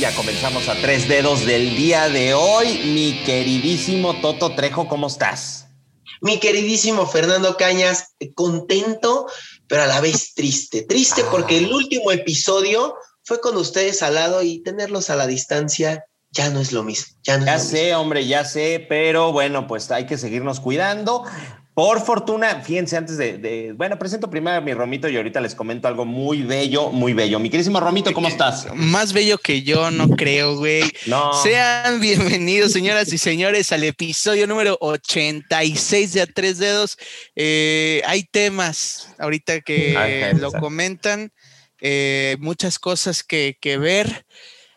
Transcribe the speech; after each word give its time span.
ya 0.00 0.14
comenzamos 0.14 0.66
a 0.70 0.80
tres 0.80 1.08
dedos 1.08 1.44
del 1.44 1.76
día 1.76 2.08
de 2.08 2.32
hoy. 2.32 2.80
Mi 2.94 3.22
queridísimo 3.26 4.18
Toto 4.22 4.54
Trejo, 4.54 4.88
¿cómo 4.88 5.08
estás? 5.08 5.66
Mi 6.22 6.38
queridísimo 6.38 7.06
Fernando 7.06 7.58
Cañas, 7.58 8.14
contento, 8.34 9.26
pero 9.68 9.82
a 9.82 9.86
la 9.86 10.00
vez 10.00 10.32
triste. 10.32 10.82
Triste 10.84 11.22
porque 11.30 11.58
el 11.58 11.70
último 11.70 12.12
episodio 12.12 12.94
fue 13.24 13.42
con 13.42 13.58
ustedes 13.58 14.02
al 14.02 14.14
lado 14.14 14.42
y 14.42 14.62
tenerlos 14.62 15.10
a 15.10 15.16
la 15.16 15.26
distancia 15.26 16.06
ya 16.30 16.48
no 16.48 16.60
es 16.60 16.72
lo 16.72 16.82
mismo. 16.82 17.18
Ya, 17.24 17.58
sé, 17.58 17.94
hombre, 17.94 18.26
ya 18.26 18.46
sé, 18.46 18.86
pero 18.88 19.32
bueno, 19.32 19.66
pues 19.66 19.90
hay 19.90 20.06
que 20.06 20.16
seguirnos 20.16 20.60
cuidando. 20.60 21.24
Por 21.80 22.04
fortuna, 22.04 22.60
fíjense, 22.60 22.94
antes 22.98 23.16
de, 23.16 23.72
Bueno, 23.74 23.98
presento 23.98 24.28
primero 24.28 24.58
a 24.58 24.60
mi 24.60 24.74
Romito 24.74 25.08
y 25.08 25.16
ahorita 25.16 25.40
les 25.40 25.54
comento 25.54 25.88
algo 25.88 26.04
muy 26.04 26.42
bello, 26.42 26.90
muy 26.90 27.14
bello. 27.14 27.38
Mi 27.38 27.48
querísimo 27.48 27.80
Romito, 27.80 28.12
¿cómo 28.12 28.28
estás? 28.28 28.66
Más 28.74 29.14
bello 29.14 29.38
que 29.38 29.62
yo, 29.62 29.90
no 29.90 30.10
creo, 30.10 30.58
güey. 30.58 30.82
No. 31.06 31.32
Sean 31.42 31.98
bienvenidos, 31.98 32.72
señoras 32.72 33.10
y 33.14 33.16
señores, 33.16 33.72
al 33.72 33.82
episodio 33.84 34.46
número 34.46 34.76
86 34.78 36.12
de 36.12 36.20
A 36.20 36.26
Tres 36.26 36.58
Dedos. 36.58 36.98
Eh, 37.34 38.02
hay 38.04 38.24
temas 38.24 39.14
ahorita 39.18 39.62
que 39.62 40.34
lo 40.38 40.52
comentan, 40.52 41.32
eh, 41.80 42.36
muchas 42.40 42.78
cosas 42.78 43.24
que, 43.24 43.56
que 43.58 43.78
ver. 43.78 44.26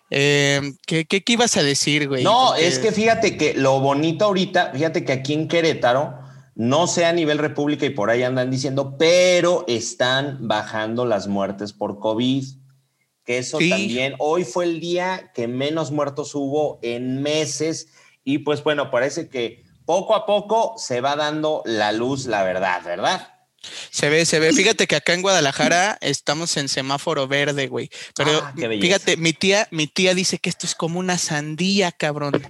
Eh, 0.09 0.62
¿qué, 0.88 1.04
qué, 1.04 1.22
ibas 1.28 1.58
a 1.58 1.64
decir, 1.64 2.08
güey? 2.08 2.23
No, 2.23 2.56
es 2.56 2.80
que 2.80 2.94
fíjate 2.94 3.36
que 3.36 3.56
lo 3.56 3.81
bonito 3.81 4.23
ahorita, 4.23 4.72
fíjate 4.73 5.04
que 5.04 5.12
aquí 5.12 5.34
en 5.34 5.50
Querétaro, 5.50 6.23
no 6.56 6.88
sé 6.88 7.06
a 7.06 7.14
nivel 7.14 7.40
república 7.40 7.86
y 7.86 7.92
por 7.92 8.10
ahí 8.10 8.24
andan 8.24 8.52
diciendo, 8.52 8.96
pero 8.98 9.66
están 9.68 10.48
bajando 10.48 11.06
las 11.06 11.28
muertes 11.28 11.74
por 11.74 12.00
COVID. 12.00 12.44
Que 13.26 13.38
eso 13.38 13.58
también, 13.58 14.16
hoy 14.20 14.44
fue 14.44 14.66
el 14.66 14.82
día 14.82 15.32
que 15.34 15.48
menos 15.48 15.92
muertos 15.92 16.36
hubo 16.36 16.80
en 16.82 17.22
meses 17.22 17.88
y 18.26 18.40
pues 18.40 18.62
bueno, 18.64 18.92
parece 18.92 19.30
que 19.30 19.64
poco 19.86 20.14
a 20.14 20.26
poco 20.26 20.73
se 20.78 21.00
va 21.00 21.16
dando 21.16 21.62
la 21.66 21.94
luz, 21.94 22.26
la 22.26 22.44
verdad, 22.44 22.84
¿verdad? 22.84 23.33
Se 23.89 24.09
ve, 24.09 24.25
se 24.25 24.39
ve. 24.39 24.53
Fíjate 24.53 24.88
que 24.88 24.95
acá 24.95 25.14
en 25.14 25.22
Guadalajara 25.22 25.97
estamos 26.02 26.58
en 26.58 26.69
semáforo 26.69 27.28
verde, 27.28 27.67
güey. 27.67 27.89
Pero 28.16 28.42
ah, 28.44 28.53
fíjate, 28.55 29.17
mi 29.17 29.33
tía, 29.33 29.67
mi 29.72 29.88
tía 29.88 30.14
dice 30.14 30.39
que 30.39 30.50
esto 30.50 30.66
es 30.66 30.75
como 30.75 31.00
una 31.00 31.17
sandía, 31.17 31.92
cabrón. 31.92 32.42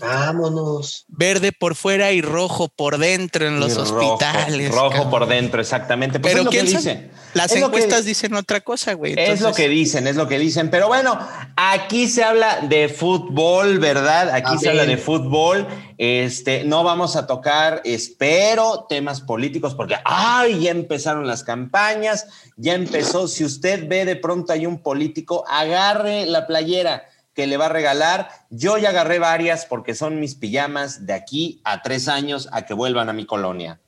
Vámonos. 0.00 1.04
Verde 1.08 1.52
por 1.52 1.74
fuera 1.74 2.12
y 2.12 2.22
rojo 2.22 2.68
por 2.68 2.98
dentro 2.98 3.46
en 3.46 3.60
los 3.60 3.76
hospitales. 3.76 4.70
Rojo 4.72 5.10
por 5.10 5.26
dentro, 5.26 5.60
exactamente. 5.60 6.20
Pues 6.20 6.34
Pero 6.34 6.48
¿quién 6.48 6.66
dice? 6.66 7.10
Las 7.34 7.52
encuestas 7.54 8.04
dicen 8.04 8.34
otra 8.34 8.60
cosa, 8.60 8.94
güey. 8.94 9.14
Es 9.16 9.40
lo 9.40 9.52
que 9.52 9.68
dicen, 9.68 10.06
es 10.06 10.16
lo 10.16 10.26
que 10.26 10.38
dicen. 10.38 10.70
Pero 10.70 10.88
bueno, 10.88 11.18
aquí 11.56 12.08
se 12.08 12.24
habla 12.24 12.60
de 12.60 12.88
fútbol, 12.88 13.78
¿verdad? 13.78 14.30
Aquí 14.30 14.56
se 14.58 14.70
habla 14.70 14.86
de 14.86 14.96
fútbol. 14.96 15.66
Este, 15.98 16.64
no 16.64 16.84
vamos 16.84 17.16
a 17.16 17.26
tocar, 17.26 17.80
espero, 17.84 18.86
temas 18.88 19.20
políticos, 19.20 19.74
porque 19.74 19.96
ay, 20.04 20.60
ya 20.60 20.70
empezaron 20.70 21.26
las 21.26 21.42
campañas, 21.42 22.26
ya 22.56 22.74
empezó. 22.74 23.28
Si 23.28 23.44
usted 23.44 23.88
ve 23.88 24.04
de 24.04 24.16
pronto 24.16 24.52
hay 24.52 24.66
un 24.66 24.82
político, 24.82 25.44
agarre 25.48 26.26
la 26.26 26.46
playera 26.46 27.04
que 27.32 27.46
le 27.46 27.56
va 27.56 27.66
a 27.66 27.70
regalar. 27.70 28.28
Yo 28.50 28.78
ya 28.78 28.88
agarré 28.88 29.18
varias 29.18 29.66
porque 29.66 29.94
son 29.94 30.20
mis 30.20 30.34
pijamas 30.34 31.06
de 31.06 31.12
aquí 31.12 31.60
a 31.64 31.82
tres 31.82 32.08
años 32.08 32.48
a 32.52 32.66
que 32.66 32.74
vuelvan 32.74 33.08
a 33.08 33.12
mi 33.12 33.26
colonia. 33.26 33.80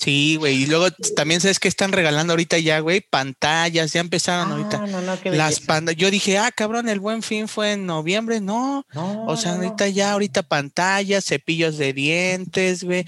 Sí, 0.00 0.36
güey. 0.36 0.62
Y 0.62 0.66
luego 0.66 0.86
también 1.14 1.42
sabes 1.42 1.60
que 1.60 1.68
están 1.68 1.92
regalando 1.92 2.32
ahorita 2.32 2.58
ya, 2.58 2.80
güey, 2.80 3.02
pantallas. 3.02 3.92
Ya 3.92 4.00
empezaron 4.00 4.50
ah, 4.50 4.54
ahorita. 4.54 5.30
las 5.30 5.60
pantallas. 5.60 6.00
Yo 6.00 6.10
dije, 6.10 6.38
ah, 6.38 6.50
cabrón, 6.50 6.88
el 6.88 7.00
buen 7.00 7.22
fin 7.22 7.48
fue 7.48 7.72
en 7.72 7.84
noviembre. 7.84 8.40
No. 8.40 8.86
o 8.94 9.36
sea, 9.36 9.56
ahorita 9.56 9.88
ya, 9.88 10.12
ahorita 10.12 10.42
pantallas, 10.42 11.26
cepillos 11.26 11.76
de 11.76 11.92
dientes, 11.92 12.82
güey, 12.82 13.04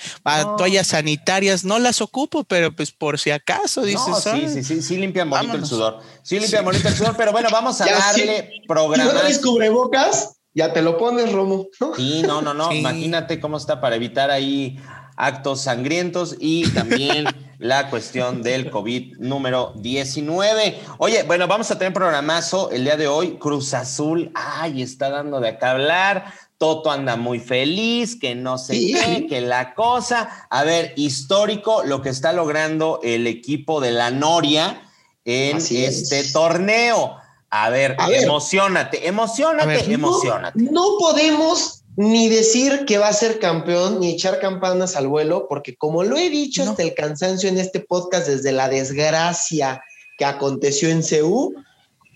toallas 0.59 0.89
sanitarias. 0.89 1.65
No 1.65 1.79
las 1.79 2.03
ocupo, 2.03 2.45
pero 2.45 2.77
pues 2.77 2.91
por 2.93 3.19
si 3.19 3.31
acaso, 3.31 3.83
dices. 3.85 4.17
sí, 4.23 4.49
sí, 4.49 4.63
sí, 4.63 4.83
sí, 4.83 4.97
limpian 4.99 5.31
bonito 5.31 5.57
el 5.57 5.65
sudor. 5.65 6.01
Sí, 6.23 6.39
limpian 6.39 6.63
bonito 6.63 6.89
el 6.89 6.95
sudor, 6.95 7.15
pero 7.17 7.33
bueno, 7.33 7.49
vamos 7.51 7.81
a 7.81 7.87
darle 7.91 8.51
programa. 8.69 9.13
¿No 9.15 9.41
cubrebocas? 9.41 10.37
Ya 10.55 10.75
te 10.75 10.83
lo 10.83 10.99
pones, 10.99 11.33
Romo. 11.33 11.69
Sí, 11.97 12.23
no, 12.23 12.43
no, 12.43 12.53
no. 12.53 12.71
Imagínate 12.75 13.41
cómo 13.41 13.57
está 13.57 13.81
para 13.81 13.97
evitar 13.97 14.31
ahí 14.31 14.79
actos 15.17 15.63
sangrientos 15.63 16.37
y 16.39 16.69
también 16.71 17.27
la 17.59 17.91
cuestión 17.91 18.43
del 18.43 18.71
COVID 18.71 19.19
número 19.19 19.73
19. 19.77 20.81
Oye, 20.99 21.23
bueno, 21.23 21.47
vamos 21.47 21.71
a 21.71 21.79
tener 21.79 21.93
programazo 21.93 22.71
el 22.71 22.85
día 22.85 22.97
de 22.97 23.07
hoy. 23.07 23.39
Cruz 23.39 23.73
Azul, 23.73 24.33
ay, 24.35 24.83
está 24.83 25.11
dando 25.11 25.41
de 25.41 25.51
acá 25.51 25.71
hablar. 25.71 26.33
Toto 26.59 26.91
anda 26.91 27.17
muy 27.17 27.41
feliz, 27.41 28.19
que 28.19 28.35
no 28.35 28.57
sé 28.59 28.75
qué, 28.75 29.27
que 29.29 29.41
la 29.41 29.75
cosa. 29.75 30.47
A 30.51 30.65
ver, 30.65 30.93
histórico 30.97 31.83
lo 31.85 32.03
que 32.03 32.09
está 32.09 32.33
logrando 32.33 33.01
el 33.03 33.27
equipo 33.27 33.81
de 33.81 33.93
la 33.93 34.11
Noria 34.11 34.83
en 35.25 35.59
este 35.59 36.25
torneo. 36.33 37.17
A 37.51 37.69
ver, 37.69 37.97
emocionate, 38.09 39.07
emocionate, 39.07 39.93
emocionate. 39.93 40.59
no 40.59 40.97
podemos 40.99 41.82
ni 41.97 42.29
decir 42.29 42.85
que 42.87 42.99
va 42.99 43.09
a 43.09 43.13
ser 43.13 43.39
campeón, 43.39 44.01
ni 44.01 44.11
echar 44.11 44.41
campanas 44.41 44.97
al 44.97 45.09
vuelo, 45.09 45.47
porque 45.49 45.77
como 45.77 46.05
lo 46.05 46.17
he 46.17 46.31
dicho 46.31 46.63
hasta 46.63 46.83
el 46.83 46.95
cansancio 46.95 47.49
en 47.49 47.59
este 47.59 47.81
podcast 47.81 48.27
desde 48.29 48.53
la 48.53 48.69
desgracia 48.69 49.83
que 50.17 50.25
aconteció 50.25 50.89
en 50.89 51.03
CEU, 51.03 51.55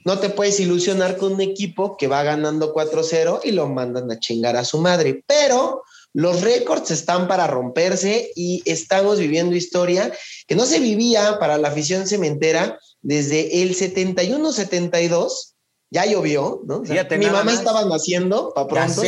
no 0.05 0.19
te 0.21 0.31
puedes 0.31 0.61
ilusionar 0.61 1.17
con 1.17 1.35
un 1.35 1.41
equipo 1.41 1.97
que 1.97 2.07
va 2.07 2.23
ganando 2.23 2.73
4-0 2.73 3.41
y 3.43 3.51
lo 3.51 3.69
mandan 3.69 4.11
a 4.11 4.21
chingar 4.21 4.57
a 4.57 4.65
su 4.65 4.79
madre. 4.79 5.25
Pero 5.27 5.83
los 6.13 6.43
récords 6.43 6.93
están 6.93 7.27
para 7.27 7.49
romperse 7.49 8.31
y 8.37 8.63
estamos 8.65 9.19
viviendo 9.19 9.57
historia 9.57 10.13
que 10.47 10.55
no 10.55 10.65
se 10.65 10.79
vivía 10.79 11.39
para 11.41 11.59
la 11.59 11.69
afición 11.69 12.07
cementera 12.07 12.79
desde 13.03 13.63
el 13.63 13.75
71-72 13.75 15.56
ya 15.91 16.05
llovió, 16.05 16.63
¿no? 16.67 16.81
mi 16.81 17.27
mamá 17.27 17.53
estaba 17.53 17.85
naciendo, 17.85 18.53
para 18.55 18.67
pronto. 18.67 19.03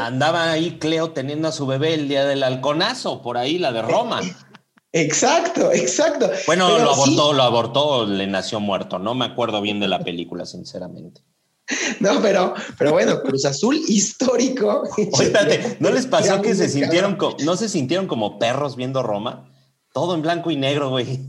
Andaba 0.00 0.52
ahí 0.52 0.78
Cleo 0.78 1.10
teniendo 1.12 1.48
a 1.48 1.52
su 1.52 1.66
bebé 1.66 1.94
el 1.94 2.08
día 2.08 2.24
del 2.24 2.42
halconazo, 2.42 3.22
por 3.22 3.36
ahí, 3.36 3.58
la 3.58 3.72
de 3.72 3.82
Roma. 3.82 4.20
Exacto, 4.92 5.72
exacto. 5.72 6.30
Bueno, 6.46 6.78
lo 6.78 6.92
abortó, 6.92 7.32
lo 7.32 7.42
abortó, 7.42 8.06
le 8.06 8.26
nació 8.26 8.60
muerto. 8.60 8.98
No 8.98 9.14
me 9.14 9.24
acuerdo 9.24 9.60
bien 9.60 9.80
de 9.80 9.88
la 9.88 9.98
película, 9.98 10.46
sinceramente. 10.46 11.22
No, 12.00 12.20
pero, 12.20 12.54
pero 12.78 12.92
bueno, 12.92 13.20
Cruz 13.22 13.44
Azul 13.44 13.76
histórico. 13.88 14.82
Oye, 15.12 15.76
¿no 15.80 15.90
les 15.90 16.06
pasó 16.08 16.40
que 16.42 16.54
se 16.54 16.68
sintieron, 16.68 17.18
no 17.44 17.56
se 17.56 17.68
sintieron 17.68 18.06
como 18.06 18.38
perros 18.38 18.76
viendo 18.76 19.02
Roma? 19.02 19.50
Todo 19.94 20.16
en 20.16 20.22
blanco 20.22 20.50
y 20.50 20.56
negro, 20.56 20.90
güey. 20.90 21.20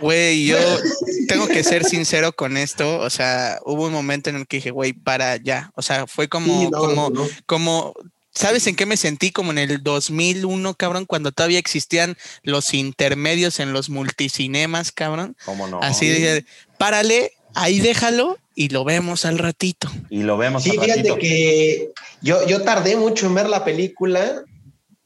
Güey, 0.00 0.44
yo 0.44 0.58
tengo 1.28 1.46
que 1.46 1.62
ser 1.62 1.84
sincero 1.84 2.32
con 2.32 2.56
esto. 2.56 2.98
O 2.98 3.08
sea, 3.10 3.60
hubo 3.64 3.86
un 3.86 3.92
momento 3.92 4.28
en 4.28 4.34
el 4.34 4.46
que 4.48 4.56
dije, 4.56 4.72
güey, 4.72 4.92
para 4.92 5.36
ya. 5.36 5.70
O 5.76 5.82
sea, 5.82 6.08
fue 6.08 6.28
como, 6.28 6.68
como, 6.72 7.12
como, 7.46 7.94
¿sabes 8.34 8.66
en 8.66 8.74
qué 8.74 8.86
me 8.86 8.96
sentí? 8.96 9.30
Como 9.30 9.52
en 9.52 9.58
el 9.58 9.84
2001, 9.84 10.74
cabrón, 10.74 11.06
cuando 11.06 11.30
todavía 11.30 11.60
existían 11.60 12.16
los 12.42 12.74
intermedios 12.74 13.60
en 13.60 13.72
los 13.72 13.88
multicinemas, 13.88 14.90
cabrón. 14.90 15.36
¿Cómo 15.44 15.68
no? 15.68 15.80
Así 15.80 16.08
dije, 16.08 16.44
párale, 16.78 17.34
ahí 17.54 17.78
déjalo 17.78 18.36
y 18.56 18.70
lo 18.70 18.82
vemos 18.82 19.24
al 19.26 19.38
ratito. 19.38 19.88
Y 20.10 20.24
lo 20.24 20.36
vemos 20.36 20.64
sí, 20.64 20.72
fíjate 20.72 21.16
que 21.20 21.92
yo, 22.20 22.44
yo 22.48 22.62
tardé 22.62 22.96
mucho 22.96 23.26
en 23.26 23.34
ver 23.36 23.48
la 23.48 23.64
película. 23.64 24.42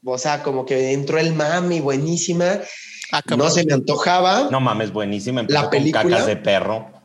O 0.03 0.17
sea, 0.17 0.41
como 0.41 0.65
que 0.65 0.93
entró 0.93 1.19
el 1.19 1.33
mami, 1.33 1.79
buenísima. 1.79 2.61
Ah, 3.11 3.21
no 3.35 3.49
se 3.49 3.65
me 3.65 3.73
antojaba. 3.73 4.49
No 4.51 4.59
mames, 4.59 4.91
buenísima. 4.91 5.45
la 5.47 5.69
película. 5.69 6.03
Con 6.03 6.11
cacas 6.11 6.27
de 6.27 6.35
perro. 6.37 6.97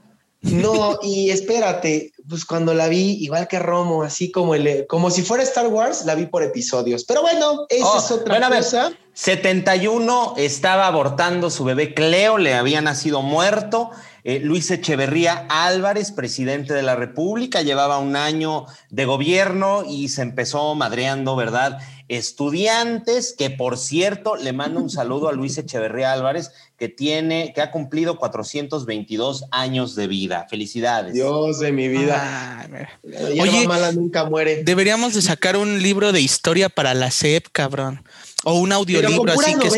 No, 0.42 0.98
y 1.02 1.30
espérate, 1.30 2.12
pues 2.28 2.44
cuando 2.44 2.74
la 2.74 2.88
vi, 2.88 3.12
igual 3.20 3.46
que 3.46 3.60
Romo, 3.60 4.02
así 4.02 4.32
como 4.32 4.56
el, 4.56 4.86
como 4.88 5.08
si 5.08 5.22
fuera 5.22 5.44
Star 5.44 5.68
Wars, 5.68 6.04
la 6.04 6.16
vi 6.16 6.26
por 6.26 6.42
episodios. 6.42 7.04
Pero 7.04 7.22
bueno, 7.22 7.66
esa 7.68 7.86
oh, 7.86 7.98
es 7.98 8.10
otra 8.10 8.48
cosa. 8.48 8.92
71 9.14 10.34
estaba 10.38 10.88
abortando 10.88 11.48
su 11.48 11.62
bebé 11.62 11.94
Cleo, 11.94 12.38
le 12.38 12.54
había 12.54 12.80
nacido 12.80 13.22
muerto. 13.22 13.90
Eh, 14.24 14.40
Luis 14.40 14.70
Echeverría 14.70 15.46
Álvarez, 15.48 16.12
presidente 16.12 16.74
de 16.74 16.82
la 16.82 16.94
República, 16.94 17.62
llevaba 17.62 17.98
un 17.98 18.16
año 18.16 18.66
de 18.90 19.04
gobierno 19.04 19.84
y 19.88 20.08
se 20.08 20.22
empezó 20.22 20.74
madreando, 20.74 21.34
¿verdad? 21.34 21.78
estudiantes, 22.16 23.34
que 23.36 23.50
por 23.50 23.78
cierto, 23.78 24.36
le 24.36 24.52
mando 24.52 24.80
un 24.80 24.90
saludo 24.90 25.28
a 25.28 25.32
Luis 25.32 25.56
Echeverría 25.56 26.12
Álvarez, 26.12 26.50
que 26.76 26.88
tiene, 26.88 27.52
que 27.54 27.62
ha 27.62 27.70
cumplido 27.70 28.18
422 28.18 29.46
años 29.50 29.94
de 29.94 30.06
vida. 30.08 30.46
Felicidades. 30.50 31.14
Dios 31.14 31.60
de 31.60 31.72
mi 31.72 31.88
vida. 31.88 32.68
Oye, 33.40 33.66
mala 33.66 33.92
nunca 33.92 34.24
muere. 34.24 34.62
Deberíamos 34.64 35.14
de 35.14 35.22
sacar 35.22 35.56
un 35.56 35.82
libro 35.82 36.12
de 36.12 36.20
historia 36.20 36.68
para 36.68 36.92
la 36.92 37.10
SEP, 37.10 37.46
cabrón. 37.50 38.04
O 38.44 38.54
un 38.54 38.72
audiolibro 38.72 39.32
así 39.32 39.54
que. 39.58 39.70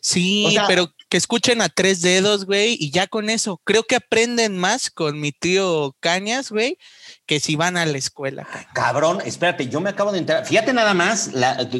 Sí, 0.00 0.56
pero 0.68 0.92
que 1.08 1.16
escuchen 1.16 1.62
a 1.62 1.68
tres 1.68 2.02
dedos, 2.02 2.46
güey, 2.46 2.76
y 2.78 2.90
ya 2.90 3.06
con 3.06 3.30
eso. 3.30 3.60
Creo 3.64 3.84
que 3.84 3.96
aprenden 3.96 4.58
más 4.58 4.90
con 4.90 5.20
mi 5.20 5.32
tío 5.32 5.94
Cañas, 6.00 6.50
güey, 6.50 6.78
que 7.26 7.38
si 7.38 7.54
van 7.54 7.76
a 7.76 7.86
la 7.86 7.96
escuela. 7.96 8.46
Cabrón, 8.74 9.18
espérate, 9.24 9.68
yo 9.68 9.80
me 9.80 9.90
acabo 9.90 10.10
de 10.10 10.18
enterar. 10.18 10.44
Fíjate 10.44 10.72
nada 10.72 10.94
más, 10.94 11.30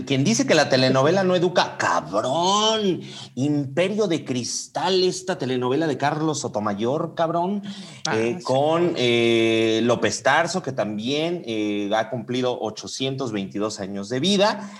quien 0.06 0.22
dice 0.22 0.46
que 0.46 0.54
la 0.54 0.68
telenovela 0.68 1.24
no 1.24 1.34
educa, 1.34 1.76
cabrón. 1.76 3.00
Imperio 3.34 4.06
de 4.06 4.24
Cristal, 4.24 5.02
esta 5.02 5.38
telenovela 5.38 5.86
de 5.86 5.96
Carlos 5.96 6.40
Sotomayor, 6.40 7.14
cabrón, 7.14 7.62
ah, 8.06 8.16
eh, 8.16 8.38
con 8.42 8.94
eh, 8.96 9.80
López 9.82 10.22
Tarso, 10.22 10.62
que 10.62 10.72
también 10.72 11.42
eh, 11.46 11.90
ha 11.94 12.10
cumplido 12.10 12.58
822 12.60 13.80
años 13.80 14.08
de 14.08 14.20
vida. 14.20 14.70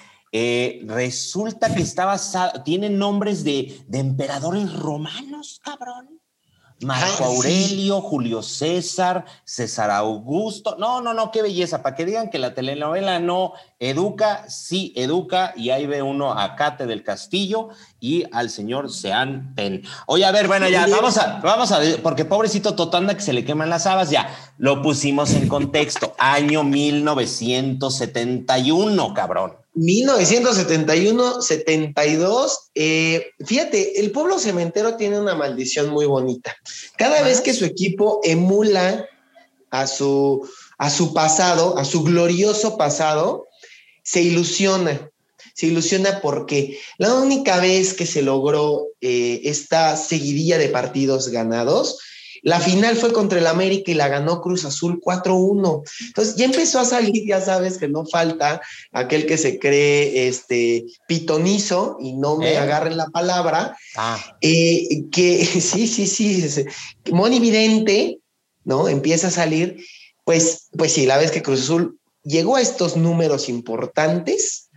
Resulta 0.87 1.75
que 1.75 1.83
está 1.83 2.05
basada, 2.05 2.65
tiene 2.65 2.91
nombres 2.91 3.45
de, 3.45 3.81
de 3.89 3.99
emperadores 3.99 4.73
romanos, 4.73 5.61
cabrón. 5.63 6.17
Marco 6.83 7.25
ah, 7.25 7.29
Aurelio, 7.29 8.03
Julio 8.03 8.43
César, 8.43 9.25
César 9.45 9.91
Augusto. 9.91 10.77
No, 10.79 11.01
no, 11.01 11.15
no, 11.15 11.31
qué 11.31 11.41
belleza. 11.41 11.83
Para 11.83 11.97
que 11.97 12.05
digan 12.05 12.29
que 12.29 12.39
la 12.39 12.53
telenovela 12.53 13.19
no 13.19 13.55
educa, 13.79 14.45
sí 14.51 14.93
educa. 14.95 15.55
Y 15.57 15.71
ahí 15.71 15.87
ve 15.87 16.03
uno 16.03 16.39
a 16.39 16.55
Cate 16.55 16.85
del 16.85 17.03
Castillo 17.03 17.71
y 17.99 18.25
al 18.31 18.51
señor 18.51 18.93
Sean 18.93 19.55
Pen. 19.55 19.85
Oye, 20.07 20.27
a 20.27 20.33
ver, 20.33 20.49
bueno, 20.49 20.69
ya, 20.69 20.87
vamos 20.87 21.17
a, 21.17 21.41
vamos 21.41 21.73
a, 21.73 21.81
porque 22.03 22.27
pobrecito 22.27 22.75
Totanda 22.75 23.15
que 23.15 23.23
se 23.23 23.33
le 23.33 23.47
queman 23.47 23.71
las 23.71 23.87
habas, 23.87 24.11
ya 24.11 24.29
lo 24.59 24.83
pusimos 24.83 25.33
en 25.33 25.49
contexto. 25.49 26.15
Año 26.19 26.63
1971, 26.63 29.15
cabrón. 29.15 29.66
1971, 29.77 31.43
72. 31.43 32.71
Eh, 32.75 33.27
fíjate, 33.45 34.01
el 34.01 34.11
pueblo 34.11 34.39
cementero 34.39 34.97
tiene 34.97 35.21
una 35.21 35.35
maldición 35.35 35.91
muy 35.91 36.07
bonita. 36.07 36.57
Cada 36.97 37.23
vez 37.23 37.43
que 37.43 37.53
su 37.53 37.67
equipo 37.67 38.21
emula 38.25 39.07
a 39.71 39.87
su, 39.87 40.49
a 40.79 40.91
su 40.91 41.13
pasado, 41.13 41.77
a 41.77 41.85
su 41.85 42.03
glorioso 42.03 42.79
pasado, 42.79 43.47
se 44.03 44.23
ilusiona. 44.23 45.11
Se 45.55 45.67
ilusiona 45.67 46.21
porque 46.23 46.79
la 46.97 47.15
única 47.15 47.61
vez 47.61 47.93
que 47.93 48.07
se 48.07 48.23
logró 48.23 48.87
eh, 49.03 49.43
esta 49.45 49.97
seguidilla 49.97 50.59
de 50.59 50.69
partidos 50.69 51.29
ganados 51.29 51.99
la 52.47 52.61
final 52.61 52.95
fue 52.95 53.13
contra 53.13 53.41
el 53.41 53.47
América 53.49 53.91
y 53.91 53.95
la 53.95 54.07
ganó 54.07 54.41
Cruz 54.41 54.65
Azul 54.65 55.01
4-1. 55.01 55.83
Entonces 56.07 56.37
ya 56.37 56.45
empezó 56.45 56.79
a 56.79 56.85
salir, 56.85 57.27
ya 57.27 57.41
sabes 57.41 57.77
que 57.77 57.89
no 57.89 58.07
falta 58.07 58.61
aquel 58.93 59.27
que 59.27 59.37
se 59.37 59.59
cree 59.59 60.29
este 60.29 60.87
pitonizo 61.09 61.97
y 62.01 62.13
no 62.13 62.37
me 62.37 62.53
¿Eh? 62.53 62.59
agarren 62.59 62.97
la 62.97 63.07
palabra. 63.07 63.77
Ah. 63.97 64.25
Eh, 64.43 65.07
que 65.11 65.45
sí, 65.61 65.89
sí, 65.89 66.07
sí, 66.07 66.65
monividente, 67.11 68.21
¿no? 68.63 68.87
Empieza 68.87 69.27
a 69.27 69.33
salir. 69.33 69.85
Pues, 70.23 70.69
pues 70.79 70.93
sí, 70.93 71.05
la 71.05 71.19
vez 71.19 71.33
que 71.33 71.43
Cruz 71.43 71.63
Azul 71.63 71.99
llegó 72.23 72.55
a 72.55 72.61
estos 72.61 72.97
números 72.97 73.49
importantes, 73.49 74.69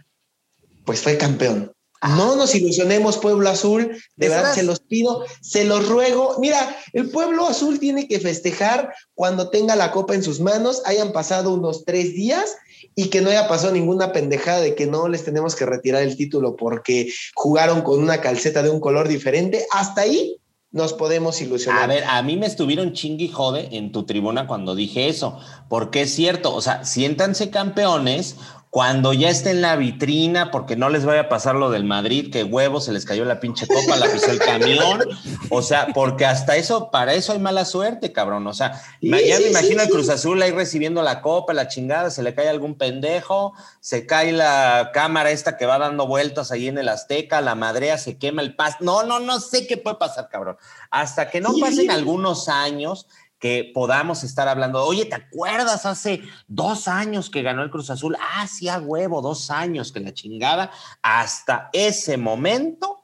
pues 0.85 1.01
fue 1.01 1.19
campeón. 1.19 1.71
No 2.01 2.35
nos 2.35 2.55
ilusionemos, 2.55 3.17
Pueblo 3.17 3.49
Azul, 3.49 3.97
de 4.15 4.29
verdad 4.29 4.53
se 4.53 4.63
los 4.63 4.79
pido, 4.79 5.25
se 5.41 5.65
los 5.65 5.87
ruego. 5.87 6.37
Mira, 6.39 6.77
el 6.93 7.09
Pueblo 7.09 7.45
Azul 7.45 7.79
tiene 7.79 8.07
que 8.07 8.19
festejar 8.19 8.93
cuando 9.15 9.49
tenga 9.49 9.75
la 9.75 9.91
copa 9.91 10.15
en 10.15 10.23
sus 10.23 10.39
manos, 10.39 10.81
hayan 10.85 11.11
pasado 11.11 11.53
unos 11.53 11.83
tres 11.83 12.13
días 12.13 12.55
y 12.95 13.09
que 13.09 13.21
no 13.21 13.29
haya 13.29 13.47
pasado 13.47 13.73
ninguna 13.73 14.13
pendejada 14.13 14.61
de 14.61 14.75
que 14.75 14.87
no 14.87 15.09
les 15.09 15.25
tenemos 15.25 15.55
que 15.55 15.65
retirar 15.65 16.01
el 16.03 16.15
título 16.15 16.55
porque 16.55 17.11
jugaron 17.35 17.81
con 17.81 18.01
una 18.01 18.21
calceta 18.21 18.63
de 18.63 18.69
un 18.69 18.79
color 18.79 19.07
diferente. 19.07 19.65
Hasta 19.71 20.01
ahí 20.01 20.37
nos 20.71 20.93
podemos 20.93 21.41
ilusionar. 21.41 21.83
A 21.83 21.87
ver, 21.87 22.03
a 22.03 22.21
mí 22.21 22.37
me 22.37 22.45
estuvieron 22.45 22.93
chingui 22.93 23.27
jode 23.27 23.69
en 23.75 23.91
tu 23.91 24.03
tribuna 24.05 24.47
cuando 24.47 24.75
dije 24.75 25.09
eso, 25.09 25.39
porque 25.67 26.03
es 26.03 26.13
cierto, 26.13 26.53
o 26.53 26.61
sea, 26.61 26.85
siéntanse 26.85 27.49
campeones 27.49 28.35
cuando 28.69 29.13
ya 29.13 29.29
esté 29.29 29.49
en 29.49 29.61
la 29.61 29.75
vitrina, 29.75 30.51
porque 30.51 30.75
no 30.75 30.89
les 30.89 31.03
vaya 31.03 31.21
a 31.21 31.29
pasar 31.29 31.55
lo 31.55 31.71
del 31.71 31.85
Madrid, 31.85 32.31
que 32.31 32.43
huevo, 32.43 32.79
se 32.79 32.91
les 32.91 33.03
cayó 33.03 33.25
la 33.25 33.39
pinche 33.39 33.65
copa, 33.65 33.95
la 33.95 34.07
pisó 34.07 34.29
el 34.29 34.37
camión. 34.37 35.01
O 35.49 35.63
sea, 35.63 35.87
porque 35.87 36.27
hasta 36.27 36.55
eso, 36.55 36.91
para 36.91 37.15
eso 37.15 37.33
hay 37.33 37.39
mala 37.39 37.65
suerte, 37.65 38.11
cabrón. 38.11 38.45
O 38.45 38.53
sea, 38.53 38.79
ya 39.01 39.39
me 39.39 39.47
imagino 39.47 39.81
el 39.81 39.89
Cruz 39.89 40.09
Azul 40.09 40.39
ahí 40.43 40.51
recibiendo 40.51 41.01
la 41.01 41.21
copa, 41.21 41.53
la 41.55 41.67
chingada, 41.67 42.11
se 42.11 42.21
le 42.21 42.35
cae 42.35 42.47
algún 42.47 42.75
pendejo, 42.75 43.53
se 43.79 44.05
cae 44.05 44.31
la 44.31 44.91
cámara 44.93 45.31
esta 45.31 45.57
que 45.57 45.65
va 45.65 45.79
dando 45.79 46.05
vueltas 46.05 46.51
ahí 46.51 46.67
en 46.67 46.77
el 46.77 46.89
Azteca, 46.89 47.41
la 47.41 47.55
madrea, 47.55 47.97
se 47.97 48.19
quema 48.19 48.43
el 48.43 48.55
pas. 48.55 48.81
No, 48.81 49.01
no, 49.01 49.19
no 49.19 49.39
sé 49.39 49.65
qué 49.65 49.77
puede 49.77 49.95
pasar, 49.95 50.29
cabrón. 50.29 50.57
Hasta 50.91 51.31
que 51.31 51.41
no 51.41 51.53
pasen 51.59 51.89
algunos 51.89 52.47
años 52.47 53.07
que 53.39 53.71
podamos 53.73 54.23
estar 54.23 54.47
hablando, 54.47 54.83
oye, 54.83 55.05
¿te 55.05 55.15
acuerdas 55.15 55.85
hace 55.85 56.21
dos 56.47 56.87
años 56.87 57.29
que 57.29 57.41
ganó 57.41 57.63
el 57.63 57.71
Cruz 57.71 57.89
Azul? 57.89 58.17
Ah, 58.19 58.47
sí, 58.47 58.67
a 58.67 58.79
huevo, 58.79 59.21
dos 59.21 59.49
años 59.49 59.91
que 59.91 60.01
la 60.01 60.13
chingada. 60.13 60.71
Hasta 61.01 61.69
ese 61.71 62.17
momento 62.17 62.99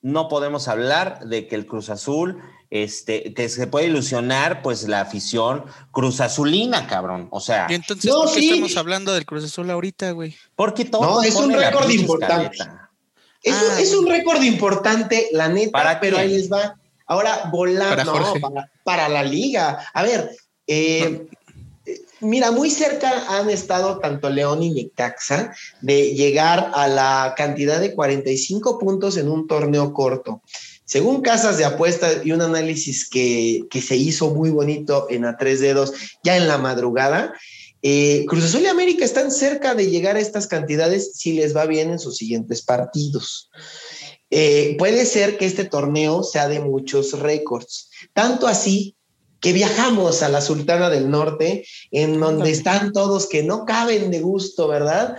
no 0.00 0.28
podemos 0.28 0.68
hablar 0.68 1.20
de 1.26 1.46
que 1.46 1.56
el 1.56 1.66
Cruz 1.66 1.90
Azul, 1.90 2.40
este, 2.70 3.34
que 3.34 3.48
se 3.50 3.66
puede 3.66 3.86
ilusionar, 3.86 4.62
pues 4.62 4.88
la 4.88 5.02
afición 5.02 5.64
Cruz 5.90 6.20
Azulina, 6.20 6.86
cabrón. 6.86 7.28
O 7.30 7.40
sea, 7.40 7.66
¿Y 7.68 7.74
entonces 7.74 8.10
¿por 8.10 8.32
qué 8.32 8.40
estamos 8.40 8.76
hablando 8.78 9.12
del 9.12 9.26
Cruz 9.26 9.44
Azul 9.44 9.70
ahorita, 9.70 10.12
güey? 10.12 10.34
Porque 10.54 10.86
todo. 10.86 11.02
No, 11.02 11.22
es 11.22 11.34
un 11.34 11.52
récord 11.52 11.90
importante. 11.90 12.56
Es, 13.42 13.54
un, 13.54 13.78
es 13.78 13.94
un 13.94 14.06
récord 14.06 14.42
importante, 14.42 15.28
la 15.32 15.48
neta, 15.48 15.70
¿Para 15.70 16.00
pero 16.00 16.16
ahí 16.16 16.32
les 16.32 16.50
va 16.50 16.76
Ahora, 17.06 17.48
volando 17.52 18.14
para, 18.84 19.08
la 19.08 19.22
liga. 19.22 19.78
A 19.94 20.02
ver, 20.02 20.30
eh, 20.66 21.26
mira, 22.20 22.50
muy 22.50 22.70
cerca 22.70 23.24
han 23.28 23.50
estado 23.50 23.98
tanto 23.98 24.28
León 24.28 24.62
y 24.62 24.70
Necaxa 24.70 25.54
de 25.80 26.14
llegar 26.14 26.72
a 26.74 26.88
la 26.88 27.34
cantidad 27.36 27.80
de 27.80 27.94
45 27.94 28.78
puntos 28.78 29.16
en 29.16 29.28
un 29.28 29.46
torneo 29.46 29.92
corto. 29.92 30.42
Según 30.84 31.20
casas 31.20 31.58
de 31.58 31.64
apuestas 31.64 32.24
y 32.24 32.32
un 32.32 32.42
análisis 32.42 33.08
que, 33.08 33.66
se 33.80 33.96
hizo 33.96 34.32
muy 34.32 34.50
bonito 34.50 35.06
en 35.10 35.24
A 35.24 35.36
Tres 35.36 35.60
Dedos 35.60 35.92
ya 36.22 36.36
en 36.36 36.46
la 36.46 36.58
madrugada, 36.58 37.34
eh, 37.82 38.24
Cruz 38.26 38.44
Azul 38.44 38.62
y 38.62 38.66
América 38.66 39.04
están 39.04 39.30
cerca 39.30 39.74
de 39.74 39.90
llegar 39.90 40.16
a 40.16 40.20
estas 40.20 40.46
cantidades 40.46 41.12
si 41.14 41.32
les 41.32 41.56
va 41.56 41.66
bien 41.66 41.90
en 41.90 41.98
sus 41.98 42.16
siguientes 42.16 42.62
partidos. 42.62 43.50
Eh, 44.30 44.74
puede 44.78 45.06
ser 45.06 45.38
que 45.38 45.46
este 45.46 45.64
torneo 45.64 46.22
sea 46.22 46.48
de 46.48 46.60
muchos 46.60 47.18
récords, 47.18 47.90
tanto 48.12 48.46
así 48.46 48.96
que 49.40 49.52
viajamos 49.52 50.22
a 50.22 50.28
la 50.28 50.40
Sultana 50.40 50.90
del 50.90 51.10
Norte, 51.10 51.64
en 51.92 52.18
donde 52.18 52.50
están 52.50 52.92
todos 52.92 53.28
que 53.28 53.42
no 53.42 53.64
caben 53.64 54.10
de 54.10 54.20
gusto, 54.20 54.66
¿verdad? 54.66 55.16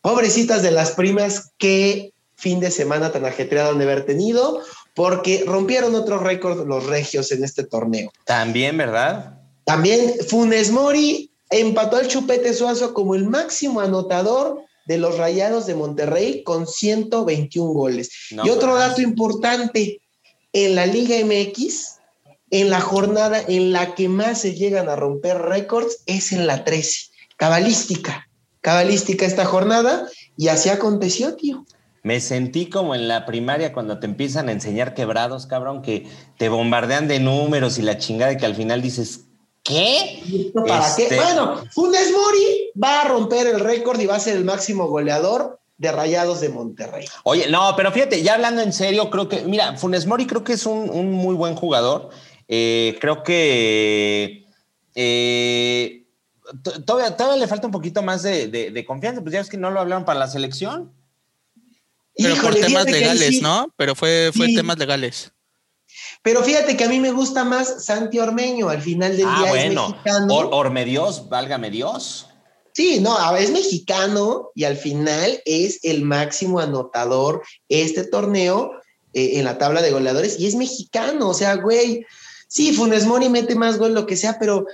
Pobrecitas 0.00 0.62
de 0.62 0.70
las 0.70 0.92
primas, 0.92 1.50
qué 1.58 2.12
fin 2.34 2.60
de 2.60 2.70
semana 2.70 3.12
tan 3.12 3.24
ajetreado 3.24 3.72
han 3.72 3.78
de 3.78 3.84
haber 3.84 4.06
tenido, 4.06 4.62
porque 4.94 5.44
rompieron 5.46 5.94
otro 5.94 6.18
récord 6.18 6.66
los 6.66 6.86
regios 6.86 7.30
en 7.30 7.44
este 7.44 7.62
torneo. 7.64 8.10
También, 8.24 8.76
¿verdad? 8.76 9.38
También 9.64 10.14
Funes 10.26 10.72
Mori 10.72 11.30
empató 11.50 11.96
al 11.96 12.08
Chupete 12.08 12.54
Suazo 12.54 12.94
como 12.94 13.14
el 13.14 13.28
máximo 13.28 13.80
anotador 13.80 14.64
de 14.88 14.96
los 14.96 15.18
Rayados 15.18 15.66
de 15.66 15.74
Monterrey 15.74 16.42
con 16.42 16.66
121 16.66 17.72
goles. 17.72 18.10
y 18.30 18.48
otro 18.48 18.74
dato 18.74 19.02
importante, 19.02 20.00
en 20.54 20.74
la 20.74 20.86
Liga 20.86 21.16
MX, 21.24 21.98
en 22.50 22.70
la 22.70 22.80
jornada 22.80 23.38
en 23.46 23.72
la 23.72 23.94
que 23.94 24.08
más 24.08 24.40
se 24.40 24.54
llegan 24.54 24.88
a 24.88 24.96
romper 24.96 25.42
récords 25.42 25.98
es 26.06 26.32
en 26.32 26.46
la 26.46 26.64
13, 26.64 27.10
cabalística, 27.36 28.30
cabalística 28.62 29.26
esta 29.26 29.44
jornada 29.44 30.08
y 30.38 30.48
así 30.48 30.70
aconteció, 30.70 31.36
tío. 31.36 31.66
Me 32.02 32.20
sentí 32.20 32.70
como 32.70 32.94
en 32.94 33.08
la 33.08 33.26
primaria 33.26 33.74
cuando 33.74 33.98
te 33.98 34.06
empiezan 34.06 34.48
a 34.48 34.52
enseñar 34.52 34.94
quebrados, 34.94 35.46
cabrón, 35.46 35.82
que 35.82 36.06
te 36.38 36.48
bombardean 36.48 37.08
de 37.08 37.20
números 37.20 37.78
y 37.78 37.82
la 37.82 37.98
chingada 37.98 38.38
que 38.38 38.46
al 38.46 38.54
final 38.54 38.80
dices, 38.80 39.26
¿Qué? 39.68 40.50
¿Para 40.54 40.96
qué? 40.96 41.02
Este, 41.02 41.16
bueno, 41.16 41.62
Funes 41.72 42.10
Mori 42.10 42.70
va 42.82 43.02
a 43.02 43.08
romper 43.08 43.46
el 43.48 43.60
récord 43.60 44.00
y 44.00 44.06
va 44.06 44.16
a 44.16 44.20
ser 44.20 44.38
el 44.38 44.44
máximo 44.46 44.88
goleador 44.88 45.60
de 45.76 45.92
Rayados 45.92 46.40
de 46.40 46.48
Monterrey. 46.48 47.04
Oye, 47.24 47.50
no, 47.50 47.74
pero 47.76 47.92
fíjate, 47.92 48.22
ya 48.22 48.34
hablando 48.34 48.62
en 48.62 48.72
serio, 48.72 49.10
creo 49.10 49.28
que, 49.28 49.42
mira, 49.42 49.76
Funes 49.76 50.06
Mori 50.06 50.26
creo 50.26 50.42
que 50.42 50.54
es 50.54 50.64
un, 50.64 51.12
muy 51.12 51.34
buen 51.34 51.54
jugador. 51.54 52.08
Eh, 52.48 52.96
creo 52.98 53.22
que 53.22 54.46
eh, 54.94 56.06
todavía, 56.86 57.14
todavía, 57.14 57.40
le 57.40 57.46
falta 57.46 57.66
un 57.66 57.72
poquito 57.72 58.02
más 58.02 58.22
de, 58.22 58.84
confianza, 58.86 59.20
pues 59.20 59.34
ya 59.34 59.40
es 59.40 59.50
que 59.50 59.58
no 59.58 59.70
lo 59.70 59.80
hablaron 59.80 60.06
para 60.06 60.18
la 60.18 60.28
selección. 60.28 60.92
Pero 62.16 62.36
por 62.36 62.54
temas 62.54 62.86
legales, 62.86 63.42
¿no? 63.42 63.72
Pero 63.76 63.94
fue, 63.94 64.30
fue 64.34 64.54
temas 64.54 64.78
legales. 64.78 65.30
Pero 66.22 66.42
fíjate 66.42 66.76
que 66.76 66.84
a 66.84 66.88
mí 66.88 67.00
me 67.00 67.12
gusta 67.12 67.44
más 67.44 67.84
Santi 67.84 68.18
Ormeño, 68.18 68.68
al 68.68 68.82
final 68.82 69.16
del 69.16 69.26
ah, 69.28 69.38
día 69.40 69.50
bueno. 69.50 69.86
es 69.86 69.90
mexicano. 69.90 70.34
Orme 70.34 70.84
Dios, 70.84 71.28
válgame 71.28 71.70
Dios. 71.70 72.26
Sí, 72.72 73.00
no, 73.00 73.36
es 73.36 73.50
mexicano 73.50 74.50
y 74.54 74.62
al 74.62 74.76
final 74.76 75.42
es 75.44 75.80
el 75.82 76.02
máximo 76.02 76.60
anotador 76.60 77.42
este 77.68 78.04
torneo 78.04 78.70
eh, 79.14 79.38
en 79.38 79.44
la 79.46 79.58
tabla 79.58 79.82
de 79.82 79.90
goleadores 79.90 80.38
y 80.38 80.46
es 80.46 80.54
mexicano, 80.54 81.30
o 81.30 81.34
sea, 81.34 81.56
güey, 81.56 82.06
sí, 82.46 82.72
Funes 82.72 83.04
Mori 83.04 83.28
mete 83.28 83.56
más 83.56 83.78
gol, 83.78 83.94
lo 83.94 84.06
que 84.06 84.16
sea, 84.16 84.38
pero 84.38 84.64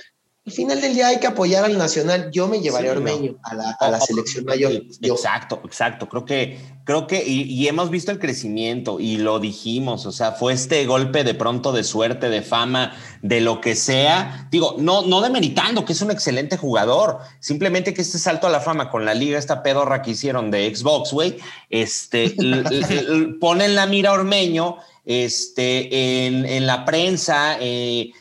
al 0.46 0.52
final 0.52 0.78
del 0.78 0.94
día 0.94 1.08
hay 1.08 1.20
que 1.20 1.26
apoyar 1.26 1.64
al 1.64 1.78
Nacional. 1.78 2.30
Yo 2.30 2.48
me 2.48 2.60
llevaré 2.60 2.90
a 2.90 2.92
Ormeño 2.92 3.36
a, 3.42 3.54
la, 3.54 4.00
selección 4.00 4.44
mayor. 4.44 4.72
Exacto, 5.00 5.62
exacto. 5.64 6.06
Creo 6.06 6.26
que, 6.26 6.58
creo 6.84 7.06
que, 7.06 7.24
y, 7.26 7.66
hemos 7.66 7.88
visto 7.88 8.10
el 8.12 8.18
crecimiento 8.18 9.00
y 9.00 9.16
lo 9.16 9.40
dijimos. 9.40 10.04
O 10.04 10.12
sea, 10.12 10.32
fue 10.32 10.52
este 10.52 10.84
golpe 10.84 11.24
de 11.24 11.32
pronto 11.32 11.72
de 11.72 11.82
suerte, 11.82 12.28
de 12.28 12.42
fama, 12.42 12.94
de 13.22 13.40
lo 13.40 13.62
que 13.62 13.74
sea. 13.74 14.46
Digo, 14.50 14.76
no, 14.78 15.00
no 15.00 15.22
demeritando 15.22 15.86
que 15.86 15.94
es 15.94 16.02
un 16.02 16.10
excelente 16.10 16.58
jugador. 16.58 17.20
Simplemente 17.40 17.94
que 17.94 18.02
este 18.02 18.18
salto 18.18 18.46
a 18.46 18.50
la 18.50 18.60
fama 18.60 18.90
con 18.90 19.06
la 19.06 19.14
liga, 19.14 19.38
esta 19.38 19.62
pedorra 19.62 20.02
que 20.02 20.10
hicieron 20.10 20.50
de 20.50 20.74
Xbox, 20.74 21.12
güey, 21.12 21.38
este, 21.70 22.36
pone 23.40 23.64
en 23.64 23.74
la 23.74 23.86
mira 23.86 24.12
Ormeño 24.12 24.76
este, 25.04 26.26
en, 26.26 26.46
en 26.46 26.66
la 26.66 26.84
prensa, 26.84 27.56
eh, 27.60 28.12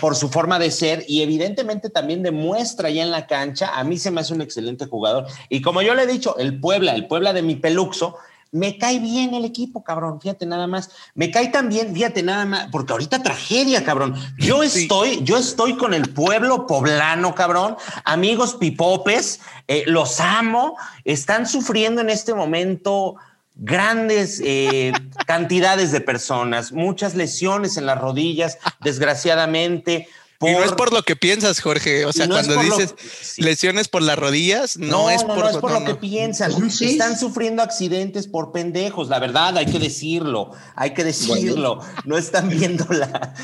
por, 0.00 0.16
su 0.16 0.28
forma 0.28 0.58
de 0.58 0.70
ser 0.70 1.04
y 1.08 1.22
evidentemente 1.22 1.90
también 1.90 2.22
demuestra 2.22 2.90
ya 2.90 3.02
en 3.02 3.10
la 3.10 3.26
cancha. 3.26 3.78
A 3.78 3.84
mí 3.84 3.98
se 3.98 4.10
me 4.10 4.20
hace 4.20 4.34
un 4.34 4.42
excelente 4.42 4.86
jugador. 4.86 5.26
Y 5.48 5.62
como 5.62 5.82
yo 5.82 5.94
le 5.94 6.02
he 6.02 6.06
dicho, 6.06 6.36
el 6.38 6.60
Puebla, 6.60 6.94
el 6.94 7.06
Puebla 7.06 7.32
de 7.32 7.42
mi 7.42 7.56
peluxo, 7.56 8.16
me 8.52 8.76
cae 8.76 8.98
bien 8.98 9.32
el 9.32 9.46
equipo, 9.46 9.82
cabrón. 9.82 10.20
Fíjate 10.20 10.44
nada 10.44 10.66
más. 10.66 10.90
Me 11.14 11.30
cae 11.30 11.48
también, 11.48 11.94
fíjate 11.94 12.22
nada 12.22 12.44
más, 12.44 12.68
porque 12.70 12.92
ahorita 12.92 13.22
tragedia, 13.22 13.82
cabrón. 13.82 14.14
Yo 14.38 14.62
estoy, 14.62 15.24
yo 15.24 15.38
estoy 15.38 15.76
con 15.76 15.94
el 15.94 16.10
pueblo 16.10 16.66
poblano, 16.66 17.34
cabrón. 17.34 17.76
Amigos 18.04 18.54
pipopes, 18.56 19.40
eh, 19.68 19.84
los 19.86 20.20
amo. 20.20 20.76
Están 21.04 21.46
sufriendo 21.46 22.02
en 22.02 22.10
este 22.10 22.34
momento 22.34 23.16
grandes 23.54 24.40
eh, 24.44 24.92
cantidades 25.26 25.92
de 25.92 26.00
personas, 26.00 26.72
muchas 26.72 27.14
lesiones 27.14 27.76
en 27.76 27.86
las 27.86 28.00
rodillas, 28.00 28.58
desgraciadamente. 28.80 30.08
y 30.40 30.50
no 30.50 30.64
es 30.64 30.72
por 30.72 30.92
lo 30.92 31.02
que 31.02 31.14
piensas, 31.14 31.60
Jorge. 31.60 32.04
O 32.04 32.12
sea, 32.12 32.28
cuando 32.28 32.56
dices 32.60 32.94
lesiones 33.36 33.88
por 33.88 34.02
las 34.02 34.18
rodillas, 34.18 34.76
no, 34.76 35.10
es 35.10 35.22
por, 35.22 35.38
no 35.38 35.48
es 35.48 35.56
por 35.58 35.72
lo 35.72 35.84
que 35.84 35.94
piensan. 35.94 36.52
Están 36.80 37.18
sufriendo 37.18 37.62
accidentes 37.62 38.26
por 38.26 38.52
pendejos, 38.52 39.08
la 39.08 39.18
verdad, 39.18 39.56
hay 39.56 39.66
que 39.66 39.78
decirlo, 39.78 40.50
hay 40.74 40.94
que 40.94 41.04
decirlo. 41.04 41.80
No 42.04 42.18
están 42.18 42.48
viendo 42.48 42.86
la, 42.90 43.34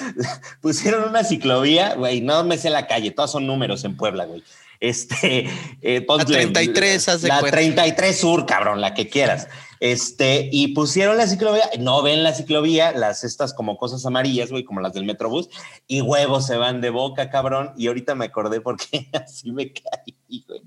Pusieron 0.61 1.09
una 1.09 1.23
ciclovía, 1.23 1.95
güey, 1.95 2.21
no 2.21 2.43
me 2.45 2.59
sé 2.59 2.71
la 2.71 2.87
calle, 2.87 3.11
todas 3.11 3.31
son 3.31 3.47
números 3.47 3.85
en 3.85 3.97
Puebla, 3.97 4.25
güey. 4.25 4.43
Este, 4.81 5.50
eh, 5.83 6.07
la 6.09 6.25
33, 6.25 7.09
haz 7.09 7.23
La 7.25 7.41
33 7.41 8.17
Sur, 8.17 8.47
cabrón, 8.47 8.81
la 8.81 8.95
que 8.95 9.09
quieras. 9.09 9.49
Este, 9.81 10.49
y 10.53 10.69
pusieron 10.69 11.17
la 11.17 11.27
ciclovía, 11.27 11.71
no 11.79 12.03
ven 12.03 12.23
la 12.23 12.35
ciclovía, 12.35 12.93
las 12.93 13.25
estas 13.25 13.55
como 13.55 13.77
cosas 13.77 14.05
amarillas, 14.07 14.51
güey, 14.51 14.65
como 14.65 14.81
las 14.81 14.93
del 14.93 15.05
Metrobús, 15.05 15.49
y 15.87 16.01
huevos 16.01 16.47
se 16.47 16.57
van 16.57 16.81
de 16.81 16.91
boca, 16.91 17.31
cabrón. 17.31 17.73
Y 17.77 17.87
ahorita 17.87 18.15
me 18.15 18.27
acordé 18.27 18.61
porque 18.61 19.09
así 19.13 19.53
me 19.53 19.73
caí, 19.73 20.45
güey. 20.47 20.63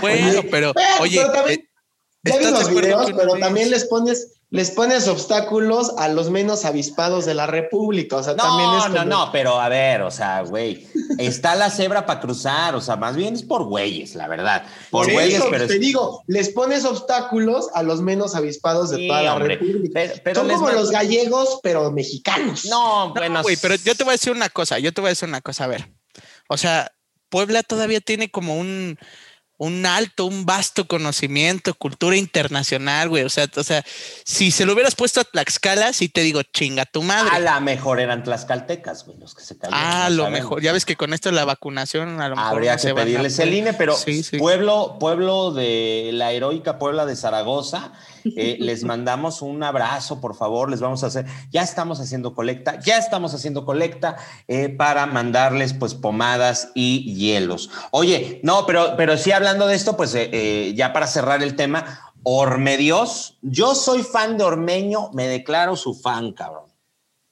Bueno, 0.00 0.42
pero, 0.50 0.72
oye, 1.00 1.20
eh, 1.48 1.68
ya 2.24 2.38
vi 2.38 2.44
los 2.44 2.70
videos, 2.70 3.12
pero 3.16 3.34
también 3.34 3.70
les 3.70 3.84
pones 3.84 4.37
les 4.50 4.70
pones 4.70 5.08
obstáculos 5.08 5.92
a 5.98 6.08
los 6.08 6.30
menos 6.30 6.64
avispados 6.64 7.26
de 7.26 7.34
la 7.34 7.46
República. 7.46 8.16
O 8.16 8.22
sea, 8.22 8.32
no, 8.32 8.42
también 8.42 8.70
es. 8.78 8.90
No, 8.90 9.04
no, 9.04 9.30
pero 9.30 9.60
a 9.60 9.68
ver, 9.68 10.00
o 10.00 10.10
sea, 10.10 10.40
güey, 10.40 10.86
está 11.18 11.54
la 11.54 11.70
cebra 11.70 12.06
para 12.06 12.20
cruzar. 12.20 12.74
O 12.74 12.80
sea, 12.80 12.96
más 12.96 13.14
bien 13.14 13.34
es 13.34 13.42
por 13.42 13.64
güeyes, 13.64 14.14
la 14.14 14.26
verdad. 14.26 14.64
Por, 14.90 15.12
güeyes, 15.12 15.42
pero. 15.50 15.66
Te 15.66 15.78
digo, 15.78 16.24
les 16.26 16.48
pones 16.48 16.86
obstáculos 16.86 17.68
a 17.74 17.82
los 17.82 18.00
menos 18.00 18.34
avispados 18.34 18.90
de 18.90 19.06
toda 19.06 19.22
la 19.22 19.38
República. 19.38 20.00
Pero, 20.24 20.40
Son 20.40 20.48
como 20.48 20.70
los 20.70 20.90
gallegos, 20.90 21.60
pero 21.62 21.90
mexicanos. 21.90 22.64
No, 22.64 23.12
bueno. 23.12 23.42
Güey, 23.42 23.58
pero 23.60 23.74
yo 23.74 23.94
te 23.94 24.04
voy 24.04 24.12
a 24.12 24.16
decir 24.16 24.32
una 24.32 24.48
cosa. 24.48 24.78
Yo 24.78 24.94
te 24.94 25.02
voy 25.02 25.08
a 25.08 25.10
decir 25.10 25.28
una 25.28 25.42
cosa. 25.42 25.64
A 25.64 25.68
ver. 25.68 25.92
O 26.48 26.56
sea, 26.56 26.90
Puebla 27.28 27.62
todavía 27.62 28.00
tiene 28.00 28.30
como 28.30 28.56
un 28.56 28.98
un 29.58 29.86
alto, 29.86 30.24
un 30.24 30.46
vasto 30.46 30.86
conocimiento, 30.86 31.74
cultura 31.74 32.16
internacional, 32.16 33.08
güey. 33.08 33.24
O 33.24 33.28
sea, 33.28 33.48
o 33.56 33.64
sea, 33.64 33.84
si 34.24 34.52
se 34.52 34.64
lo 34.64 34.72
hubieras 34.72 34.94
puesto 34.94 35.20
a 35.20 35.24
Tlaxcala, 35.24 35.92
sí 35.92 36.08
te 36.08 36.22
digo, 36.22 36.42
chinga 36.44 36.86
tu 36.86 37.02
madre. 37.02 37.30
A 37.32 37.40
la 37.40 37.60
mejor 37.60 38.00
eran 38.00 38.22
tlaxcaltecas, 38.22 39.04
güey, 39.04 39.18
los 39.18 39.34
que 39.34 39.42
se 39.42 39.58
cayeron. 39.58 39.78
Ah, 39.78 40.06
a 40.06 40.10
lo 40.10 40.30
mejor. 40.30 40.62
Ya 40.62 40.72
ves 40.72 40.84
que 40.84 40.96
con 40.96 41.12
esto 41.12 41.32
la 41.32 41.44
vacunación, 41.44 42.20
a 42.20 42.28
lo 42.28 42.36
mejor. 42.36 42.52
Habría 42.52 42.76
que 42.76 42.94
pedirles 42.94 43.38
el 43.40 43.52
INE, 43.52 43.72
pero 43.72 43.96
pueblo, 44.38 44.96
pueblo 45.00 45.52
de 45.52 46.10
la 46.12 46.32
heroica 46.32 46.78
Puebla 46.78 47.04
de 47.04 47.16
Zaragoza, 47.16 47.92
eh, 48.36 48.56
les 48.60 48.84
mandamos 48.84 49.42
un 49.42 49.62
abrazo, 49.62 50.20
por 50.20 50.34
favor, 50.34 50.70
les 50.70 50.80
vamos 50.80 51.04
a 51.04 51.08
hacer, 51.08 51.26
ya 51.50 51.62
estamos 51.62 52.00
haciendo 52.00 52.34
colecta, 52.34 52.78
ya 52.80 52.98
estamos 52.98 53.34
haciendo 53.34 53.64
colecta 53.64 54.16
eh, 54.46 54.68
para 54.68 55.06
mandarles 55.06 55.74
pues 55.74 55.94
pomadas 55.94 56.70
y 56.74 57.14
hielos. 57.14 57.70
Oye, 57.90 58.40
no, 58.42 58.66
pero, 58.66 58.94
pero 58.96 59.16
sí 59.16 59.32
hablando 59.32 59.66
de 59.66 59.76
esto, 59.76 59.96
pues 59.96 60.14
eh, 60.14 60.72
ya 60.76 60.92
para 60.92 61.06
cerrar 61.06 61.42
el 61.42 61.56
tema, 61.56 62.12
Ormedios, 62.22 63.38
yo 63.42 63.74
soy 63.74 64.02
fan 64.02 64.36
de 64.36 64.44
Ormeño, 64.44 65.10
me 65.12 65.28
declaro 65.28 65.76
su 65.76 65.94
fan, 65.94 66.32
cabrón. 66.32 66.68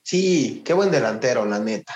Sí, 0.03 0.63
qué 0.65 0.73
buen 0.73 0.91
delantero, 0.91 1.45
la 1.45 1.59
neta. 1.59 1.95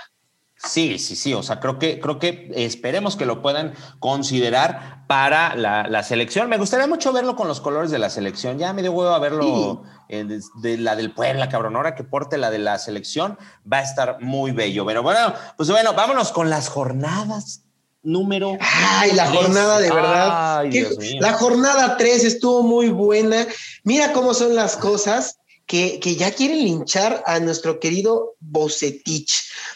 Sí, 0.62 0.98
sí, 0.98 1.16
sí. 1.16 1.32
O 1.32 1.42
sea, 1.42 1.58
creo 1.58 1.78
que, 1.78 2.00
creo 2.00 2.18
que 2.18 2.50
esperemos 2.54 3.16
que 3.16 3.24
lo 3.24 3.40
puedan 3.40 3.72
considerar 3.98 5.04
para 5.06 5.56
la, 5.56 6.02
selección. 6.02 6.48
Me 6.48 6.58
gustaría 6.58 6.86
mucho 6.86 7.12
verlo 7.12 7.34
con 7.34 7.48
los 7.48 7.60
colores 7.60 7.90
de 7.90 7.98
la 7.98 8.10
selección. 8.10 8.58
Ya 8.58 8.72
me 8.72 8.82
dio 8.82 8.92
huevo 8.92 9.14
a 9.14 9.18
verlo 9.18 9.82
de, 10.08 10.78
la 10.78 10.96
del 10.96 11.12
Puebla, 11.12 11.48
cabrón. 11.48 11.76
Ahora 11.76 11.94
que 11.94 12.04
porte 12.04 12.36
la 12.36 12.50
de 12.50 12.58
la 12.58 12.78
selección, 12.78 13.38
va 13.70 13.78
a 13.78 13.82
estar 13.82 14.18
muy 14.20 14.52
bello. 14.52 14.84
Pero 14.84 15.02
bueno, 15.02 15.32
pues 15.56 15.70
bueno, 15.70 15.94
vámonos 15.94 16.30
con 16.30 16.50
las 16.50 16.68
jornadas 16.68 17.62
número. 18.02 18.56
Ay, 18.60 19.12
la 19.12 19.26
jornada 19.26 19.78
de 19.78 19.90
verdad. 19.90 20.58
Ay, 20.58 20.70
Dios 20.70 20.98
mío. 20.98 21.20
La 21.20 21.32
jornada 21.32 21.96
3 21.96 22.24
estuvo 22.24 22.62
muy 22.62 22.90
buena. 22.90 23.46
Mira 23.82 24.12
cómo 24.12 24.34
son 24.34 24.54
las 24.54 24.76
cosas 24.76 25.39
que, 25.70 26.16
ya 26.16 26.32
quieren 26.32 26.64
linchar 26.64 27.22
a 27.26 27.38
nuestro 27.38 27.78
querido 27.78 28.34
Bocetich, 28.40 29.32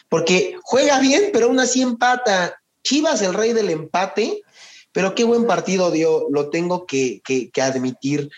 porque 0.08 0.56
juega 0.64 0.98
bien, 0.98 1.30
pero 1.32 1.46
aún 1.46 1.60
así 1.60 1.82
empata. 1.82 2.60
Chivas, 2.82 3.22
el 3.22 3.32
rey 3.32 3.52
del 3.52 3.70
empate, 3.70 4.42
pero 4.90 5.14
qué 5.14 5.22
buen 5.22 5.46
partido 5.46 5.92
dio, 5.92 6.26
lo 6.30 6.50
tengo 6.50 6.84
que, 6.84 7.22
admitir. 7.62 8.28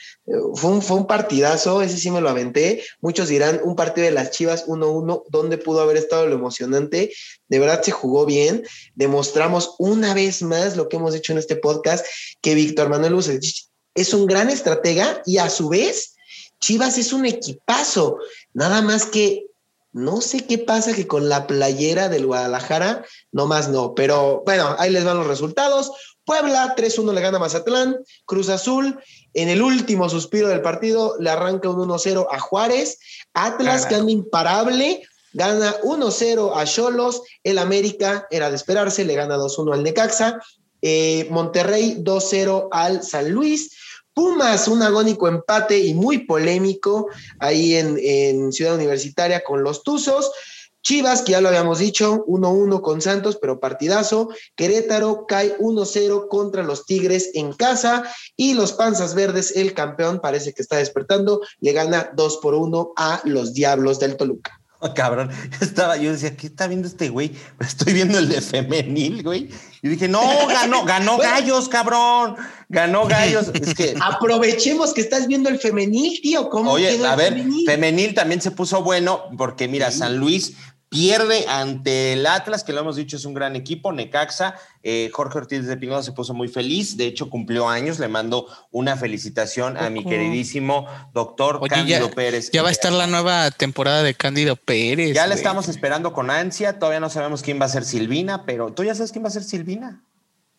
Fue 0.55 0.71
un, 0.71 0.83
fue 0.83 0.99
un, 0.99 1.07
partidazo, 1.07 1.81
ese 1.81 1.97
sí 1.97 2.11
me 2.11 2.21
lo 2.21 2.29
aventé. 2.29 2.85
Muchos 3.01 3.29
dirán, 3.29 3.61
un 3.65 3.75
partido 3.75 4.05
de 4.05 4.13
las 4.13 4.33
Chivas 4.33 4.67
1-1, 4.67 5.25
¿dónde 5.31 5.57
pudo 5.57 5.81
haber 5.81 5.97
estado 5.97 6.27
lo 6.27 6.35
emocionante? 6.35 7.11
De 7.49 7.59
verdad 7.59 7.83
se 7.83 7.91
jugó 7.91 8.27
bien. 8.27 8.65
Demostramos 8.95 9.77
una 9.79 10.13
vez 10.13 10.43
más 10.43 10.77
lo 10.77 10.91
que 10.91 10.97
hemos 10.97 11.15
hecho 11.15 11.33
en 11.33 11.39
este 11.39 11.57
podcast, 11.57 12.05
que 12.43 12.55
Víctor 12.55 12.91
Manuel 12.91 13.15
Bucetich 13.15 13.71
es 13.95 14.13
un 14.13 14.27
gran 14.27 14.51
estratega 14.51 15.23
y 15.25 15.39
a 15.39 15.49
su 15.49 15.71
vez 15.71 16.16
Chivas 16.61 16.99
es 16.99 17.13
un 17.13 17.27
equipazo, 17.27 18.19
nada 18.53 18.83
más 18.83 19.07
que 19.07 19.47
no 19.93 20.21
sé 20.21 20.47
qué 20.47 20.59
pasa 20.59 20.93
que 20.93 21.07
con 21.07 21.29
la 21.29 21.47
playera 21.47 22.11
del 22.11 22.27
Guadalajara, 22.27 23.05
no 23.33 23.47
más 23.47 23.71
no, 23.71 23.95
pero 23.95 24.43
bueno, 24.45 24.77
ahí 24.79 24.91
les 24.91 25.05
van 25.05 25.17
los 25.17 25.27
resultados. 25.27 25.91
Puebla 26.25 26.75
3-1 26.77 27.15
le 27.15 27.21
gana 27.21 27.39
a 27.39 27.41
Mazatlán, 27.41 27.97
Cruz 28.27 28.51
Azul 28.51 29.01
en 29.33 29.49
el 29.49 29.63
último 29.63 30.09
suspiro 30.09 30.49
del 30.49 30.61
partido 30.61 31.17
le 31.19 31.31
arranca 31.31 31.71
un 31.71 31.77
1-0 31.89 32.27
a 32.31 32.39
Juárez, 32.41 32.99
Atlas 33.35 33.87
que 33.87 33.95
anda 33.95 34.11
imparable, 34.11 35.03
gana 35.35 35.79
1-0 35.83 36.53
a 36.55 36.65
Cholos, 36.65 37.23
el 37.45 37.59
América 37.59 38.27
era 38.31 38.49
de 38.49 38.57
esperarse, 38.57 39.05
le 39.05 39.15
gana 39.15 39.37
2-1 39.37 39.75
al 39.75 39.83
Necaxa, 39.83 40.41
eh, 40.81 41.27
Monterrey 41.31 41.99
2-0 42.01 42.69
al 42.71 43.03
San 43.03 43.31
Luis, 43.31 43.77
Pumas, 44.17 44.67
un 44.67 44.83
agónico 44.83 45.29
empate 45.29 45.79
y 45.79 45.93
muy 45.93 46.25
polémico 46.25 47.09
ahí 47.39 47.75
en, 47.75 48.51
Ciudad 48.51 48.75
Universitaria 48.75 49.45
con 49.45 49.63
los 49.63 49.83
Tuzos. 49.83 50.33
Chivas, 50.81 51.21
que 51.21 51.33
ya 51.33 51.43
lo 51.43 51.49
habíamos 51.49 51.81
dicho, 51.81 52.25
1-1 52.25 52.81
con 52.81 53.03
Santos, 53.03 53.37
pero 53.39 53.61
partidazo. 53.61 54.31
Querétaro 54.55 55.27
cae 55.27 55.59
1-0 55.59 56.29
contra 56.29 56.63
los 56.63 56.87
Tigres 56.87 57.33
en 57.35 57.53
casa. 57.53 58.05
Y 58.37 58.55
los 58.55 58.73
Panzas 58.73 59.15
Verdes, 59.15 59.55
el 59.55 59.75
campeón, 59.75 60.21
parece 60.23 60.55
que 60.55 60.63
está 60.63 60.79
despertando, 60.79 61.43
le 61.61 61.73
gana 61.73 62.11
2 62.17 62.39
por 62.39 62.55
1 62.55 62.95
a 62.97 63.21
los 63.25 63.53
Diablos 63.53 63.99
del 63.99 64.17
Toluca. 64.17 64.63
cabrón, 64.95 65.31
estaba, 65.61 65.97
yo 65.97 66.13
decía, 66.13 66.37
¿qué 66.37 66.47
está 66.47 66.67
viendo 66.67 66.87
este 66.89 67.09
güey? 67.09 67.33
Estoy 67.61 67.93
viendo 67.93 68.19
el 68.19 68.29
de 68.29 68.41
femenil, 68.41 69.23
güey. 69.23 69.51
Y 69.83 69.89
dije, 69.89 70.09
no, 70.09 70.23
ganó, 70.49 70.85
ganó 70.85 71.19
gallos, 71.19 71.69
cabrón. 71.69 72.37
Ganó 72.69 73.07
gallos. 73.07 73.51
Es 73.55 73.75
que. 73.75 73.95
Aprovechemos 74.01 74.93
que 74.93 75.01
estás 75.01 75.27
viendo 75.27 75.49
el 75.49 75.59
femenil, 75.59 76.21
tío. 76.21 76.49
¿Cómo 76.49 76.73
Oye, 76.73 77.05
a 77.07 77.15
ver, 77.15 77.45
femenil? 77.65 78.15
también 78.15 78.41
se 78.41 78.51
puso 78.51 78.83
bueno, 78.83 79.25
porque 79.39 79.69
mira, 79.69 79.91
San 79.91 80.19
Luis 80.19 80.55
pierde 80.89 81.47
ante 81.49 82.13
el 82.13 82.27
Atlas, 82.27 82.65
que 82.65 82.73
lo 82.73 82.81
hemos 82.81 82.97
dicho 82.97 83.17
es 83.17 83.25
un 83.25 83.35
gran 83.35 83.57
equipo, 83.57 83.93
Necaxa. 83.93 84.57
Eh, 84.83 85.11
Jorge 85.13 85.39
Ortiz 85.39 85.67
de 85.67 85.77
Pinoza 85.77 86.03
se 86.03 86.13
puso 86.13 86.33
muy 86.33 86.49
feliz, 86.49 86.97
de 86.97 87.07
hecho 87.07 87.29
cumplió 87.29 87.69
años, 87.69 87.99
le 87.99 88.09
mando 88.09 88.47
una 88.71 88.97
felicitación 88.97 89.77
a 89.77 89.91
mi 89.91 90.05
queridísimo 90.05 90.87
doctor 91.13 91.61
Cándido 91.69 92.11
Pérez. 92.11 92.51
Ya 92.53 92.63
va 92.63 92.69
a 92.69 92.73
estar 92.73 92.93
la 92.93 93.07
nueva 93.07 93.51
temporada 93.51 94.03
de 94.03 94.15
Cándido 94.15 94.57
Pérez. 94.57 95.15
Ya 95.15 95.27
la 95.27 95.35
estamos 95.35 95.69
esperando 95.69 96.13
con 96.13 96.31
ansia, 96.31 96.79
todavía 96.79 97.01
no 97.01 97.11
sabemos 97.11 97.43
quién 97.43 97.61
va 97.61 97.67
a 97.67 97.71
ser 97.71 97.85
Silvina, 97.85 98.45
pero 98.45 98.73
¿tú 98.73 98.85
ya 98.85 98.95
sabes 98.95 99.13
quién 99.13 99.25
va 99.25 99.29
a 99.29 99.33
ser 99.33 99.43
Silvina? 99.43 100.03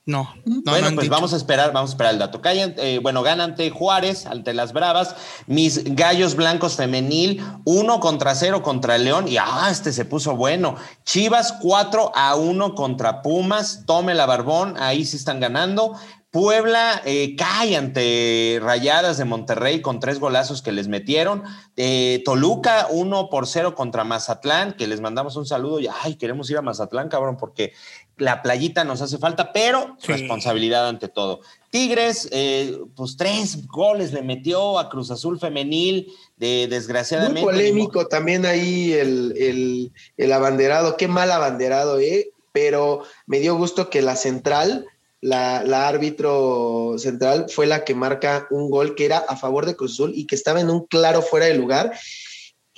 No, 0.08 0.34
no 0.46 0.62
Bueno, 0.72 0.90
pues 0.96 1.10
vamos 1.10 1.34
a 1.34 1.36
esperar, 1.36 1.74
vamos 1.74 1.90
a 1.90 1.94
esperar 1.94 2.14
el 2.14 2.20
dato. 2.20 2.40
Eh, 2.46 3.00
bueno, 3.04 3.24
gana 3.24 3.44
ante 3.44 3.70
Juárez, 3.70 4.26
ante 4.26 4.54
las 4.54 4.72
Bravas, 4.72 5.16
mis 5.48 5.84
gallos 5.96 6.36
blancos 6.36 6.78
femenil, 6.78 7.44
uno 7.66 8.00
contra 8.00 8.34
cero 8.34 8.64
contra 8.64 8.98
León, 8.98 9.28
y 9.28 9.36
ah, 9.36 9.68
este 9.70 9.92
se 9.92 10.06
puso 10.06 10.38
bueno. 10.38 10.78
Chivas 11.04 11.56
4 11.62 12.14
a 12.16 12.36
1 12.36 12.74
contra 12.74 13.22
Pumas, 13.22 13.84
tome 13.86 14.14
la 14.14 14.26
barbón, 14.26 14.76
ahí 14.80 15.04
sí 15.04 15.18
están 15.18 15.42
ganando. 15.42 15.98
Puebla 16.30 17.02
eh, 17.06 17.36
cae 17.36 17.78
ante 17.78 18.60
Rayadas 18.62 19.18
de 19.18 19.26
Monterrey 19.26 19.82
con 19.82 20.00
tres 20.00 20.20
golazos 20.20 20.62
que 20.62 20.72
les 20.72 20.88
metieron. 20.88 21.44
Eh, 21.78 22.22
Toluca 22.26 22.88
1 22.92 23.30
por 23.30 23.48
0 23.48 23.76
contra 23.76 24.04
Mazatlán, 24.04 24.74
que 24.74 24.88
les 24.88 25.02
mandamos 25.02 25.36
un 25.36 25.46
saludo. 25.46 25.80
Y 25.80 25.88
ay, 25.88 26.16
queremos 26.16 26.50
ir 26.50 26.58
a 26.58 26.62
Mazatlán, 26.62 27.10
cabrón, 27.10 27.38
porque 27.38 27.74
la 28.18 28.42
playita 28.42 28.84
nos 28.84 29.02
hace 29.02 29.18
falta, 29.18 29.52
pero 29.54 29.96
responsabilidad 30.04 30.88
ante 30.88 31.08
todo. 31.08 31.42
Tigres, 31.70 32.28
eh, 32.32 32.78
pues 32.96 33.18
tres 33.18 33.68
goles 33.68 34.14
le 34.14 34.22
metió 34.22 34.80
a 34.80 34.90
Cruz 34.90 35.12
Azul 35.12 35.40
Femenil, 35.40 36.12
de, 36.38 36.68
desgraciadamente. 36.68 37.42
Muy 37.42 37.54
polémico 37.54 38.08
también 38.08 38.46
ahí 38.46 38.94
el, 38.94 39.92
el, 40.18 40.34
abanderado, 40.34 40.98
qué 40.98 41.08
mal 41.08 41.32
abanderado, 41.32 42.00
¿eh? 42.00 42.32
Pero 42.52 43.04
me 43.28 43.40
dio 43.40 43.56
gusto 43.56 43.90
que 43.90 44.02
la 44.02 44.16
central, 44.16 44.88
la, 45.22 45.64
la, 45.64 45.88
árbitro 45.88 46.96
central, 46.98 47.46
fue 47.50 47.68
la 47.68 47.84
que 47.84 47.94
marca 47.94 48.48
un 48.50 48.72
gol 48.72 48.96
que 48.96 49.06
era 49.06 49.18
a 49.18 49.36
favor 49.36 49.66
de 49.66 49.76
Cruz 49.76 49.94
Azul 49.94 50.14
y 50.16 50.26
que 50.26 50.36
estaba 50.36 50.60
en 50.60 50.70
un 50.70 50.86
claro 50.88 51.22
fuera 51.22 51.46
de 51.46 51.54
lugar 51.54 51.94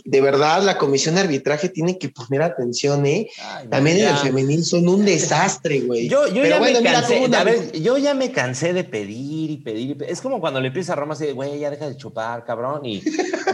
de 0.06 0.22
verdad 0.22 0.64
la 0.64 0.78
comisión 0.78 1.16
de 1.16 1.22
arbitraje 1.22 1.70
tiene 1.70 1.98
que 1.98 2.10
poner 2.10 2.42
atención, 2.42 3.06
¿eh? 3.06 3.30
También 3.70 3.98
en 3.98 4.08
el 4.10 4.18
femenil 4.18 4.64
son 4.64 4.88
un 4.88 5.06
desastre, 5.06 5.82
güey. 5.82 6.08
Yo, 6.08 6.28
ya 6.28 6.60
me 6.60 6.82
cansé, 6.82 7.82
yo 7.82 7.98
ya 7.98 8.14
me 8.14 8.32
cansé 8.32 8.74
de 8.74 8.84
pedir 8.84 9.52
y 9.52 9.58
pedir. 9.58 10.04
Es 10.08 10.22
como 10.22 10.40
cuando 10.40 10.60
le 10.62 10.72
pides 10.72 10.90
a 10.90 10.96
Roma 10.96 11.14
así, 11.14 11.32
güey, 11.32 11.60
ya 11.60 11.70
deja 11.70 11.90
de 11.90 11.98
chupar, 11.98 12.46
cabrón, 12.46 12.86
y 12.86 13.04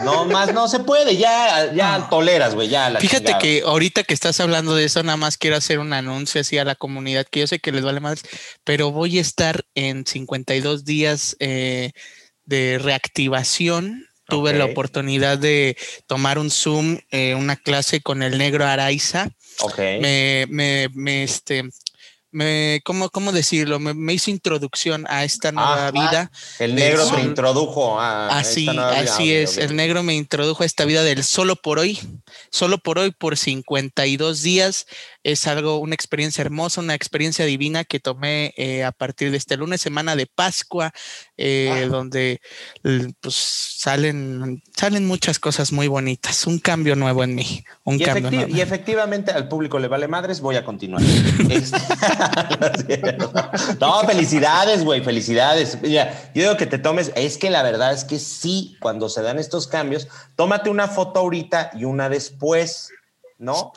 no 0.04 0.24
más 0.24 0.52
no 0.52 0.68
se 0.68 0.80
puede, 0.80 1.16
ya, 1.16 1.72
ya 1.74 2.08
toleras, 2.08 2.54
güey, 2.54 2.68
ya 2.68 2.94
Fíjate 2.98 3.36
que 3.40 3.62
ahorita 3.64 4.04
que 4.04 4.14
estás 4.14 4.40
hablando 4.40 4.74
de 4.74 4.84
eso, 4.84 5.02
nada 5.02 5.16
más 5.16 5.36
quiero 5.38 5.56
hacer 5.56 5.78
un 5.78 5.92
anuncio 5.92 6.40
así 6.40 6.58
a 6.58 6.64
la 6.64 6.74
comunidad, 6.74 7.26
que 7.30 7.40
yo 7.40 7.46
sé 7.46 7.58
que 7.58 7.72
les 7.72 7.84
vale 7.84 8.00
más, 8.00 8.22
pero 8.64 8.90
voy 8.92 9.18
a 9.18 9.20
estar 9.20 9.64
en 9.74 10.06
52 10.06 10.84
días 10.84 11.36
eh, 11.40 11.92
de 12.44 12.78
reactivación 12.78 14.06
tuve 14.28 14.54
la 14.54 14.64
oportunidad 14.64 15.38
de 15.38 15.76
tomar 16.06 16.38
un 16.38 16.50
Zoom, 16.50 16.98
eh, 17.10 17.34
una 17.34 17.56
clase 17.56 18.00
con 18.00 18.22
el 18.22 18.38
negro 18.38 18.64
Araiza. 18.64 19.30
Me, 19.78 20.46
me, 20.48 20.88
me, 20.92 21.22
este, 21.22 21.64
me, 22.36 22.82
¿cómo, 22.84 23.08
cómo 23.08 23.32
decirlo? 23.32 23.78
Me, 23.78 24.12
hizo 24.12 24.30
introducción 24.30 25.06
a 25.08 25.24
esta 25.24 25.52
nueva 25.52 25.90
vida. 25.90 26.30
El 26.58 26.74
negro 26.74 27.10
me 27.12 27.22
introdujo 27.22 27.98
a 27.98 28.38
así, 28.38 28.60
esta 28.60 28.72
nueva 28.74 28.90
vida. 29.00 29.14
Así 29.14 29.32
es, 29.32 29.56
el 29.56 29.74
negro 29.74 30.02
me 30.02 30.14
introdujo 30.14 30.62
a 30.62 30.66
esta 30.66 30.84
vida 30.84 31.02
del 31.02 31.24
solo 31.24 31.56
por 31.56 31.78
hoy, 31.78 31.98
solo 32.50 32.76
por 32.76 32.98
hoy, 32.98 33.10
por 33.10 33.38
52 33.38 34.42
días. 34.42 34.86
Es 35.26 35.48
algo, 35.48 35.78
una 35.78 35.96
experiencia 35.96 36.42
hermosa, 36.42 36.80
una 36.80 36.94
experiencia 36.94 37.44
divina 37.44 37.82
que 37.82 37.98
tomé 37.98 38.54
eh, 38.56 38.84
a 38.84 38.92
partir 38.92 39.32
de 39.32 39.36
este 39.36 39.56
lunes, 39.56 39.80
semana 39.80 40.14
de 40.14 40.26
Pascua, 40.26 40.92
eh, 41.36 41.88
donde 41.90 42.40
pues 43.20 43.34
salen, 43.34 44.62
salen 44.76 45.04
muchas 45.04 45.40
cosas 45.40 45.72
muy 45.72 45.88
bonitas, 45.88 46.46
un 46.46 46.60
cambio 46.60 46.94
nuevo 46.94 47.24
en 47.24 47.34
mí. 47.34 47.64
Un 47.82 47.96
y, 47.96 48.04
cambio 48.04 48.30
nuevo. 48.30 48.56
y 48.56 48.60
efectivamente 48.60 49.32
al 49.32 49.48
público 49.48 49.80
le 49.80 49.88
vale 49.88 50.06
madres, 50.06 50.40
voy 50.40 50.54
a 50.54 50.64
continuar. 50.64 51.02
No, 53.80 54.00
felicidades, 54.06 54.84
güey, 54.84 55.02
felicidades. 55.02 55.76
yo 55.82 56.02
digo 56.34 56.56
que 56.56 56.66
te 56.66 56.78
tomes, 56.78 57.10
es 57.16 57.36
que 57.36 57.50
la 57.50 57.64
verdad 57.64 57.92
es 57.92 58.04
que 58.04 58.20
sí, 58.20 58.76
cuando 58.80 59.08
se 59.08 59.22
dan 59.22 59.40
estos 59.40 59.66
cambios, 59.66 60.06
tómate 60.36 60.70
una 60.70 60.86
foto 60.86 61.18
ahorita 61.18 61.72
y 61.74 61.84
una 61.84 62.08
después, 62.08 62.90
¿no? 63.38 63.72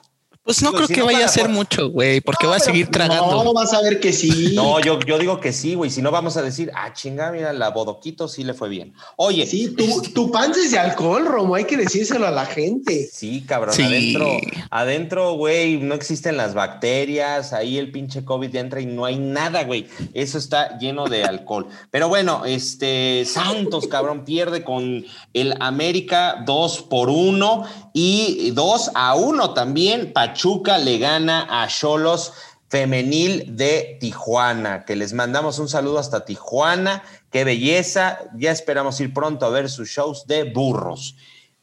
Pues 0.50 0.64
no 0.64 0.74
creo 0.74 0.88
que 0.88 1.04
vaya 1.04 1.26
a 1.26 1.28
ser 1.28 1.48
mucho, 1.48 1.92
güey, 1.92 2.22
porque 2.22 2.48
va 2.48 2.56
a 2.56 2.60
seguir 2.60 2.88
tragando. 2.88 3.44
No, 3.44 3.54
vas 3.54 3.72
a 3.72 3.84
ver 3.84 4.00
que 4.00 4.12
sí. 4.12 4.50
No, 4.56 4.80
yo, 4.80 4.98
yo 5.02 5.20
digo 5.20 5.40
que 5.40 5.54
sí, 5.54 5.76
güey. 5.76 5.92
Si 5.92 6.02
no, 6.02 6.10
vamos 6.10 6.38
a 6.38 6.42
decir, 6.42 6.72
ah, 6.74 6.92
chinga, 6.92 7.32
mira, 7.32 7.54
la 7.54 7.70
bodoquito 7.70 8.28
sí 8.28 8.44
le 8.44 8.56
fue 8.56 8.68
bien. 8.68 8.96
Oye. 9.16 9.46
Sí, 9.46 9.76
tu, 9.76 10.02
tu 10.12 10.32
panza 10.32 10.60
es 10.60 10.72
de 10.72 10.80
alcohol, 10.80 11.28
Romo, 11.28 11.54
hay 11.54 11.66
que 11.66 11.78
decírselo 11.78 12.26
a 12.26 12.32
la 12.32 12.48
gente. 12.48 13.08
Sí, 13.14 13.42
cabrón, 13.46 13.76
adentro, 13.80 14.28
adentro, 14.72 15.34
güey, 15.34 15.78
no 15.78 15.94
existen 15.94 16.36
las 16.36 16.56
bacterias, 16.56 17.54
ahí 17.54 17.78
el 17.78 17.92
pinche 17.92 18.26
COVID 18.26 18.56
entra 18.56 18.82
y 18.82 18.88
no 18.88 19.06
hay 19.06 19.20
nada, 19.20 19.66
güey. 19.66 19.86
Eso 20.16 20.40
está 20.40 20.80
lleno 20.80 21.06
de 21.06 21.26
alcohol. 21.26 21.68
Pero 21.92 22.10
bueno, 22.10 22.46
este, 22.46 23.24
Santos, 23.26 23.88
cabrón, 23.88 24.26
pierde 24.26 24.64
con 24.64 25.06
el 25.36 25.54
América 25.60 26.42
2 26.44 26.82
por 26.90 27.10
1 27.10 27.66
y 27.94 28.50
2 28.50 28.92
a 28.96 29.14
1 29.14 29.54
también. 29.54 30.12
Pachuca 30.12 30.38
le 30.84 30.97
gana 30.97 31.47
a 31.49 31.67
Cholos 31.67 32.34
Femenil 32.69 33.58
de 33.58 33.97
Tijuana, 33.99 34.86
que 34.86 34.95
les 34.95 35.12
mandamos 35.13 35.60
un 35.60 35.67
saludo 35.67 35.99
hasta 35.99 36.23
Tijuana. 36.23 37.04
Qué 37.32 37.43
belleza. 37.43 38.19
Ya 38.36 38.52
esperamos 38.52 38.99
ir 39.02 39.13
pronto 39.13 39.45
a 39.45 39.49
ver 39.49 39.69
sus 39.69 39.89
shows 39.89 40.28
de 40.28 40.43
burros. 40.43 41.15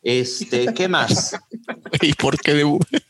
Este, 0.02 0.74
¿qué 0.74 0.88
más? 0.88 1.36
¿Y 2.02 2.12
por 2.14 2.38
qué 2.38 2.54
de 2.54 2.64
burros? 2.64 3.02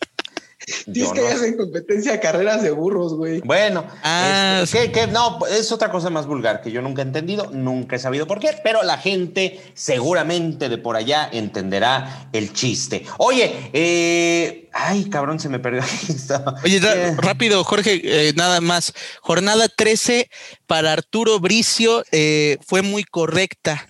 Tienes 0.93 1.13
que 1.13 1.21
hacen 1.29 1.57
competencia 1.57 2.19
carreras 2.19 2.61
de 2.61 2.73
burros, 2.73 3.15
güey. 3.15 3.41
Bueno, 3.43 3.87
ah, 4.03 4.63
este, 4.65 5.07
no, 5.07 5.39
es 5.47 5.71
otra 5.71 5.93
cosa 5.93 6.11
más 6.11 6.27
vulgar 6.27 6.61
que 6.61 6.73
yo 6.73 6.83
nunca 6.83 7.03
he 7.03 7.05
entendido, 7.05 7.51
nunca 7.53 7.95
he 7.95 7.99
sabido 8.01 8.27
por 8.27 8.41
qué, 8.41 8.51
pero 8.65 8.83
la 8.83 8.99
gente 8.99 9.61
seguramente 9.75 10.69
de 10.69 10.79
por 10.79 10.97
allá 10.97 11.29
entenderá 11.33 12.29
el 12.33 12.53
chiste. 12.53 13.07
Oye, 13.19 13.71
eh, 13.73 14.69
ay, 14.73 15.09
cabrón, 15.09 15.39
se 15.39 15.49
me 15.49 15.61
perdió. 15.61 15.83
Oye, 16.65 16.81
eh. 16.83 17.15
rápido, 17.17 17.63
Jorge, 17.63 18.01
eh, 18.03 18.33
nada 18.35 18.61
más. 18.61 18.93
Jornada 19.21 19.69
13 19.69 20.29
para 20.67 20.93
Arturo 20.93 21.39
Bricio 21.39 22.03
fue 22.67 22.83
muy 22.83 23.05
correcta. 23.05 23.87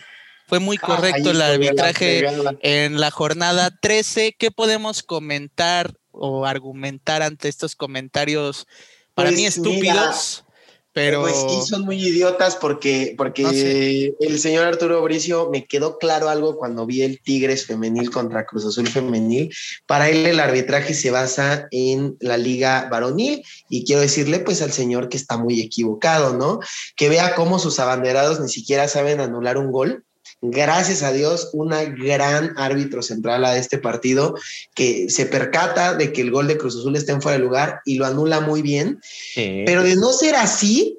Fue 0.46 0.60
muy 0.60 0.78
ah, 0.82 0.86
correcto 0.86 1.30
el 1.30 1.40
arbitraje 1.42 2.26
en 2.60 3.00
la 3.00 3.10
jornada 3.10 3.70
13. 3.80 4.36
¿Qué 4.38 4.50
podemos 4.50 5.02
comentar 5.02 5.94
o 6.18 6.46
argumentar 6.46 7.22
ante 7.22 7.48
estos 7.48 7.76
comentarios 7.76 8.66
para 9.14 9.31
mí 9.31 9.42
pues 9.42 9.57
estúpidos. 9.57 10.44
pero 10.92 11.20
pues 11.20 11.37
sí 11.37 11.68
son 11.68 11.83
muy 11.83 12.02
idiotas 12.02 12.57
porque, 12.57 13.14
porque 13.18 14.14
el 14.18 14.38
señor 14.38 14.66
Arturo 14.66 15.02
Bricio 15.02 15.50
me 15.50 15.66
quedó 15.66 15.98
claro 15.98 16.31
algo 16.31 16.57
cuando 16.57 16.87
vi 16.87 17.02
el 17.02 17.20
Tigres 17.20 17.66
femenil 17.66 18.11
contra 18.11 18.46
Cruz 18.46 18.64
Azul 18.64 18.88
femenil. 18.88 19.55
Para 19.87 20.09
él 20.09 20.24
el 20.24 20.40
arbitraje 20.40 20.94
se 20.94 21.11
basa 21.11 21.68
en 21.70 22.16
la 22.20 22.38
liga 22.38 22.88
varonil 22.90 23.44
y 23.68 23.85
quiero 23.85 24.00
decirle 24.00 24.38
pues 24.38 24.62
al 24.62 24.72
señor 24.72 25.11
que 25.11 25.18
está 25.18 25.37
muy 25.37 25.61
equivocado, 25.61 26.35
¿no? 26.35 26.61
Que 26.96 27.11
vea 27.11 27.35
cómo 27.35 27.59
sus 27.59 27.79
abanderados 27.79 28.40
ni 28.40 28.48
siquiera 28.48 28.88
saben 28.88 29.20
anular 29.20 29.59
un 29.59 29.72
gol 29.72 30.06
gracias 30.40 31.02
a 31.02 31.12
Dios, 31.12 31.50
una 31.52 31.84
gran 31.84 32.54
árbitro 32.56 33.02
central 33.02 33.44
a 33.44 33.56
este 33.56 33.78
partido 33.78 34.34
que 34.74 35.08
se 35.10 35.26
percata 35.26 35.94
de 35.94 36.12
que 36.12 36.22
el 36.22 36.30
gol 36.30 36.48
de 36.48 36.58
Cruz 36.58 36.76
Azul 36.76 36.96
está 36.96 37.12
en 37.12 37.22
fuera 37.22 37.38
de 37.38 37.44
lugar 37.44 37.80
y 37.84 37.96
lo 37.96 38.06
anula 38.06 38.40
muy 38.40 38.62
bien. 38.62 39.00
Pero 39.34 39.82
de 39.82 39.96
no 39.96 40.12
ser 40.12 40.36
así, 40.36 40.98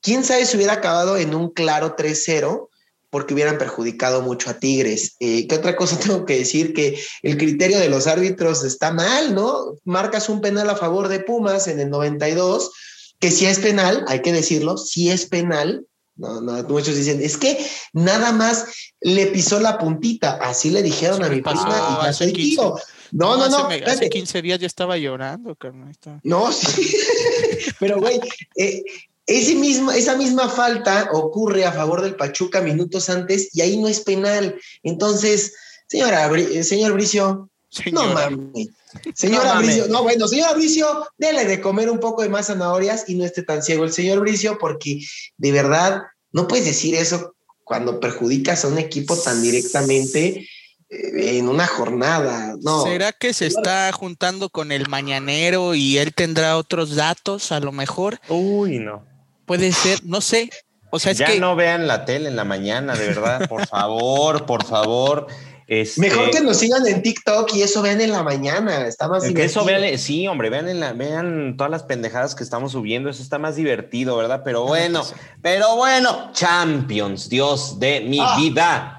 quién 0.00 0.24
sabe 0.24 0.46
si 0.46 0.56
hubiera 0.56 0.74
acabado 0.74 1.16
en 1.16 1.34
un 1.34 1.50
claro 1.50 1.96
3-0 1.96 2.68
porque 3.10 3.34
hubieran 3.34 3.58
perjudicado 3.58 4.22
mucho 4.22 4.50
a 4.50 4.58
Tigres. 4.58 5.16
Eh, 5.20 5.46
¿Qué 5.46 5.54
otra 5.54 5.76
cosa 5.76 5.98
tengo 6.00 6.24
que 6.24 6.38
decir? 6.38 6.74
Que 6.74 7.00
el 7.22 7.36
criterio 7.36 7.78
de 7.78 7.88
los 7.88 8.06
árbitros 8.06 8.64
está 8.64 8.92
mal, 8.92 9.34
¿no? 9.34 9.76
Marcas 9.84 10.28
un 10.28 10.40
penal 10.40 10.68
a 10.70 10.76
favor 10.76 11.08
de 11.08 11.20
Pumas 11.20 11.68
en 11.68 11.80
el 11.80 11.90
92, 11.90 12.70
que 13.18 13.30
si 13.30 13.46
es 13.46 13.58
penal, 13.58 14.04
hay 14.08 14.22
que 14.22 14.32
decirlo, 14.32 14.76
si 14.76 15.10
es 15.10 15.26
penal, 15.26 15.86
no, 16.18 16.40
no, 16.40 16.62
muchos 16.64 16.96
dicen, 16.96 17.22
es 17.22 17.36
que 17.36 17.64
nada 17.92 18.32
más 18.32 18.66
le 19.00 19.26
pisó 19.28 19.60
la 19.60 19.78
puntita. 19.78 20.32
Así 20.42 20.70
le 20.70 20.82
dijeron 20.82 21.24
a 21.24 21.28
mi 21.28 21.40
prima 21.40 21.98
y 22.00 22.04
ya 22.04 22.12
soy 22.12 22.32
tío. 22.32 22.76
No, 23.12 23.36
no, 23.36 23.48
no. 23.48 23.68
Hace, 23.86 24.10
15 24.10 24.42
días 24.42 24.58
ya 24.58 24.66
estaba 24.66 24.98
llorando, 24.98 25.54
carnal. 25.54 25.94
No, 26.24 26.52
sí. 26.52 26.94
Pero, 27.80 28.00
güey, 28.00 28.20
eh, 28.56 28.82
ese 29.26 29.54
mismo, 29.54 29.92
esa 29.92 30.16
misma 30.16 30.48
falta 30.48 31.08
ocurre 31.12 31.64
a 31.64 31.72
favor 31.72 32.02
del 32.02 32.16
Pachuca 32.16 32.60
minutos 32.60 33.08
antes 33.08 33.54
y 33.54 33.60
ahí 33.60 33.76
no 33.76 33.86
es 33.86 34.00
penal. 34.00 34.58
Entonces, 34.82 35.54
señora, 35.86 36.28
señor 36.62 36.94
Bricio, 36.94 37.48
No 37.92 38.06
mames. 38.12 38.68
Señor 39.14 39.58
Bricio, 39.58 39.88
no, 39.88 40.02
bueno, 40.02 40.28
señor 40.28 40.56
Bricio, 40.56 41.06
dele 41.16 41.44
de 41.44 41.60
comer 41.60 41.90
un 41.90 42.00
poco 42.00 42.22
de 42.22 42.28
más 42.28 42.46
zanahorias 42.46 43.08
y 43.08 43.14
no 43.14 43.24
esté 43.24 43.42
tan 43.42 43.62
ciego 43.62 43.84
el 43.84 43.92
señor 43.92 44.20
Bricio, 44.20 44.58
porque 44.58 45.00
de 45.36 45.52
verdad 45.52 46.02
no 46.32 46.48
puedes 46.48 46.66
decir 46.66 46.94
eso 46.94 47.34
cuando 47.64 48.00
perjudicas 48.00 48.64
a 48.64 48.68
un 48.68 48.78
equipo 48.78 49.16
tan 49.16 49.42
directamente 49.42 50.48
eh, 50.90 51.38
en 51.38 51.48
una 51.48 51.66
jornada. 51.66 52.56
No. 52.62 52.84
¿Será 52.84 53.12
que 53.12 53.34
se 53.34 53.46
está 53.46 53.92
juntando 53.92 54.48
con 54.48 54.72
el 54.72 54.88
mañanero 54.88 55.74
y 55.74 55.98
él 55.98 56.14
tendrá 56.14 56.56
otros 56.56 56.96
datos 56.96 57.52
a 57.52 57.60
lo 57.60 57.72
mejor? 57.72 58.20
Uy, 58.28 58.78
no. 58.78 59.04
Puede 59.44 59.72
ser, 59.72 60.02
no 60.04 60.20
sé. 60.20 60.50
O 60.90 60.98
sea, 60.98 61.12
es 61.12 61.18
ya 61.18 61.34
no 61.36 61.54
vean 61.54 61.86
la 61.86 62.06
tele 62.06 62.28
en 62.28 62.36
la 62.36 62.44
mañana, 62.44 62.94
de 62.94 63.08
verdad, 63.08 63.46
por 63.48 63.66
favor, 63.66 64.46
por 64.46 64.64
favor. 64.64 65.26
Este, 65.68 66.00
Mejor 66.00 66.30
que 66.30 66.40
nos 66.40 66.56
sigan 66.56 66.86
en 66.86 67.02
TikTok 67.02 67.54
y 67.54 67.60
eso 67.60 67.82
vean 67.82 68.00
en 68.00 68.10
la 68.10 68.22
mañana, 68.22 68.86
está 68.86 69.06
más 69.06 69.22
que 69.22 69.44
eso 69.44 69.66
vean, 69.66 69.98
sí, 69.98 70.26
hombre, 70.26 70.48
vean 70.48 70.66
en 70.66 70.80
la, 70.80 70.94
vean 70.94 71.58
todas 71.58 71.70
las 71.70 71.82
pendejadas 71.82 72.34
que 72.34 72.42
estamos 72.42 72.72
subiendo, 72.72 73.10
eso 73.10 73.22
está 73.22 73.38
más 73.38 73.56
divertido, 73.56 74.16
¿verdad? 74.16 74.40
Pero 74.42 74.64
bueno, 74.64 75.04
pero 75.42 75.76
bueno, 75.76 76.30
Champions, 76.32 77.28
Dios 77.28 77.78
de 77.78 78.00
mi 78.00 78.18
ah. 78.18 78.34
vida. 78.38 78.94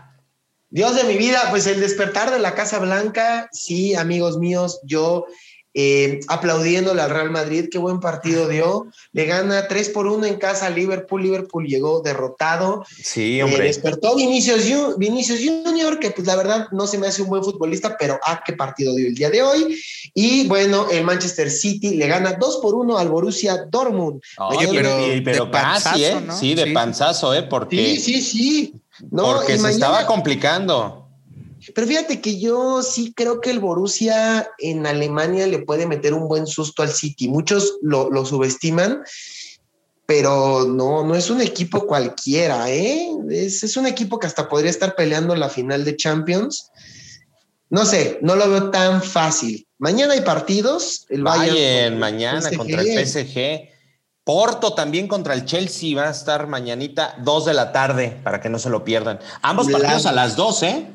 Dios 0.69 0.95
de 0.95 1.05
mi 1.05 1.17
vida, 1.17 1.47
pues 1.49 1.65
el 1.65 1.79
despertar 1.79 2.29
de 2.29 2.37
la 2.37 2.53
Casa 2.53 2.77
Blanca, 2.77 3.49
sí, 3.51 3.95
amigos 3.95 4.37
míos, 4.37 4.79
yo 4.83 5.25
eh, 5.73 6.19
aplaudiéndole 6.27 7.01
al 7.01 7.11
Real 7.11 7.29
Madrid, 7.29 7.67
qué 7.71 7.77
buen 7.77 7.99
partido 7.99 8.47
dio. 8.47 8.87
Le 9.11 9.25
gana 9.25 9.67
3 9.67 9.89
por 9.89 10.07
1 10.07 10.25
en 10.25 10.37
casa 10.37 10.65
a 10.65 10.69
Liverpool. 10.69 11.21
Liverpool 11.21 11.67
llegó 11.67 12.01
derrotado. 12.01 12.85
Sí, 13.01 13.41
hombre. 13.41 13.65
Eh, 13.65 13.67
despertó 13.67 14.15
Vinicius, 14.15 14.97
Vinicius 14.97 15.39
Junior, 15.39 15.99
que 15.99 16.11
pues 16.11 16.25
la 16.25 16.35
verdad 16.35 16.67
no 16.71 16.87
se 16.87 16.97
me 16.97 17.07
hace 17.07 17.21
un 17.21 17.29
buen 17.29 17.43
futbolista, 17.43 17.95
pero 17.97 18.19
ah, 18.25 18.41
qué 18.43 18.53
partido 18.53 18.95
dio 18.95 19.07
el 19.07 19.15
día 19.15 19.29
de 19.29 19.43
hoy. 19.43 19.79
Y 20.13 20.47
bueno, 20.47 20.89
el 20.89 21.03
Manchester 21.03 21.51
City 21.51 21.95
le 21.95 22.07
gana 22.07 22.33
2 22.33 22.57
por 22.57 22.73
1 22.75 22.97
al 22.97 23.09
Borussia 23.09 23.65
Dortmund. 23.69 24.21
Oye, 24.37 24.67
pero, 24.71 24.97
pero 25.23 25.51
casi, 25.51 26.05
¿eh? 26.05 26.15
Sí, 26.39 26.55
de 26.55 26.67
panzazo, 26.67 27.33
¿eh? 27.33 27.43
Porque, 27.43 27.95
sí, 27.95 27.99
sí, 27.99 28.21
sí. 28.21 28.73
No, 29.11 29.35
porque 29.35 29.57
se 29.57 29.69
estaba 29.69 30.05
complicando. 30.05 31.08
Pero 31.73 31.87
fíjate 31.87 32.21
que 32.21 32.39
yo 32.39 32.81
sí 32.83 33.13
creo 33.15 33.41
que 33.41 33.49
el 33.51 33.59
Borussia 33.59 34.49
en 34.57 34.85
Alemania 34.85 35.47
le 35.47 35.59
puede 35.59 35.87
meter 35.87 36.13
un 36.13 36.27
buen 36.27 36.47
susto 36.47 36.83
al 36.83 36.89
City. 36.89 37.27
Muchos 37.27 37.77
lo, 37.81 38.25
subestiman, 38.25 39.03
pero 40.05 40.65
no, 40.65 41.05
no 41.05 41.15
es 41.15 41.29
un 41.29 41.41
equipo 41.41 41.85
cualquiera, 41.85 42.69
¿eh? 42.69 43.09
Es, 43.29 43.77
un 43.77 43.87
equipo 43.87 44.19
que 44.19 44.27
hasta 44.27 44.49
podría 44.49 44.71
estar 44.71 44.95
peleando 44.95 45.35
la 45.35 45.49
final 45.49 45.85
de 45.85 45.95
Champions. 45.95 46.71
No 47.69 47.85
sé, 47.85 48.19
no 48.21 48.35
lo 48.35 48.49
veo 48.49 48.71
tan 48.71 49.03
fácil. 49.03 49.67
Mañana 49.77 50.13
hay 50.13 50.21
partidos. 50.21 51.05
El 51.09 51.23
Bayern, 51.23 51.99
mañana 51.99 52.49
contra 52.51 52.81
el 52.81 53.07
PSG. 53.07 53.69
Porto 54.23 54.73
también 54.73 55.07
contra 55.07 55.33
el 55.33 55.45
Chelsea 55.45 55.97
va 55.97 56.07
a 56.07 56.11
estar 56.11 56.45
mañanita, 56.45 57.15
dos 57.23 57.45
de 57.45 57.53
la 57.55 57.71
tarde, 57.71 58.19
para 58.23 58.39
que 58.39 58.49
no 58.49 58.59
se 58.59 58.69
lo 58.69 58.83
pierdan. 58.83 59.19
Ambos 59.41 59.69
partidos 59.69 60.05
a 60.05 60.11
las 60.11 60.35
dos, 60.35 60.61
¿eh? 60.61 60.85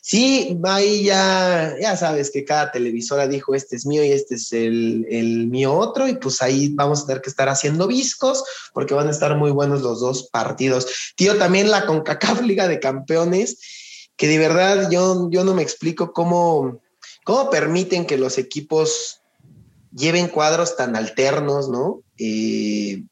Sí, 0.00 0.58
ahí 0.64 1.04
ya, 1.04 1.76
ya 1.80 1.96
sabes 1.96 2.30
que 2.30 2.44
cada 2.44 2.72
televisora 2.72 3.28
dijo 3.28 3.54
este 3.54 3.76
es 3.76 3.86
mío 3.86 4.04
y 4.04 4.12
este 4.12 4.36
es 4.36 4.52
el, 4.52 5.06
el, 5.10 5.46
mío 5.46 5.74
otro, 5.74 6.08
y 6.08 6.14
pues 6.14 6.42
ahí 6.42 6.70
vamos 6.74 7.02
a 7.02 7.06
tener 7.06 7.22
que 7.22 7.30
estar 7.30 7.48
haciendo 7.48 7.86
viscos 7.86 8.42
porque 8.72 8.94
van 8.94 9.08
a 9.08 9.12
estar 9.12 9.36
muy 9.36 9.50
buenos 9.50 9.82
los 9.82 10.00
dos 10.00 10.28
partidos. 10.30 10.86
Tío, 11.16 11.36
también 11.36 11.70
la 11.70 11.86
CONCACAF 11.86 12.40
Liga 12.42 12.68
de 12.68 12.80
Campeones, 12.80 13.58
que 14.16 14.28
de 14.28 14.38
verdad 14.38 14.90
yo, 14.90 15.28
yo 15.30 15.44
no 15.44 15.54
me 15.54 15.62
explico 15.62 16.12
cómo, 16.12 16.80
cómo 17.24 17.50
permiten 17.50 18.06
que 18.06 18.18
los 18.18 18.38
equipos 18.38 19.20
lleven 19.94 20.28
cuadros 20.28 20.76
tan 20.76 20.96
alternos, 20.96 21.68
¿no? 21.68 22.02
Eh, 22.18 23.04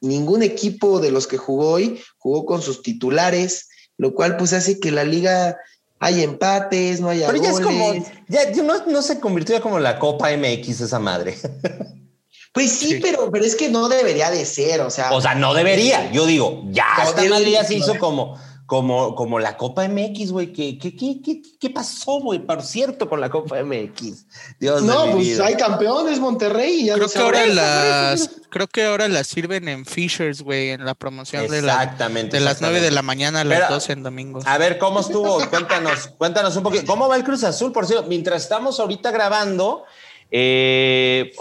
ningún 0.00 0.42
equipo 0.42 1.00
de 1.00 1.10
los 1.10 1.26
que 1.26 1.36
jugó 1.36 1.70
hoy 1.70 2.00
jugó 2.18 2.44
con 2.44 2.62
sus 2.62 2.82
titulares, 2.82 3.68
lo 3.96 4.14
cual 4.14 4.36
pues 4.36 4.52
hace 4.52 4.80
que 4.80 4.90
la 4.90 5.04
liga 5.04 5.56
hay 6.02 6.22
empates, 6.22 7.00
no 7.00 7.08
hay 7.08 7.22
Pero 7.24 7.42
ya 7.42 7.50
es 7.50 7.60
como, 7.60 7.94
ya 8.28 8.50
no, 8.86 9.02
se 9.02 9.20
convirtió 9.20 9.60
como 9.62 9.78
la 9.78 9.98
Copa 9.98 10.30
MX 10.36 10.80
esa 10.82 10.98
madre. 10.98 11.36
Pues 12.54 12.70
sí, 12.70 12.98
Pero, 13.00 13.30
pero 13.32 13.46
es 13.46 13.56
que 13.56 13.70
no 13.70 13.88
debería 13.88 14.30
de 14.30 14.44
ser, 14.44 14.82
o 14.82 14.90
sea. 14.90 15.10
O 15.14 15.22
sea, 15.22 15.34
no 15.34 15.54
debería. 15.54 16.12
Yo 16.12 16.26
digo, 16.26 16.64
ya 16.66 16.84
esta 17.02 17.24
madre 17.24 17.50
ya 17.50 17.64
se 17.64 17.76
hizo 17.76 17.98
como 17.98 18.36
como, 18.72 19.14
como 19.14 19.38
la 19.38 19.58
Copa 19.58 19.86
MX, 19.86 20.32
güey. 20.32 20.52
¿Qué, 20.52 20.78
qué, 20.78 20.96
qué, 20.96 21.42
qué, 21.60 21.70
pasó, 21.70 22.20
güey? 22.20 22.38
Por 22.38 22.62
cierto, 22.62 23.06
con 23.06 23.20
la 23.20 23.28
Copa 23.28 23.62
MX. 23.62 24.26
Dios 24.58 24.82
no, 24.82 25.10
pues 25.12 25.40
hay 25.40 25.56
campeones, 25.56 26.18
Monterrey. 26.20 26.90
creo, 26.94 27.06
que 27.06 27.18
ahora 27.18 27.46
las, 27.46 28.30
creo 28.52 28.68
que 28.68 28.84
ahora 28.84 29.08
las 29.08 29.26
sirven 29.26 29.66
en 29.68 29.86
Fishers, 29.86 30.42
güey, 30.42 30.70
en 30.70 30.84
la 30.84 30.94
promoción 30.94 31.48
de, 31.48 31.62
la, 31.62 31.86
de 31.86 32.40
las 32.40 32.60
9 32.60 32.80
de 32.80 32.90
la 32.90 33.02
mañana 33.02 33.40
a 33.40 33.44
las 33.44 33.70
12 33.70 33.92
en 33.94 34.02
domingo. 34.02 34.40
A 34.44 34.58
ver, 34.58 34.78
¿cómo 34.78 35.00
estuvo? 35.00 35.40
cuéntanos, 35.48 36.08
cuéntanos 36.18 36.54
un 36.56 36.62
poquito. 36.62 36.86
¿Cómo 36.86 37.08
va 37.08 37.16
el 37.16 37.24
Cruz 37.24 37.42
Azul? 37.42 37.72
Por 37.72 37.86
cierto, 37.86 38.06
mientras 38.08 38.42
estamos 38.42 38.78
ahorita 38.78 39.10
grabando, 39.10 39.84
eh, 40.30 41.32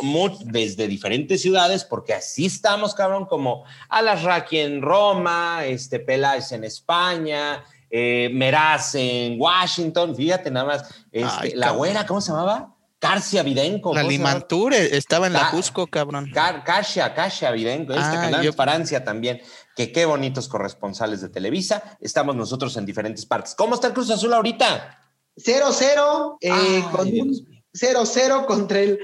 desde 0.45 0.87
diferentes 0.87 1.41
ciudades, 1.41 1.83
porque 1.83 2.13
así 2.13 2.45
estamos, 2.45 2.95
cabrón, 2.95 3.25
como 3.25 3.65
Alasraqui 3.89 4.59
en 4.59 4.81
Roma, 4.81 5.65
este, 5.65 5.99
Peláez 5.99 6.53
en 6.53 6.63
España, 6.63 7.63
eh, 7.89 8.29
Meraz 8.33 8.95
en 8.95 9.39
Washington, 9.39 10.15
fíjate 10.15 10.49
nada 10.49 10.65
más, 10.65 10.95
este, 11.11 11.55
la 11.57 11.71
güera, 11.71 12.05
¿cómo 12.05 12.21
se 12.21 12.31
llamaba? 12.31 12.73
Carcia 13.01 13.41
Videnco. 13.41 13.95
La 13.95 14.03
Limanture 14.03 14.95
estaba 14.95 15.25
en 15.25 15.33
la 15.33 15.49
Cusco, 15.49 15.87
cabrón. 15.87 16.29
Car 16.31 16.63
Carcia, 16.63 17.15
Carcia 17.15 17.49
Videnco, 17.49 17.93
este 17.93 18.05
ah, 18.05 18.21
canal 18.21 18.43
de 18.43 18.53
Francia 18.53 19.03
también, 19.03 19.41
que 19.75 19.91
qué 19.91 20.05
bonitos 20.05 20.47
corresponsales 20.47 21.19
de 21.19 21.29
Televisa. 21.29 21.97
Estamos 21.99 22.35
nosotros 22.35 22.77
en 22.77 22.85
diferentes 22.85 23.25
partes. 23.25 23.55
¿Cómo 23.55 23.73
está 23.73 23.87
el 23.87 23.93
Cruz 23.93 24.11
Azul 24.11 24.31
ahorita? 24.31 24.99
0-0, 25.35 26.37
eh, 26.41 26.83
con 26.91 27.09
0-0 27.09 28.45
contra 28.45 28.79
el 28.79 28.99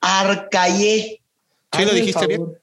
Arcaye. 0.00 1.22
¿Sí 1.72 1.84
lo 1.84 1.92
dijiste 1.92 2.26
bien? 2.26 2.58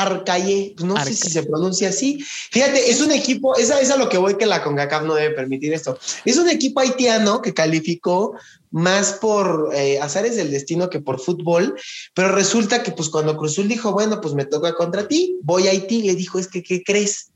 Arcaye, 0.00 0.74
no 0.84 1.02
sé 1.04 1.14
si 1.14 1.30
se 1.30 1.42
pronuncia 1.42 1.88
así. 1.88 2.24
Fíjate, 2.50 2.90
es 2.90 3.00
un 3.00 3.12
equipo, 3.12 3.56
esa 3.56 3.80
es 3.80 3.90
a 3.90 3.96
lo 3.96 4.08
que 4.08 4.18
voy 4.18 4.36
que 4.36 4.46
la 4.46 4.62
CONCACAF 4.62 5.04
no 5.04 5.14
debe 5.14 5.34
permitir 5.34 5.72
esto. 5.72 5.98
Es 6.24 6.36
un 6.38 6.48
equipo 6.48 6.80
haitiano 6.80 7.42
que 7.42 7.54
calificó 7.54 8.34
más 8.70 9.12
por 9.14 9.70
eh, 9.74 10.00
azares 10.00 10.36
del 10.36 10.50
destino 10.50 10.90
que 10.90 11.00
por 11.00 11.20
fútbol, 11.20 11.76
pero 12.12 12.28
resulta 12.32 12.82
que 12.82 12.90
pues 12.90 13.08
cuando 13.08 13.36
Cruzul 13.36 13.68
dijo, 13.68 13.92
bueno, 13.92 14.20
pues 14.20 14.34
me 14.34 14.44
toca 14.44 14.74
contra 14.74 15.06
ti, 15.06 15.38
voy 15.42 15.68
a 15.68 15.70
Haití, 15.70 16.02
le 16.02 16.14
dijo, 16.14 16.38
es 16.38 16.48
que, 16.48 16.62
¿qué 16.62 16.82
crees? 16.82 17.30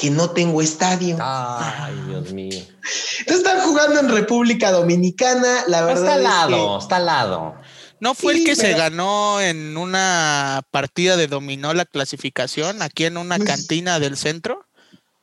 que 0.00 0.10
no 0.10 0.30
tengo 0.30 0.62
estadio. 0.62 1.18
Ay, 1.20 1.94
Dios 2.08 2.32
mío. 2.32 2.58
Están 3.26 3.60
jugando 3.60 4.00
en 4.00 4.08
República 4.08 4.72
Dominicana, 4.72 5.64
la 5.66 5.84
verdad. 5.84 6.02
Está 6.02 6.14
al 6.14 6.22
lado, 6.22 6.78
está 6.78 6.96
al 6.96 7.06
lado. 7.06 7.54
¿No 8.00 8.14
fue 8.14 8.32
el 8.32 8.44
que 8.44 8.56
se 8.56 8.72
ganó 8.72 9.40
en 9.40 9.76
una 9.76 10.62
partida 10.70 11.16
de 11.16 11.26
dominó 11.26 11.74
la 11.74 11.84
clasificación 11.84 12.82
aquí 12.82 13.04
en 13.04 13.18
una 13.18 13.36
pues 13.36 13.48
cantina 13.48 14.00
del 14.00 14.16
centro? 14.16 14.64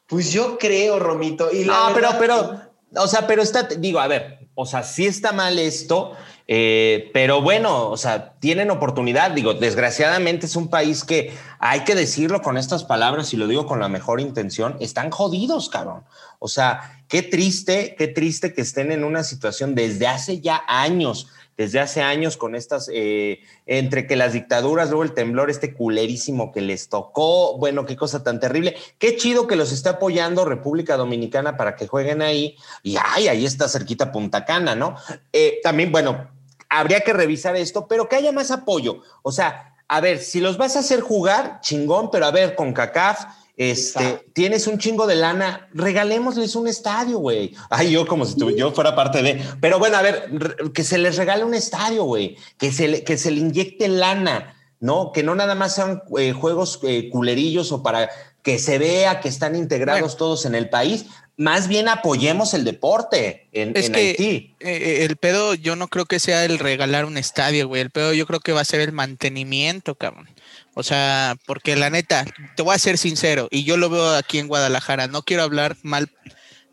Pues 0.08 0.32
yo 0.32 0.58
creo, 0.58 1.00
Romito. 1.00 1.52
Y 1.52 1.66
no, 1.66 1.92
pero, 1.94 2.12
pero, 2.20 2.62
o 2.96 3.08
sea, 3.08 3.28
pero 3.28 3.42
está, 3.42 3.64
digo, 3.64 4.00
a 4.00 4.08
ver, 4.08 4.48
o 4.54 4.66
sea, 4.66 4.84
sí 4.84 5.06
está 5.06 5.34
mal 5.34 5.60
esto, 5.60 6.14
eh, 6.48 7.10
pero 7.14 7.42
bueno, 7.42 7.90
o 7.90 7.98
sea, 7.98 8.34
tienen 8.40 8.72
oportunidad. 8.72 9.32
Digo, 9.32 9.54
desgraciadamente 9.54 10.46
es 10.46 10.56
un 10.56 10.70
país 10.70 11.04
que 11.04 11.34
hay 11.60 11.82
que 11.82 11.96
decirlo 11.96 12.42
con 12.42 12.58
estas 12.58 12.84
palabras 12.84 13.34
y 13.34 13.38
lo 13.38 13.48
digo 13.48 13.66
con 13.66 13.80
la 13.80 13.90
mejor 13.90 14.22
intención, 14.22 14.78
están 14.80 15.10
jodidos, 15.10 15.70
cabrón. 15.70 16.06
O 16.40 16.48
sea, 16.48 17.04
qué 17.08 17.22
triste, 17.24 17.96
qué 17.98 18.08
triste 18.08 18.54
que 18.54 18.62
estén 18.62 18.92
en 18.92 19.04
una 19.04 19.24
situación 19.24 19.76
desde 19.76 20.08
hace 20.08 20.40
ya 20.40 20.64
años 20.68 21.28
desde 21.58 21.80
hace 21.80 22.02
años 22.02 22.38
con 22.38 22.56
estas, 22.56 22.90
eh, 22.94 23.40
entre 23.66 24.06
que 24.06 24.16
las 24.16 24.34
dictaduras, 24.34 24.90
luego 24.90 25.04
el 25.04 25.14
temblor 25.14 25.50
este 25.50 25.74
culerísimo 25.74 26.52
que 26.52 26.62
les 26.62 26.88
tocó, 26.88 27.58
bueno, 27.58 27.86
qué 27.86 27.96
cosa 27.96 28.24
tan 28.24 28.40
terrible. 28.40 28.76
Qué 29.00 29.18
chido 29.18 29.48
que 29.48 29.56
los 29.56 29.72
esté 29.72 29.90
apoyando 29.90 30.46
República 30.46 30.98
Dominicana 30.98 31.58
para 31.58 31.76
que 31.76 31.88
jueguen 31.88 32.22
ahí. 32.22 32.56
Y 32.84 32.98
ay, 33.04 33.28
ahí 33.28 33.46
está 33.46 33.68
cerquita 33.68 34.12
Punta 34.12 34.46
Cana, 34.46 34.76
¿no? 34.76 34.96
Eh, 35.34 35.60
también, 35.64 35.92
bueno, 35.92 36.30
habría 36.70 37.02
que 37.02 37.14
revisar 37.14 37.56
esto, 37.56 37.88
pero 37.88 38.08
que 38.08 38.18
haya 38.18 38.32
más 38.32 38.52
apoyo. 38.52 39.02
O 39.24 39.32
sea, 39.32 39.76
a 39.88 40.00
ver, 40.00 40.20
si 40.20 40.40
los 40.40 40.58
vas 40.58 40.76
a 40.76 40.80
hacer 40.80 41.02
jugar, 41.02 41.60
chingón, 41.62 42.12
pero 42.12 42.26
a 42.26 42.32
ver, 42.32 42.56
con 42.56 42.74
CACAF 42.74 43.26
este, 43.58 44.30
tienes 44.34 44.68
un 44.68 44.78
chingo 44.78 45.08
de 45.08 45.16
lana, 45.16 45.68
regalémosles 45.74 46.56
un 46.56 46.68
estadio, 46.68 47.18
güey. 47.18 47.56
Ay, 47.72 47.92
yo 47.92 48.06
como 48.06 48.24
si 48.24 48.36
yo 48.56 48.72
fuera 48.72 48.96
parte 48.96 49.24
de. 49.24 49.44
Pero 49.60 49.80
bueno, 49.80 49.98
a 49.98 50.04
ver, 50.04 50.30
que 50.76 50.84
se 50.84 51.00
les 51.00 51.18
regale 51.18 51.44
un 51.44 51.56
estadio, 51.56 52.04
güey. 52.04 52.38
Que 52.60 52.72
se 52.72 52.88
le, 52.88 53.04
que 53.04 53.18
se 53.18 53.32
le 53.32 53.40
inyecte 53.40 53.88
lana, 53.88 54.56
¿no? 54.80 55.12
Que 55.12 55.24
no 55.24 55.34
nada 55.34 55.56
más 55.56 55.74
sean 55.74 56.04
eh, 56.20 56.34
juegos 56.34 56.80
eh, 56.84 57.10
culerillos 57.10 57.72
o 57.72 57.82
para 57.82 58.12
que 58.44 58.60
se 58.60 58.78
vea 58.78 59.22
que 59.22 59.28
están 59.28 59.56
integrados 59.56 60.18
todos 60.18 60.46
en 60.46 60.54
el 60.54 60.70
país. 60.70 61.08
más 61.36 61.68
bien 61.68 61.90
apoyemos 61.90 62.54
el 62.54 62.64
deporte 62.64 63.48
en, 63.52 63.76
es 63.76 63.90
que, 63.90 64.00
Haití. 64.00 64.56
Eh, 64.60 65.04
el 65.04 65.18
pedo, 65.18 65.56
yo 65.56 65.76
no 65.76 65.88
creo 65.88 66.06
que 66.06 66.20
sea 66.20 66.46
el 66.46 66.60
regalar 66.60 67.06
un 67.06 67.18
estadio, 67.18 67.68
güey. 67.68 67.82
El 67.82 67.90
pedo, 67.90 68.14
yo 68.14 68.28
creo 68.28 68.40
que 68.40 68.54
va 68.54 68.62
a 68.62 68.66
ser 68.66 68.82
el 68.82 68.92
mantenimiento, 68.92 69.96
cabrón. 69.96 70.30
O 70.78 70.84
sea, 70.84 71.36
porque 71.48 71.76
la 71.76 71.90
neta, 71.90 72.24
te 72.56 72.62
voy 72.62 72.76
a 72.76 72.78
ser 72.78 73.00
sincero, 73.00 73.48
y 73.50 73.64
yo 73.64 73.78
lo 73.78 73.90
veo 73.90 74.14
aquí 74.14 74.38
en 74.38 74.48
Guadalajara, 74.48 75.08
no 75.08 75.24
quiero 75.24 75.42
hablar 75.42 75.76
mal 75.82 76.12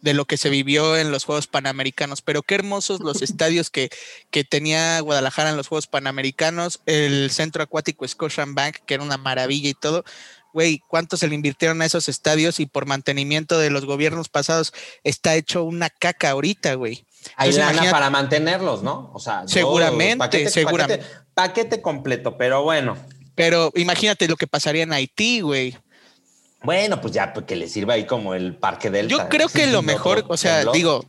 de 0.02 0.12
lo 0.12 0.26
que 0.26 0.36
se 0.36 0.50
vivió 0.50 0.98
en 0.98 1.10
los 1.10 1.24
Juegos 1.24 1.46
Panamericanos, 1.46 2.20
pero 2.20 2.42
qué 2.42 2.54
hermosos 2.56 3.00
los 3.00 3.22
estadios 3.22 3.70
que, 3.70 3.88
que 4.30 4.44
tenía 4.44 5.00
Guadalajara 5.00 5.48
en 5.48 5.56
los 5.56 5.68
Juegos 5.68 5.86
Panamericanos, 5.86 6.82
el 6.84 7.30
centro 7.30 7.62
acuático 7.62 8.04
Bank, 8.48 8.76
que 8.84 8.92
era 8.92 9.02
una 9.02 9.16
maravilla 9.16 9.70
y 9.70 9.74
todo. 9.74 10.04
Güey, 10.52 10.82
¿cuánto 10.86 11.16
se 11.16 11.26
le 11.26 11.34
invirtieron 11.34 11.80
a 11.80 11.86
esos 11.86 12.10
estadios 12.10 12.60
y 12.60 12.66
por 12.66 12.84
mantenimiento 12.84 13.58
de 13.58 13.70
los 13.70 13.86
gobiernos 13.86 14.28
pasados 14.28 14.74
está 15.02 15.34
hecho 15.34 15.64
una 15.64 15.88
caca 15.88 16.28
ahorita, 16.28 16.74
güey? 16.74 17.06
Hay 17.36 17.52
lana 17.52 17.90
para 17.90 18.10
mantenerlos, 18.10 18.82
¿no? 18.82 19.10
O 19.14 19.18
sea, 19.18 19.48
seguramente, 19.48 20.50
seguramente. 20.50 21.06
paquete 21.32 21.80
completo, 21.80 22.36
pero 22.36 22.62
bueno. 22.62 22.98
Pero 23.34 23.72
imagínate 23.74 24.28
lo 24.28 24.36
que 24.36 24.46
pasaría 24.46 24.82
en 24.82 24.92
Haití, 24.92 25.40
güey. 25.40 25.76
Bueno, 26.62 27.00
pues 27.00 27.12
ya 27.12 27.32
pues, 27.32 27.46
que 27.46 27.56
le 27.56 27.68
sirva 27.68 27.94
ahí 27.94 28.06
como 28.06 28.34
el 28.34 28.56
parque 28.56 28.90
del. 28.90 29.08
Yo 29.08 29.28
creo 29.28 29.48
que 29.48 29.66
lo 29.68 29.82
mejor, 29.82 30.24
o 30.28 30.36
sea, 30.36 30.64
digo, 30.72 31.04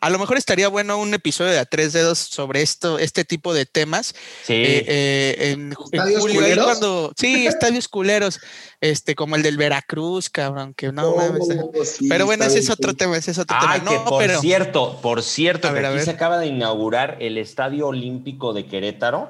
a 0.00 0.08
lo 0.08 0.18
mejor 0.18 0.38
estaría 0.38 0.68
bueno 0.68 0.98
un 0.98 1.12
episodio 1.12 1.52
de 1.52 1.58
a 1.58 1.66
tres 1.66 1.92
dedos 1.92 2.18
sobre 2.18 2.62
esto, 2.62 2.98
este 2.98 3.24
tipo 3.24 3.52
de 3.52 3.66
temas. 3.66 4.14
Sí. 4.44 4.54
Eh, 4.54 4.84
eh, 4.86 5.50
en, 5.50 5.74
julio, 5.74 6.64
cuando, 6.64 7.12
sí, 7.16 7.46
estadios 7.48 7.88
culeros, 7.88 8.40
este, 8.80 9.14
como 9.14 9.36
el 9.36 9.42
del 9.42 9.56
Veracruz, 9.56 10.30
cabrón, 10.30 10.74
que 10.74 10.90
no, 10.90 11.10
oh, 11.10 11.40
pero 12.08 12.24
bueno, 12.24 12.44
ese 12.44 12.60
es 12.60 12.70
otro 12.70 12.94
tema, 12.94 13.16
ese 13.16 13.32
es 13.32 13.38
otro 13.38 13.56
tema. 13.60 13.78
No, 13.78 13.90
que 13.90 13.98
por 14.10 14.30
cierto, 14.40 15.00
por 15.02 15.22
cierto, 15.22 15.72
que 15.72 15.86
aquí 15.86 16.00
se 16.00 16.10
acaba 16.10 16.38
de 16.38 16.46
inaugurar 16.46 17.18
el 17.20 17.36
Estadio 17.36 17.88
Olímpico 17.88 18.52
de 18.52 18.66
Querétaro, 18.66 19.28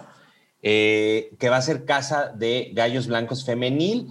eh, 0.62 1.32
que 1.38 1.48
va 1.48 1.56
a 1.56 1.62
ser 1.62 1.84
casa 1.84 2.32
de 2.34 2.70
Gallos 2.74 3.06
Blancos 3.06 3.44
Femenil. 3.44 4.08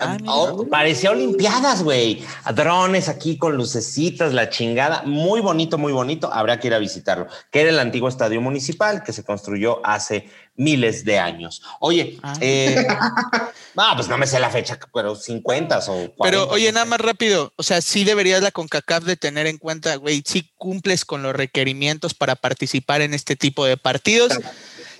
Ah, 0.00 0.16
oh, 0.26 0.66
parecía 0.68 1.12
Olimpiadas, 1.12 1.84
güey. 1.84 2.24
Drones 2.54 3.08
aquí 3.08 3.38
con 3.38 3.56
lucecitas, 3.56 4.32
la 4.32 4.50
chingada. 4.50 5.02
Muy 5.04 5.40
bonito, 5.40 5.78
muy 5.78 5.92
bonito. 5.92 6.32
Habrá 6.32 6.58
que 6.58 6.66
ir 6.66 6.74
a 6.74 6.78
visitarlo. 6.78 7.28
Que 7.52 7.60
era 7.60 7.70
el 7.70 7.78
antiguo 7.78 8.08
estadio 8.08 8.40
municipal 8.40 9.04
que 9.04 9.12
se 9.12 9.22
construyó 9.22 9.80
hace 9.86 10.28
miles 10.56 11.04
de 11.04 11.18
años. 11.18 11.62
Oye, 11.78 12.18
ah. 12.22 12.34
eh, 12.40 12.84
no, 13.74 13.84
pues 13.94 14.08
no 14.08 14.18
me 14.18 14.26
sé 14.26 14.40
la 14.40 14.50
fecha, 14.50 14.78
pero 14.92 15.14
50 15.14 15.78
o 15.78 15.84
40. 15.84 16.14
Pero 16.18 16.48
oye, 16.48 16.72
nada 16.72 16.86
más 16.86 17.00
rápido. 17.00 17.52
O 17.56 17.62
sea, 17.62 17.80
sí 17.80 18.02
deberías 18.02 18.42
la 18.42 18.50
CONCACAF 18.50 19.04
de 19.04 19.16
tener 19.16 19.46
en 19.46 19.58
cuenta, 19.58 19.94
güey, 19.96 20.22
si 20.26 20.50
cumples 20.56 21.04
con 21.04 21.22
los 21.22 21.34
requerimientos 21.34 22.12
para 22.14 22.34
participar 22.34 23.02
en 23.02 23.14
este 23.14 23.36
tipo 23.36 23.64
de 23.64 23.76
partidos 23.76 24.32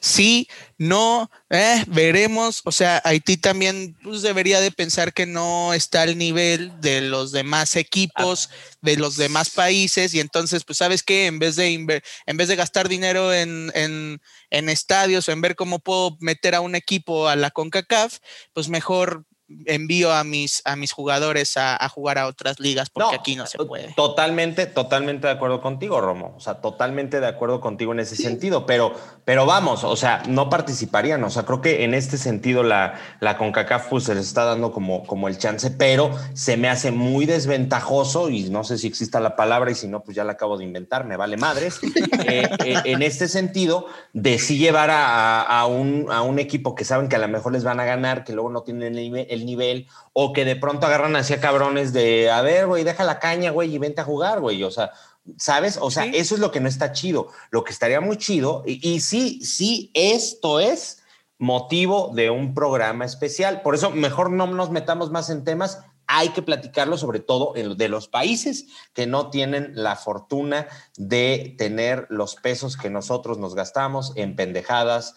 sí, 0.06 0.48
no, 0.78 1.30
eh, 1.50 1.84
veremos. 1.88 2.62
O 2.64 2.72
sea, 2.72 3.00
Haití 3.04 3.36
también 3.36 3.96
pues, 4.02 4.22
debería 4.22 4.60
de 4.60 4.70
pensar 4.70 5.12
que 5.12 5.26
no 5.26 5.74
está 5.74 6.02
al 6.02 6.16
nivel 6.16 6.80
de 6.80 7.00
los 7.00 7.32
demás 7.32 7.76
equipos, 7.76 8.50
de 8.80 8.96
los 8.96 9.16
demás 9.16 9.50
países, 9.50 10.14
y 10.14 10.20
entonces, 10.20 10.64
pues, 10.64 10.78
¿sabes 10.78 11.02
qué? 11.02 11.26
En 11.26 11.38
vez 11.38 11.56
de, 11.56 11.72
en 11.72 12.36
vez 12.36 12.48
de 12.48 12.56
gastar 12.56 12.88
dinero 12.88 13.32
en, 13.34 13.72
en, 13.74 14.20
en 14.50 14.68
estadios 14.68 15.28
o 15.28 15.32
en 15.32 15.40
ver 15.40 15.56
cómo 15.56 15.78
puedo 15.78 16.16
meter 16.20 16.54
a 16.54 16.60
un 16.60 16.74
equipo 16.74 17.28
a 17.28 17.36
la 17.36 17.50
CONCACAF, 17.50 18.18
pues 18.52 18.68
mejor 18.68 19.24
envío 19.66 20.12
a 20.12 20.24
mis, 20.24 20.62
a 20.64 20.76
mis 20.76 20.92
jugadores 20.92 21.56
a, 21.56 21.88
jugar 21.88 22.18
a 22.18 22.26
otras 22.26 22.58
ligas 22.58 22.90
porque 22.90 23.14
aquí 23.14 23.36
no 23.36 23.46
se 23.46 23.58
puede. 23.58 23.92
Totalmente, 23.94 24.66
totalmente 24.66 25.26
de 25.26 25.32
acuerdo 25.32 25.60
contigo, 25.60 26.00
Romo. 26.00 26.34
O 26.36 26.40
sea, 26.40 26.60
totalmente 26.60 27.20
de 27.20 27.26
acuerdo 27.26 27.60
contigo 27.60 27.92
en 27.92 28.00
ese 28.00 28.16
sentido. 28.16 28.66
Pero, 28.66 28.94
pero 29.26 29.44
vamos, 29.44 29.82
o 29.82 29.96
sea, 29.96 30.22
no 30.28 30.48
participarían. 30.48 31.24
O 31.24 31.30
sea, 31.30 31.42
creo 31.42 31.60
que 31.60 31.82
en 31.82 31.94
este 31.94 32.16
sentido 32.16 32.62
la, 32.62 32.94
la 33.18 33.36
CONCACAF 33.36 33.88
pues, 33.88 34.04
se 34.04 34.14
les 34.14 34.24
está 34.24 34.44
dando 34.44 34.70
como, 34.70 35.04
como 35.04 35.26
el 35.26 35.36
chance, 35.36 35.68
pero 35.72 36.12
se 36.32 36.56
me 36.56 36.68
hace 36.68 36.92
muy 36.92 37.26
desventajoso 37.26 38.30
y 38.30 38.48
no 38.50 38.62
sé 38.62 38.78
si 38.78 38.86
exista 38.86 39.18
la 39.18 39.34
palabra 39.34 39.72
y 39.72 39.74
si 39.74 39.88
no, 39.88 40.04
pues 40.04 40.16
ya 40.16 40.22
la 40.22 40.34
acabo 40.34 40.56
de 40.56 40.62
inventar, 40.62 41.04
me 41.04 41.16
vale 41.16 41.36
madres. 41.36 41.80
Eh, 42.28 42.48
eh, 42.64 42.76
en 42.86 43.02
este 43.02 43.28
sentido, 43.28 43.86
de 44.12 44.38
sí 44.38 44.58
llevar 44.58 44.90
a, 44.90 45.64
un, 45.66 46.06
a 46.10 46.22
un 46.22 46.38
equipo 46.38 46.74
que 46.74 46.84
saben 46.84 47.08
que 47.08 47.16
a 47.16 47.20
lo 47.20 47.28
mejor 47.28 47.52
les 47.52 47.62
van 47.62 47.78
a 47.78 47.84
ganar, 47.84 48.24
que 48.24 48.32
luego 48.32 48.50
no 48.50 48.62
tienen 48.62 48.96
el 48.96 48.96
nivel 48.96 49.26
el 49.28 49.46
nivel, 49.46 49.86
o 50.12 50.32
que 50.32 50.44
de 50.44 50.56
pronto 50.56 50.86
agarran 50.86 51.14
así 51.14 51.34
cabrones 51.36 51.92
de, 51.92 52.30
a 52.30 52.42
ver, 52.42 52.66
güey, 52.66 52.84
deja 52.84 53.04
la 53.04 53.18
caña, 53.18 53.50
güey, 53.50 53.74
y 53.74 53.78
vente 53.78 54.00
a 54.00 54.04
jugar, 54.04 54.40
güey. 54.40 54.64
O 54.64 54.70
sea, 54.70 54.90
¿sabes? 55.38 55.78
O 55.80 55.90
sea, 55.90 56.04
eso 56.04 56.34
es 56.34 56.40
lo 56.40 56.50
que 56.50 56.60
no 56.60 56.68
está 56.68 56.92
chido. 56.92 57.28
Lo 57.50 57.64
que 57.64 57.72
estaría 57.72 58.00
muy 58.00 58.16
chido, 58.16 58.62
y, 58.66 59.00
sí, 59.00 59.40
sí, 59.42 59.90
esto 59.94 60.60
es 60.60 61.02
motivo 61.38 62.12
de 62.14 62.30
un 62.30 62.54
programa 62.54 63.04
especial. 63.04 63.62
Por 63.62 63.74
eso, 63.74 63.90
mejor 63.90 64.30
no 64.30 64.46
nos 64.46 64.70
metamos 64.70 65.10
más 65.10 65.30
en 65.30 65.44
temas. 65.44 65.80
Hay 66.06 66.28
que 66.30 66.42
platicarlo 66.42 66.96
sobre 66.98 67.20
todo 67.20 67.52
de 67.54 67.88
los 67.88 68.08
países 68.08 68.66
que 68.92 69.06
no 69.06 69.30
tienen 69.30 69.72
la 69.74 69.96
fortuna 69.96 70.68
de 70.96 71.54
tener 71.58 72.06
los 72.10 72.36
pesos 72.36 72.76
que 72.76 72.90
nosotros 72.90 73.38
nos 73.38 73.54
gastamos 73.54 74.12
en 74.14 74.36
pendejadas 74.36 75.16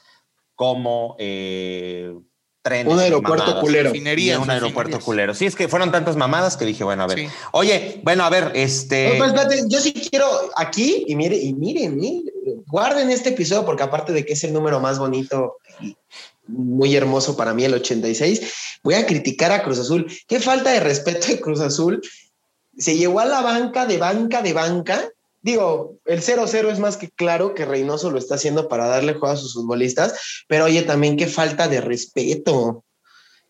como 0.56 1.16
eh, 1.20 2.14
un 2.86 3.00
aeropuerto 3.00 3.60
culero. 3.60 3.92
un 3.92 4.50
aeropuerto 4.50 5.00
culero. 5.00 5.34
Sí, 5.34 5.46
es 5.46 5.56
que 5.56 5.68
fueron 5.68 5.92
tantas 5.92 6.16
mamadas 6.16 6.58
que 6.58 6.66
dije, 6.66 6.84
bueno, 6.84 7.04
a 7.04 7.08
ver. 7.08 7.28
Oye, 7.52 8.02
bueno, 8.04 8.24
a 8.24 8.30
ver, 8.30 8.52
este. 8.56 9.16
Pues, 9.18 9.34
yo 9.68 9.80
sí 9.80 9.94
quiero 9.94 10.28
aquí, 10.56 11.06
y 11.08 11.16
mire, 11.16 11.36
y 11.36 11.54
miren, 11.54 11.98
miren, 11.98 12.24
guarden 12.68 13.12
este 13.12 13.30
episodio 13.30 13.66
porque 13.66 13.84
aparte 13.84 14.14
de 14.14 14.26
que 14.26 14.34
es 14.34 14.44
el 14.44 14.54
número 14.54 14.80
más 14.80 15.00
bonito 15.00 15.58
y 15.82 15.96
muy 16.48 16.96
hermoso 16.96 17.38
para 17.38 17.54
mí, 17.54 17.64
el 17.64 17.74
86, 17.76 18.80
voy 18.84 18.96
a 18.96 19.06
criticar 19.06 19.52
a 19.52 19.64
Cruz 19.64 19.80
Azul. 19.80 20.12
Qué 20.28 20.40
falta 20.40 20.72
de 20.72 20.80
respeto 20.80 21.28
de 21.28 21.40
Cruz 21.40 21.60
Azul. 21.60 22.02
Se 22.78 22.98
llevó 22.98 23.20
a 23.20 23.26
la 23.26 23.42
banca 23.42 23.86
de 23.86 23.98
banca 23.98 24.42
de 24.42 24.54
banca 24.54 25.10
digo, 25.42 25.98
el 26.06 26.22
0-0 26.22 26.72
es 26.72 26.80
más 26.80 26.98
que 26.98 27.10
claro 27.10 27.54
que 27.54 27.66
Reynoso 27.66 28.12
lo 28.12 28.20
está 28.20 28.36
haciendo 28.36 28.68
para 28.68 28.88
darle 28.88 29.14
juego 29.14 29.34
a 29.34 29.38
sus 29.38 29.54
futbolistas, 29.54 30.14
pero 30.48 30.66
oye, 30.66 30.82
también 30.84 31.18
qué 31.18 31.28
falta 31.28 31.68
de 31.68 31.82
respeto. 31.82 32.84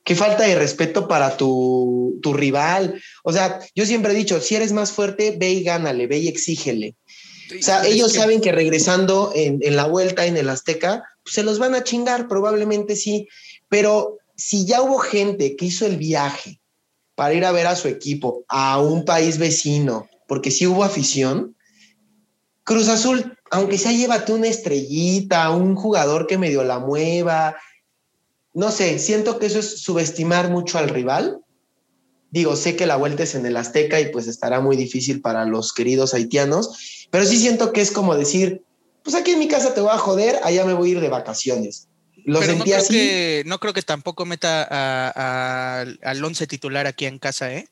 Qué 0.05 0.15
falta 0.15 0.43
de 0.43 0.55
respeto 0.55 1.07
para 1.07 1.37
tu, 1.37 2.19
rival. 2.23 3.01
O 3.23 3.33
sea, 3.33 3.59
yo 3.75 3.85
siempre 3.85 4.13
he 4.13 4.15
dicho, 4.15 4.39
si 4.39 4.55
eres 4.55 4.71
más 4.71 4.91
fuerte, 4.91 5.35
ve 5.37 5.51
y 5.51 5.63
gánale, 5.63 6.07
ve 6.07 6.17
y 6.19 6.27
exígele. 6.27 6.95
O 7.57 7.61
sea, 7.61 7.85
ellos 7.85 8.13
saben 8.13 8.41
que 8.41 8.51
regresando 8.51 9.31
en, 9.35 9.59
en, 9.61 9.75
la 9.75 9.87
vuelta 9.87 10.25
en 10.25 10.37
el 10.37 10.49
Azteca, 10.49 11.03
pues, 11.23 11.35
se 11.35 11.43
los 11.43 11.59
van 11.59 11.75
a 11.75 11.83
chingar, 11.83 12.27
probablemente 12.27 12.95
sí. 12.95 13.27
Pero 13.67 14.17
si 14.35 14.65
ya 14.65 14.81
hubo 14.81 14.99
gente 14.99 15.55
que 15.55 15.65
hizo 15.65 15.85
el 15.85 15.97
viaje 15.97 16.59
para 17.15 17.33
ir 17.33 17.43
a 17.45 17.51
ver 17.51 17.67
a 17.67 17.75
su 17.75 17.87
equipo 17.87 18.45
a 18.47 18.79
un 18.79 19.03
país 19.03 19.37
vecino, 19.37 20.07
porque 20.27 20.51
sí 20.51 20.65
hubo 20.65 20.83
afición, 20.83 21.55
Cruz 22.69 22.87
Azul, 22.87 23.35
aunque 23.49 23.79
sea 23.79 23.91
llévate 23.91 24.31
una 24.31 24.45
estrellita, 24.45 25.49
un 25.49 25.75
jugador 25.75 26.27
que 26.27 26.37
medio 26.37 26.63
la 26.63 26.77
mueva, 26.77 27.55
no 28.53 28.69
sé, 28.69 28.99
siento 28.99 29.39
que 29.39 29.47
eso 29.47 29.57
es 29.57 29.81
subestimar 29.81 30.51
mucho 30.51 30.77
al 30.77 30.87
rival. 30.87 31.39
Digo, 32.29 32.55
sé 32.55 32.75
que 32.75 32.85
la 32.85 32.95
vuelta 32.95 33.23
es 33.23 33.33
en 33.33 33.47
el 33.47 33.57
Azteca 33.57 33.99
y 33.99 34.11
pues 34.11 34.27
estará 34.27 34.59
muy 34.59 34.77
difícil 34.77 35.19
para 35.19 35.45
los 35.45 35.73
queridos 35.73 36.13
haitianos, 36.13 37.07
pero 37.09 37.25
sí 37.25 37.39
siento 37.39 37.73
que 37.73 37.81
es 37.81 37.89
como 37.89 38.15
decir, 38.15 38.61
pues 39.01 39.15
aquí 39.15 39.31
en 39.31 39.39
mi 39.39 39.47
casa 39.47 39.73
te 39.73 39.81
voy 39.81 39.89
a 39.89 39.97
joder, 39.97 40.39
allá 40.43 40.63
me 40.63 40.75
voy 40.75 40.89
a 40.89 40.91
ir 40.91 40.99
de 41.01 41.09
vacaciones. 41.09 41.87
Lo 42.23 42.39
sentí 42.39 42.69
no 42.69 42.77
así. 42.77 42.93
Que, 42.93 43.43
no 43.47 43.59
creo 43.59 43.73
que 43.73 43.81
tampoco 43.81 44.25
meta 44.27 45.09
al 46.03 46.23
once 46.23 46.45
titular 46.45 46.85
aquí 46.85 47.07
en 47.07 47.17
casa, 47.17 47.51
¿eh? 47.51 47.67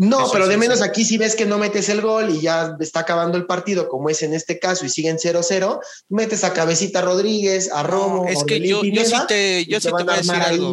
No, 0.00 0.30
pero 0.32 0.48
de 0.48 0.56
menos 0.56 0.80
aquí 0.80 1.04
si 1.04 1.18
ves 1.18 1.36
que 1.36 1.44
no 1.44 1.58
metes 1.58 1.90
el 1.90 2.00
gol 2.00 2.30
y 2.30 2.40
ya 2.40 2.74
está 2.80 3.00
acabando 3.00 3.36
el 3.36 3.44
partido, 3.44 3.86
como 3.90 4.08
es 4.08 4.22
en 4.22 4.32
este 4.32 4.58
caso, 4.58 4.86
y 4.86 4.88
siguen 4.88 5.18
0-0, 5.18 5.78
metes 6.08 6.42
a 6.42 6.54
Cabecita 6.54 7.02
Rodríguez, 7.02 7.70
a 7.70 7.82
Romo. 7.82 8.26
es 8.26 8.42
que 8.44 8.66
yo, 8.66 8.82
yo, 8.82 9.04
sí 9.04 9.14
te, 9.28 9.66
yo 9.66 9.78
sí 9.78 9.88
te 9.88 9.92
voy 9.92 10.04
a 10.08 10.16
decir 10.16 10.32
algo. 10.32 10.72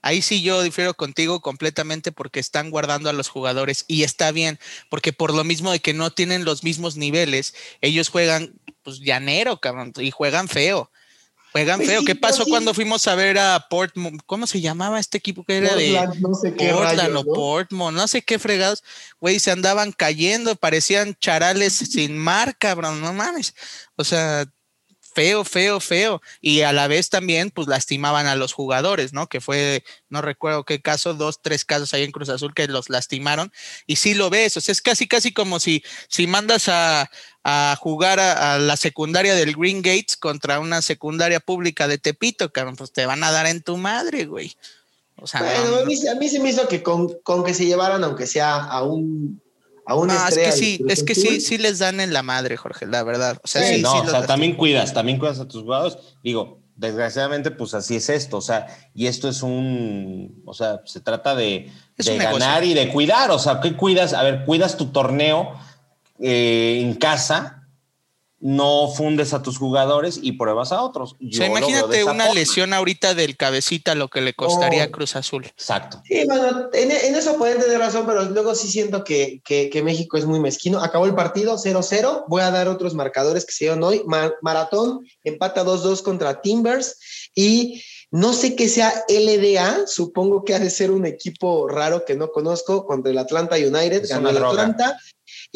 Ahí 0.00 0.22
sí 0.22 0.40
yo 0.40 0.62
difiero 0.62 0.94
contigo 0.94 1.40
completamente 1.40 2.10
porque 2.10 2.40
están 2.40 2.70
guardando 2.70 3.10
a 3.10 3.12
los 3.12 3.28
jugadores 3.28 3.84
y 3.86 4.02
está 4.02 4.32
bien, 4.32 4.58
porque 4.88 5.12
por 5.12 5.34
lo 5.34 5.44
mismo 5.44 5.70
de 5.70 5.80
que 5.80 5.92
no 5.92 6.10
tienen 6.10 6.46
los 6.46 6.64
mismos 6.64 6.96
niveles, 6.96 7.52
ellos 7.82 8.08
juegan 8.08 8.54
pues 8.82 9.00
llanero, 9.00 9.60
cabrón, 9.60 9.92
y 9.98 10.10
juegan 10.10 10.48
feo. 10.48 10.90
Juegan 11.54 11.80
feo. 11.82 12.04
¿Qué 12.04 12.16
pasó 12.16 12.44
cuando 12.46 12.74
fuimos 12.74 13.06
a 13.06 13.14
ver 13.14 13.38
a 13.38 13.68
Portmont? 13.70 14.20
¿Cómo 14.26 14.44
se 14.48 14.60
llamaba 14.60 14.98
este 14.98 15.18
equipo 15.18 15.44
que 15.44 15.58
era 15.58 15.76
de 15.76 15.92
no 16.18 16.34
sé 16.34 16.52
qué 16.52 16.70
Portland 16.70 17.16
o 17.16 17.22
Portmont? 17.22 17.96
No 17.96 18.08
sé 18.08 18.22
qué 18.22 18.40
fregados. 18.40 18.82
Güey, 19.20 19.38
se 19.38 19.52
andaban 19.52 19.92
cayendo, 19.92 20.56
parecían 20.56 21.14
charales 21.20 21.74
sin 21.92 22.18
marca, 22.18 22.70
cabrón, 22.70 23.00
no 23.00 23.12
mames. 23.12 23.54
O 23.94 24.02
sea, 24.02 24.46
feo, 25.14 25.44
feo, 25.44 25.78
feo. 25.78 26.20
Y 26.40 26.62
a 26.62 26.72
la 26.72 26.88
vez 26.88 27.08
también, 27.08 27.50
pues 27.50 27.68
lastimaban 27.68 28.26
a 28.26 28.34
los 28.34 28.52
jugadores, 28.52 29.12
¿no? 29.12 29.28
Que 29.28 29.40
fue, 29.40 29.84
no 30.08 30.22
recuerdo 30.22 30.64
qué 30.64 30.82
caso, 30.82 31.14
dos, 31.14 31.40
tres 31.40 31.64
casos 31.64 31.94
ahí 31.94 32.02
en 32.02 32.10
Cruz 32.10 32.30
Azul 32.30 32.52
que 32.52 32.66
los 32.66 32.90
lastimaron. 32.90 33.52
Y 33.86 33.94
sí 33.94 34.14
lo 34.14 34.28
ves, 34.28 34.56
o 34.56 34.60
sea, 34.60 34.72
es 34.72 34.82
casi, 34.82 35.06
casi 35.06 35.32
como 35.32 35.60
si, 35.60 35.84
si 36.08 36.26
mandas 36.26 36.68
a, 36.68 37.08
jugar 37.78 38.20
a, 38.20 38.58
la 38.58 38.76
secundaria 38.76 39.34
del 39.34 39.54
Green 39.54 39.82
Gates 39.82 40.16
contra 40.16 40.60
una 40.60 40.82
secundaria 40.82 41.40
pública 41.40 41.88
de 41.88 41.98
Tepito, 41.98 42.52
cabrón, 42.52 42.76
pues 42.76 42.92
te 42.92 43.06
van 43.06 43.22
a 43.24 43.30
dar 43.30 43.46
en 43.46 43.62
tu 43.62 43.76
madre, 43.76 44.26
güey. 44.26 44.56
O 45.16 45.26
sea, 45.26 45.42
bueno, 45.42 45.78
a, 45.78 45.84
mí, 45.84 45.94
a, 46.08 46.14
mí, 46.16 46.28
se 46.28 46.40
me 46.40 46.50
hizo 46.50 46.66
que 46.68 46.82
con, 46.82 47.08
con 47.22 47.44
que 47.44 47.54
se 47.54 47.66
llevaran, 47.66 48.02
aunque 48.02 48.26
sea 48.26 48.56
a 48.56 48.82
un 48.82 49.40
es 49.86 50.34
que 50.34 50.52
sí, 50.52 50.84
es 50.88 51.02
que 51.02 51.14
sí, 51.14 51.40
sí 51.40 51.58
les 51.58 51.78
dan 51.78 52.00
en 52.00 52.12
la 52.12 52.22
madre, 52.22 52.56
Jorge, 52.56 52.86
la 52.86 53.02
verdad. 53.02 53.38
O 53.42 53.46
sea, 53.46 53.62
sí, 53.62 53.82
no, 53.82 54.00
o 54.00 54.06
sea, 54.08 54.26
también 54.26 54.56
cuidas, 54.56 54.94
también 54.94 55.18
cuidas 55.18 55.40
a 55.40 55.46
tus 55.46 55.62
jugadores. 55.62 55.98
Digo, 56.22 56.60
desgraciadamente, 56.76 57.50
pues 57.50 57.74
así 57.74 57.96
es 57.96 58.08
esto, 58.08 58.38
o 58.38 58.40
sea, 58.40 58.66
y 58.94 59.06
esto 59.06 59.28
es 59.28 59.42
un, 59.42 60.42
o 60.46 60.54
sea, 60.54 60.80
se 60.86 61.00
trata 61.00 61.34
de, 61.34 61.70
ganar 61.98 62.64
y 62.64 62.72
de 62.72 62.88
cuidar, 62.88 63.30
o 63.30 63.38
sea, 63.38 63.60
¿qué 63.60 63.76
cuidas? 63.76 64.14
A 64.14 64.22
ver, 64.22 64.44
cuidas 64.46 64.76
tu 64.76 64.86
torneo 64.86 65.54
eh, 66.18 66.80
en 66.80 66.94
casa 66.94 67.64
no 68.44 68.88
fundes 68.88 69.32
a 69.32 69.40
tus 69.42 69.56
jugadores 69.56 70.18
y 70.20 70.32
pruebas 70.32 70.70
a 70.70 70.82
otros. 70.82 71.16
imagínate 71.18 72.04
una 72.04 72.30
lesión 72.34 72.74
ahorita 72.74 73.14
del 73.14 73.38
cabecita, 73.38 73.94
lo 73.94 74.08
que 74.08 74.20
le 74.20 74.34
costaría 74.34 74.84
a 74.84 74.88
oh. 74.88 74.90
Cruz 74.90 75.16
Azul. 75.16 75.46
Exacto. 75.46 76.02
Sí, 76.04 76.26
bueno, 76.26 76.68
en, 76.74 76.90
eso 76.92 77.38
pueden 77.38 77.58
tener 77.58 77.78
razón, 77.78 78.04
pero 78.04 78.22
luego 78.24 78.54
sí 78.54 78.68
siento 78.68 79.02
que, 79.02 79.40
que, 79.42 79.82
México 79.82 80.18
es 80.18 80.26
muy 80.26 80.40
mezquino. 80.40 80.82
Acabó 80.82 81.06
el 81.06 81.14
partido 81.14 81.56
0-0. 81.56 82.24
Voy 82.28 82.42
a 82.42 82.50
dar 82.50 82.68
otros 82.68 82.92
marcadores 82.92 83.46
que 83.46 83.52
se 83.52 83.64
dieron 83.64 83.82
hoy. 83.82 84.02
Maratón 84.42 85.08
empata 85.22 85.64
2-2 85.64 86.02
contra 86.02 86.42
Timbers 86.42 87.30
y 87.34 87.82
no 88.10 88.32
sé 88.32 88.54
qué 88.54 88.68
sea 88.68 88.92
LDA, 89.08 89.86
supongo 89.86 90.44
que 90.44 90.54
ha 90.54 90.60
de 90.60 90.70
ser 90.70 90.92
un 90.92 91.04
equipo 91.04 91.66
raro 91.66 92.04
que 92.04 92.14
no 92.14 92.30
conozco, 92.30 92.86
contra 92.86 93.10
el 93.10 93.18
Atlanta 93.18 93.56
United, 93.56 94.06
ganó 94.08 94.28
el 94.28 94.36
Atlanta, 94.36 94.96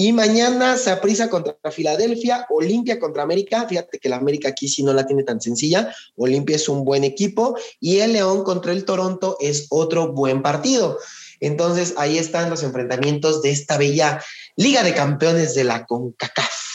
y 0.01 0.13
mañana 0.13 0.77
se 0.77 0.93
aprisa 0.93 1.29
contra 1.29 1.57
Filadelfia, 1.73 2.47
Olimpia 2.51 3.01
contra 3.01 3.25
América. 3.25 3.67
Fíjate 3.69 3.99
que 3.99 4.09
la 4.09 4.15
América 4.15 4.51
aquí 4.51 4.69
sí 4.69 4.85
no 4.85 4.93
la 4.93 5.05
tiene 5.05 5.25
tan 5.25 5.41
sencilla. 5.41 5.93
Olimpia 6.15 6.55
es 6.55 6.69
un 6.69 6.85
buen 6.85 7.03
equipo 7.03 7.59
y 7.81 7.99
el 7.99 8.13
León 8.13 8.45
contra 8.45 8.71
el 8.71 8.85
Toronto 8.85 9.37
es 9.41 9.67
otro 9.71 10.13
buen 10.13 10.41
partido. 10.41 11.01
Entonces 11.41 11.95
ahí 11.97 12.17
están 12.17 12.49
los 12.49 12.63
enfrentamientos 12.63 13.43
de 13.43 13.51
esta 13.51 13.77
bella 13.77 14.23
Liga 14.55 14.85
de 14.85 14.95
Campeones 14.95 15.57
de 15.57 15.65
la 15.65 15.85
CONCACAF. 15.85 16.69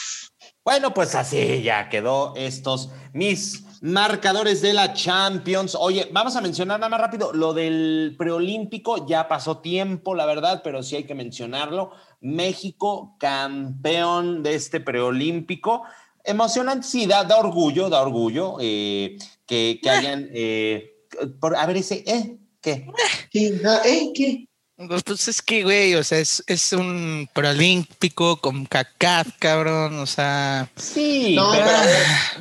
Bueno, 0.65 0.93
pues 0.93 1.15
así 1.15 1.61
ya 1.63 1.87
quedó 1.87 2.33
estos 2.35 2.89
mis 3.13 3.63
marcadores 3.83 4.61
de 4.61 4.71
la 4.71 4.93
Champions. 4.93 5.75
Oye, 5.77 6.07
vamos 6.13 6.37
a 6.37 6.41
mencionar 6.41 6.79
nada 6.79 6.89
más 6.89 7.01
rápido 7.01 7.33
lo 7.33 7.53
del 7.53 8.15
preolímpico. 8.17 9.05
Ya 9.05 9.27
pasó 9.27 9.57
tiempo, 9.57 10.15
la 10.15 10.25
verdad, 10.25 10.61
pero 10.63 10.81
sí 10.81 10.95
hay 10.95 11.03
que 11.03 11.13
mencionarlo. 11.13 11.91
México, 12.21 13.17
campeón 13.19 14.41
de 14.41 14.55
este 14.55 14.79
preolímpico. 14.79 15.83
Emocionante, 16.23 16.87
sí, 16.87 17.05
da, 17.07 17.27
orgullo, 17.37 17.89
da 17.89 18.01
orgullo 18.01 18.55
eh, 18.61 19.17
que, 19.45 19.81
que, 19.83 19.89
hayan. 19.89 20.29
Eh, 20.31 20.93
por, 21.41 21.57
a 21.57 21.65
ver, 21.65 21.75
ese, 21.75 22.05
¿eh? 22.07 22.37
¿Qué? 22.61 22.87
¿Eh? 23.33 24.11
¿Qué? 24.13 24.47
Pues 24.75 25.27
es 25.27 25.41
que, 25.43 25.63
güey, 25.63 25.93
o 25.93 26.03
sea, 26.03 26.17
es, 26.17 26.43
es 26.47 26.73
un 26.73 27.29
preolímpico 27.31 28.37
con 28.37 28.65
CACAF, 28.65 29.27
cabrón, 29.37 29.99
o 29.99 30.07
sea. 30.07 30.67
Sí, 30.75 31.37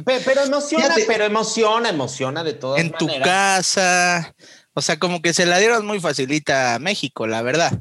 pero, 0.05 0.42
emociona, 0.42 0.95
pero 1.07 1.25
emociona, 1.27 1.90
emociona 1.90 2.42
de 2.42 2.55
todas 2.55 2.81
en 2.81 2.90
maneras. 2.90 3.03
En 3.03 3.21
tu 3.21 3.25
casa, 3.25 4.35
o 4.73 4.81
sea, 4.81 4.99
como 4.99 5.21
que 5.21 5.35
se 5.35 5.45
la 5.45 5.59
dieron 5.59 5.85
muy 5.85 6.01
facilita 6.01 6.75
a 6.75 6.79
México, 6.79 7.27
la 7.27 7.42
verdad. 7.42 7.79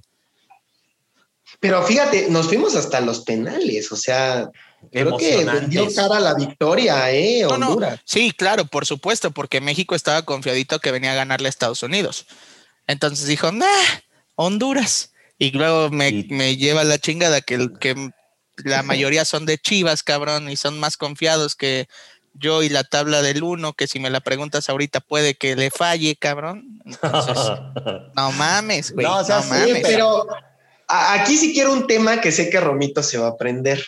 Pero 1.62 1.82
fíjate, 1.84 2.28
nos 2.30 2.48
fuimos 2.48 2.76
hasta 2.76 3.00
los 3.00 3.22
penales, 3.22 3.90
o 3.94 3.96
sea, 3.96 4.50
creo 4.92 5.16
que 5.16 5.48
dio 5.70 5.88
cara 5.96 6.20
la 6.20 6.34
victoria, 6.34 7.10
¿eh? 7.10 7.46
Honduras. 7.46 8.02
Sí, 8.04 8.32
claro, 8.32 8.66
por 8.66 8.86
supuesto, 8.86 9.32
porque 9.32 9.62
México 9.62 9.96
estaba 9.96 10.24
confiadito 10.24 10.80
que 10.80 10.92
venía 10.92 11.14
a 11.14 11.16
ganarle 11.16 11.48
a 11.48 11.50
Estados 11.50 11.84
Unidos. 11.84 12.26
Entonces 12.86 13.28
dijo, 13.28 13.54
nah 13.54 13.66
Honduras. 14.42 15.14
Y 15.38 15.52
luego 15.52 15.90
me, 15.90 16.12
lleva 16.58 16.84
la 16.84 17.00
chingada 17.00 17.42
que, 17.42 17.70
que 17.80 18.12
la 18.58 18.84
mayoría 18.84 19.26
son 19.26 19.46
de 19.46 19.58
Chivas, 19.58 20.04
cabrón, 20.04 20.50
y 20.50 20.56
son 20.56 20.80
más 20.80 20.98
confiados 20.98 21.56
que 21.56 21.88
yo 22.34 22.64
y 22.64 22.70
la 22.70 22.84
tabla 22.84 23.22
del 23.22 23.44
uno, 23.44 23.74
que 23.74 23.88
si 23.88 24.00
me 24.00 24.10
la 24.10 24.22
preguntas 24.22 24.70
ahorita 24.70 25.00
puede 25.00 25.36
que 25.36 25.56
le 25.56 25.70
falle, 25.70 26.16
cabrón. 26.16 26.82
no 28.16 28.32
mames, 28.32 28.92
güey. 28.94 29.06
No, 29.06 29.22
mames. 29.28 29.80
pero 29.84 30.28
aquí 30.88 31.38
sí 31.38 31.54
quiero 31.54 31.74
un 31.74 31.88
tema 31.88 32.22
que 32.22 32.32
sé 32.32 32.50
que 32.50 32.60
Romito 32.60 33.04
se 33.04 33.18
va 33.18 33.28
a 33.28 33.32
aprender. 33.32 33.84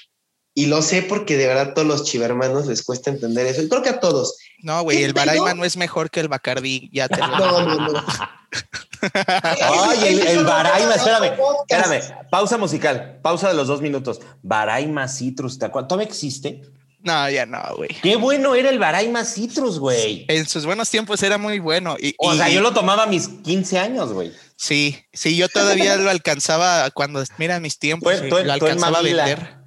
Y 0.55 0.67
lo 0.67 0.83
sé 0.83 1.01
porque 1.01 1.35
de 1.35 1.47
verdad 1.47 1.69
a 1.69 1.73
todos 1.73 1.87
los 1.87 2.03
chivermanos 2.03 2.67
les 2.67 2.83
cuesta 2.83 3.09
entender 3.09 3.47
eso. 3.47 3.63
Y 3.63 3.69
creo 3.69 3.81
que 3.81 3.89
a 3.89 3.99
todos. 3.99 4.37
No, 4.59 4.83
güey, 4.83 5.01
el 5.01 5.13
Baraima 5.13 5.55
no 5.55 5.65
es 5.65 5.77
mejor 5.77 6.11
que 6.11 6.19
el 6.19 6.27
Bacardí. 6.27 6.91
Ya 6.93 7.07
te 7.07 7.17
lo 7.21 7.27
No, 7.27 7.61
no, 7.65 7.91
no. 7.91 8.05
Ay, 9.13 10.07
el, 10.07 10.27
el 10.27 10.43
Baraima, 10.45 10.95
espérame, 10.95 11.33
espérame. 11.67 12.29
Pausa 12.29 12.57
musical, 12.57 13.19
pausa 13.21 13.49
de 13.49 13.55
los 13.55 13.67
dos 13.67 13.81
minutos. 13.81 14.21
Baraima 14.41 15.07
Citrus, 15.07 15.59
¿te 15.59 15.65
acuerdas? 15.65 15.89
¿Todavía 15.89 16.07
existe? 16.07 16.61
No, 17.01 17.29
ya 17.29 17.45
no, 17.45 17.61
güey. 17.75 17.89
Qué 18.01 18.15
bueno 18.15 18.55
era 18.55 18.69
el 18.69 18.79
Baraima 18.79 19.25
Citrus, 19.25 19.77
güey. 19.77 20.25
En 20.29 20.47
sus 20.47 20.65
buenos 20.65 20.89
tiempos 20.89 21.21
era 21.21 21.37
muy 21.37 21.59
bueno. 21.59 21.97
Y, 21.99 22.15
o 22.17 22.33
sea, 22.33 22.49
yo 22.49 22.61
lo 22.61 22.71
tomaba 22.71 23.03
a 23.03 23.07
mis 23.07 23.27
15 23.27 23.77
años, 23.79 24.13
güey. 24.13 24.31
Sí, 24.55 24.97
sí, 25.11 25.35
yo 25.35 25.49
todavía 25.49 25.97
lo 25.97 26.09
alcanzaba 26.09 26.89
cuando, 26.91 27.21
mira, 27.37 27.59
mis 27.59 27.77
tiempos, 27.77 28.21
lo 28.21 28.53
alcanzaba 28.53 28.99
a 28.99 29.01
vender 29.01 29.62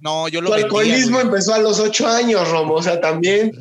no, 0.00 0.28
yo 0.28 0.40
lo 0.40 0.50
Tu 0.50 0.54
alcoholismo 0.54 1.20
empezó 1.20 1.54
a 1.54 1.58
los 1.58 1.80
ocho 1.80 2.06
años, 2.06 2.48
Romo, 2.48 2.74
o 2.74 2.82
sea, 2.82 3.00
también. 3.00 3.52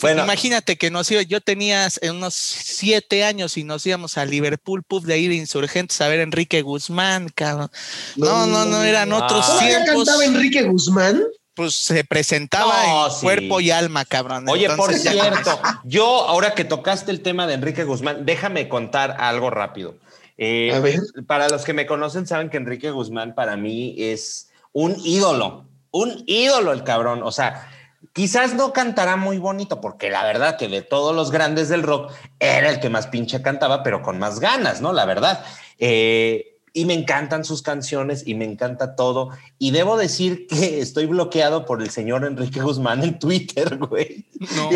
bueno. 0.00 0.24
Imagínate 0.24 0.76
que 0.76 0.90
nos 0.90 1.10
iba, 1.10 1.22
yo 1.22 1.40
tenía 1.40 1.88
unos 2.10 2.34
siete 2.34 3.24
años 3.24 3.56
y 3.56 3.64
nos 3.64 3.86
íbamos 3.86 4.18
a 4.18 4.24
Liverpool 4.24 4.82
Pub 4.82 5.04
de 5.04 5.18
ir 5.18 5.32
insurgentes 5.32 6.00
a 6.00 6.08
ver 6.08 6.20
Enrique 6.20 6.62
Guzmán, 6.62 7.28
cabrón. 7.34 7.70
No, 8.16 8.46
no, 8.46 8.64
no, 8.64 8.82
eran 8.82 9.12
otros 9.12 9.58
tiempos. 9.58 10.04
cantaba 10.04 10.24
Enrique 10.24 10.62
Guzmán? 10.62 11.24
pues 11.54 11.74
se 11.74 12.04
presentaba 12.04 13.06
en 13.06 13.20
cuerpo 13.20 13.60
y 13.60 13.70
alma, 13.70 14.04
cabrón. 14.04 14.48
Oye, 14.48 14.68
por 14.70 14.92
cierto, 14.92 15.60
yo 15.84 16.04
ahora 16.04 16.54
que 16.54 16.64
tocaste 16.64 17.10
el 17.10 17.20
tema 17.20 17.46
de 17.46 17.54
Enrique 17.54 17.84
Guzmán, 17.84 18.26
déjame 18.26 18.68
contar 18.68 19.16
algo 19.18 19.50
rápido. 19.50 19.94
Eh, 20.36 20.98
para 21.26 21.48
los 21.48 21.64
que 21.64 21.72
me 21.72 21.86
conocen, 21.86 22.26
saben 22.26 22.50
que 22.50 22.56
Enrique 22.56 22.90
Guzmán 22.90 23.34
para 23.34 23.56
mí 23.56 23.94
es 23.98 24.50
un 24.72 24.96
ídolo, 25.04 25.66
un 25.90 26.24
ídolo 26.26 26.72
el 26.72 26.82
cabrón. 26.82 27.22
O 27.22 27.30
sea, 27.30 27.68
quizás 28.12 28.54
no 28.54 28.72
cantará 28.72 29.16
muy 29.16 29.38
bonito, 29.38 29.80
porque 29.80 30.10
la 30.10 30.24
verdad 30.24 30.56
que 30.56 30.68
de 30.68 30.82
todos 30.82 31.14
los 31.14 31.30
grandes 31.30 31.68
del 31.68 31.82
rock 31.82 32.12
era 32.40 32.70
el 32.70 32.80
que 32.80 32.90
más 32.90 33.06
pinche 33.06 33.42
cantaba, 33.42 33.82
pero 33.82 34.02
con 34.02 34.18
más 34.18 34.40
ganas, 34.40 34.80
¿no? 34.80 34.92
La 34.92 35.04
verdad. 35.04 35.44
Eh, 35.78 36.54
y 36.76 36.86
me 36.86 36.94
encantan 36.94 37.44
sus 37.44 37.62
canciones 37.62 38.26
y 38.26 38.34
me 38.34 38.44
encanta 38.44 38.96
todo. 38.96 39.30
Y 39.58 39.70
debo 39.70 39.96
decir 39.96 40.48
que 40.48 40.80
estoy 40.80 41.06
bloqueado 41.06 41.64
por 41.64 41.80
el 41.80 41.90
señor 41.90 42.24
Enrique 42.24 42.60
Guzmán 42.60 43.02
en 43.04 43.18
Twitter, 43.18 43.78
güey. 43.78 44.26
No, 44.56 44.70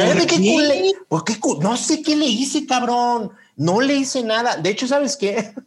no 1.60 1.76
sé 1.76 2.02
qué 2.02 2.16
le 2.16 2.26
hice, 2.26 2.64
cabrón. 2.66 3.32
No 3.58 3.80
le 3.80 3.94
hice 3.94 4.22
nada. 4.22 4.56
De 4.56 4.70
hecho, 4.70 4.86
¿sabes 4.86 5.16
qué? 5.16 5.52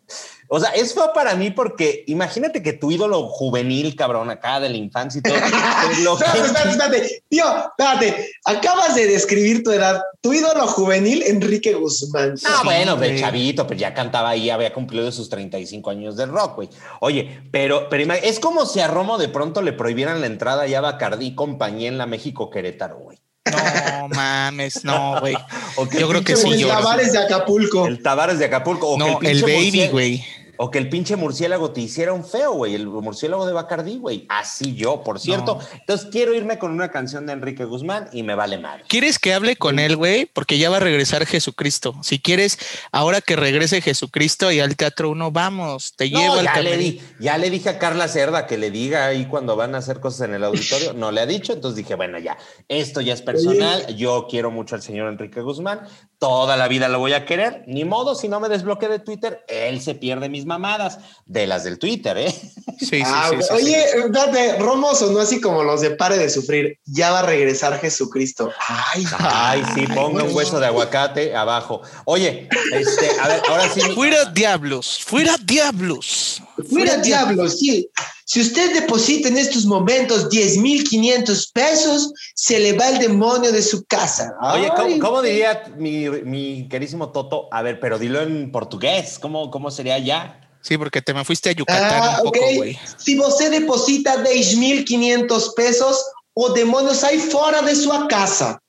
O 0.53 0.59
sea, 0.59 0.71
es 0.71 0.93
feo 0.93 1.13
para 1.13 1.33
mí 1.35 1.49
porque 1.49 2.03
imagínate 2.07 2.61
que 2.61 2.73
tu 2.73 2.91
ídolo 2.91 3.29
juvenil, 3.29 3.95
cabrón, 3.95 4.29
acá 4.29 4.59
de 4.59 4.67
la 4.67 4.75
infancia 4.75 5.19
y 5.19 5.21
todo. 5.21 5.33
espérate, 5.37 6.39
espérate, 6.45 6.69
espérate. 6.71 7.23
Tío, 7.29 7.45
espérate. 7.69 8.31
Acabas 8.43 8.93
de 8.95 9.07
describir 9.07 9.63
tu 9.63 9.71
edad. 9.71 10.01
Tu 10.19 10.33
ídolo 10.33 10.67
juvenil, 10.67 11.23
Enrique 11.23 11.73
Guzmán. 11.73 12.35
Ah, 12.45 12.63
bueno, 12.65 12.97
de 12.97 13.17
chavito, 13.17 13.65
pues 13.65 13.79
ya 13.79 13.93
cantaba 13.93 14.31
ahí, 14.31 14.49
había 14.49 14.73
cumplido 14.73 15.09
sus 15.13 15.29
35 15.29 15.89
años 15.89 16.17
de 16.17 16.25
rock, 16.25 16.55
güey. 16.55 16.69
Oye, 16.99 17.43
pero, 17.49 17.87
pero 17.87 18.13
es 18.15 18.41
como 18.41 18.65
si 18.65 18.81
a 18.81 18.89
Romo 18.89 19.17
de 19.17 19.29
pronto 19.29 19.61
le 19.61 19.71
prohibieran 19.71 20.19
la 20.19 20.27
entrada 20.27 20.67
ya 20.67 20.79
a 20.79 20.81
Bacardí 20.81 21.27
y 21.27 21.35
compañía 21.35 21.87
en 21.87 21.97
la 21.97 22.07
México 22.07 22.49
Querétaro, 22.49 22.97
güey. 22.97 23.19
No 23.49 24.07
mames, 24.09 24.83
no, 24.83 25.19
güey. 25.19 25.35
Yo 25.99 26.07
creo 26.09 26.23
que 26.23 26.35
sí. 26.35 26.47
El 26.47 26.67
Tavares 26.67 27.11
de 27.11 27.19
Acapulco. 27.19 27.87
El 27.87 28.03
Tavares 28.03 28.39
de 28.39 28.45
Acapulco. 28.45 28.95
no, 28.99 29.19
el, 29.21 29.41
Baby, 29.41 29.87
güey. 29.91 30.25
O 30.63 30.69
que 30.69 30.77
el 30.77 30.89
pinche 30.89 31.15
murciélago 31.15 31.71
te 31.71 31.81
hiciera 31.81 32.13
un 32.13 32.23
feo, 32.23 32.51
güey, 32.51 32.75
el 32.75 32.85
murciélago 32.85 33.47
de 33.47 33.53
Bacardí, 33.53 33.97
güey. 33.97 34.27
Así 34.29 34.75
yo, 34.75 35.03
por 35.03 35.19
cierto. 35.19 35.57
Entonces 35.73 36.07
quiero 36.11 36.35
irme 36.35 36.59
con 36.59 36.69
una 36.69 36.91
canción 36.91 37.25
de 37.25 37.33
Enrique 37.33 37.65
Guzmán 37.65 38.09
y 38.11 38.21
me 38.21 38.35
vale 38.35 38.59
mal. 38.59 38.83
¿Quieres 38.87 39.17
que 39.17 39.33
hable 39.33 39.55
con 39.55 39.79
él, 39.79 39.95
güey? 39.95 40.27
Porque 40.27 40.59
ya 40.59 40.69
va 40.69 40.77
a 40.77 40.79
regresar 40.79 41.25
Jesucristo. 41.25 41.95
Si 42.03 42.19
quieres, 42.19 42.59
ahora 42.91 43.21
que 43.21 43.35
regrese 43.35 43.81
Jesucristo 43.81 44.51
y 44.51 44.59
al 44.59 44.75
Teatro 44.75 45.09
Uno, 45.09 45.31
vamos, 45.31 45.95
te 45.95 46.11
llevo 46.11 46.35
al 46.35 46.45
ya 46.45 46.61
le, 46.61 46.77
di, 46.77 47.01
ya 47.19 47.39
le 47.39 47.49
dije 47.49 47.69
a 47.69 47.79
Carla 47.79 48.07
Cerda 48.07 48.45
que 48.45 48.59
le 48.59 48.69
diga 48.69 49.07
ahí 49.07 49.25
cuando 49.25 49.55
van 49.55 49.73
a 49.73 49.79
hacer 49.79 49.99
cosas 49.99 50.29
en 50.29 50.35
el 50.35 50.43
auditorio. 50.43 50.93
No 50.93 51.11
le 51.11 51.21
ha 51.21 51.25
dicho, 51.25 51.53
entonces 51.53 51.75
dije, 51.75 51.95
bueno, 51.95 52.19
ya, 52.19 52.37
esto 52.67 53.01
ya 53.01 53.15
es 53.15 53.23
personal. 53.23 53.95
Yo 53.95 54.27
quiero 54.29 54.51
mucho 54.51 54.75
al 54.75 54.83
señor 54.83 55.07
Enrique 55.07 55.41
Guzmán. 55.41 55.87
Toda 56.19 56.55
la 56.55 56.67
vida 56.67 56.87
lo 56.87 56.99
voy 56.99 57.13
a 57.13 57.25
querer. 57.25 57.63
Ni 57.65 57.83
modo, 57.83 58.13
si 58.13 58.27
no 58.27 58.39
me 58.39 58.47
desbloquee 58.47 58.89
de 58.89 58.99
Twitter, 58.99 59.43
él 59.47 59.81
se 59.81 59.95
pierde 59.95 60.29
mis 60.29 60.45
mamadas 60.51 60.99
de 61.25 61.47
las 61.47 61.63
del 61.63 61.79
Twitter, 61.79 62.17
¿eh? 62.17 62.35
Sí, 62.79 62.87
sí, 62.87 63.03
ah, 63.05 63.29
sí, 63.39 63.53
Oye, 63.53 63.85
date, 64.09 64.57
Romo 64.57 64.93
sonó 64.95 65.19
así 65.19 65.39
como 65.39 65.63
los 65.63 65.81
de 65.81 65.91
pare 65.91 66.17
de 66.17 66.29
sufrir. 66.29 66.79
Ya 66.85 67.11
va 67.11 67.19
a 67.19 67.23
regresar 67.23 67.79
Jesucristo. 67.79 68.51
Ay, 68.67 69.05
ay, 69.19 69.63
sí, 69.75 69.85
ponga 69.87 70.23
un 70.23 70.35
hueso 70.35 70.59
de 70.59 70.65
aguacate 70.65 71.35
abajo. 71.35 71.81
Oye, 72.05 72.49
este, 72.73 73.11
a 73.19 73.27
ver, 73.27 73.41
ahora 73.47 73.69
sí. 73.69 73.81
Fuera 73.93 74.25
diablos, 74.25 74.99
fuera 75.05 75.37
diablos. 75.37 76.41
Fuera, 76.69 76.97
diablos, 76.97 77.59
sí. 77.59 77.89
Si 78.25 78.39
usted 78.39 78.73
deposita 78.73 79.27
en 79.27 79.37
estos 79.37 79.65
momentos 79.65 80.29
10.500 80.29 81.51
pesos, 81.53 82.13
se 82.33 82.59
le 82.59 82.73
va 82.73 82.89
el 82.89 82.99
demonio 82.99 83.51
de 83.51 83.61
su 83.61 83.83
casa. 83.85 84.33
Oye, 84.41 84.99
¿cómo, 84.99 85.21
diría 85.21 85.63
mi, 85.77 86.09
mi, 86.09 86.67
querísimo 86.69 87.11
Toto? 87.11 87.47
A 87.51 87.61
ver, 87.61 87.79
pero 87.79 87.99
dilo 87.99 88.21
en 88.21 88.51
portugués. 88.51 89.19
¿Cómo, 89.19 89.51
cómo 89.51 89.69
sería 89.69 89.97
ya? 89.99 90.40
Sí, 90.61 90.77
porque 90.77 91.01
te 91.01 91.13
me 91.13 91.25
fuiste 91.25 91.49
a 91.49 91.53
Yucatán 91.53 92.01
ah, 92.01 92.21
un 92.23 92.31
poco, 92.31 92.53
güey. 92.55 92.79
Si 92.97 93.15
você 93.15 93.49
deposita 93.49 94.23
10.500 94.23 95.53
pesos, 95.55 95.97
o 96.35 96.49
demônio 96.49 96.93
sai 96.93 97.17
fora 97.19 97.61
de 97.61 97.75
sua 97.75 98.07
casa. 98.07 98.59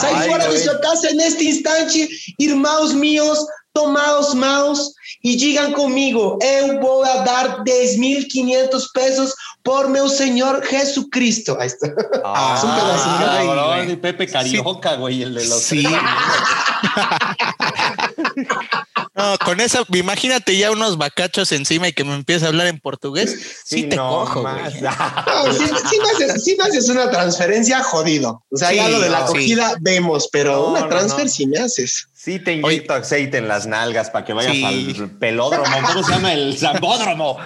Sai 0.00 0.14
Ai, 0.14 0.28
fora 0.28 0.48
de 0.48 0.58
sua 0.58 0.80
casa 0.80 1.12
neste 1.14 1.44
instante, 1.44 2.08
irmãos 2.38 2.92
meus, 2.92 3.38
tomaos 3.72 4.34
maus 4.34 4.90
e 5.22 5.36
digam 5.36 5.72
comigo: 5.72 6.38
eu 6.42 6.80
vou 6.80 7.04
a 7.04 7.18
dar 7.18 7.62
10.500 7.62 8.82
pesos 8.92 9.32
por 9.62 9.88
meu 9.88 10.08
Senhor 10.08 10.60
Jesucristo. 10.64 11.56
Ahí 11.60 11.68
está. 11.68 11.86
Ah, 12.24 12.54
es 12.56 12.64
un 12.64 12.74
pedacito. 12.74 13.86
de 13.86 13.96
Pepe 13.96 14.26
Carioca, 14.26 14.96
güey, 14.96 15.22
el 15.22 15.34
de 15.34 15.46
los. 15.46 15.62
Sí. 15.62 15.84
No, 19.20 19.38
con 19.38 19.60
eso, 19.60 19.86
imagínate 19.92 20.56
ya 20.56 20.70
unos 20.70 20.96
bacachos 20.96 21.52
encima 21.52 21.88
y 21.88 21.92
que 21.92 22.04
me 22.04 22.14
empiece 22.14 22.46
a 22.46 22.48
hablar 22.48 22.68
en 22.68 22.80
portugués. 22.80 23.36
Sí, 23.64 23.82
te 23.84 23.96
cojo, 23.96 24.40
güey. 24.40 24.54
sí, 24.72 26.56
me 26.56 26.64
haces, 26.64 26.88
una 26.88 27.10
transferencia 27.10 27.82
jodido. 27.82 28.42
O 28.50 28.56
sea, 28.56 28.72
ya 28.72 28.88
lo 28.88 28.98
de 28.98 29.10
la 29.10 29.18
acogida 29.24 29.74
vemos, 29.80 30.28
pero 30.32 30.68
una 30.68 30.88
transfer 30.88 31.28
sí 31.28 31.46
me 31.46 31.58
haces. 31.58 32.08
Sí, 32.14 32.38
te 32.38 32.52
inyecto 32.52 32.92
aceite 32.92 33.38
en 33.38 33.48
las 33.48 33.66
nalgas 33.66 34.10
para 34.10 34.26
que 34.26 34.34
vayas 34.34 34.52
al 34.62 35.10
pelódromo. 35.18 35.64
¿Cómo 35.86 36.02
se 36.02 36.12
llama? 36.12 36.34
El 36.34 36.58
zambódromo. 36.58 37.38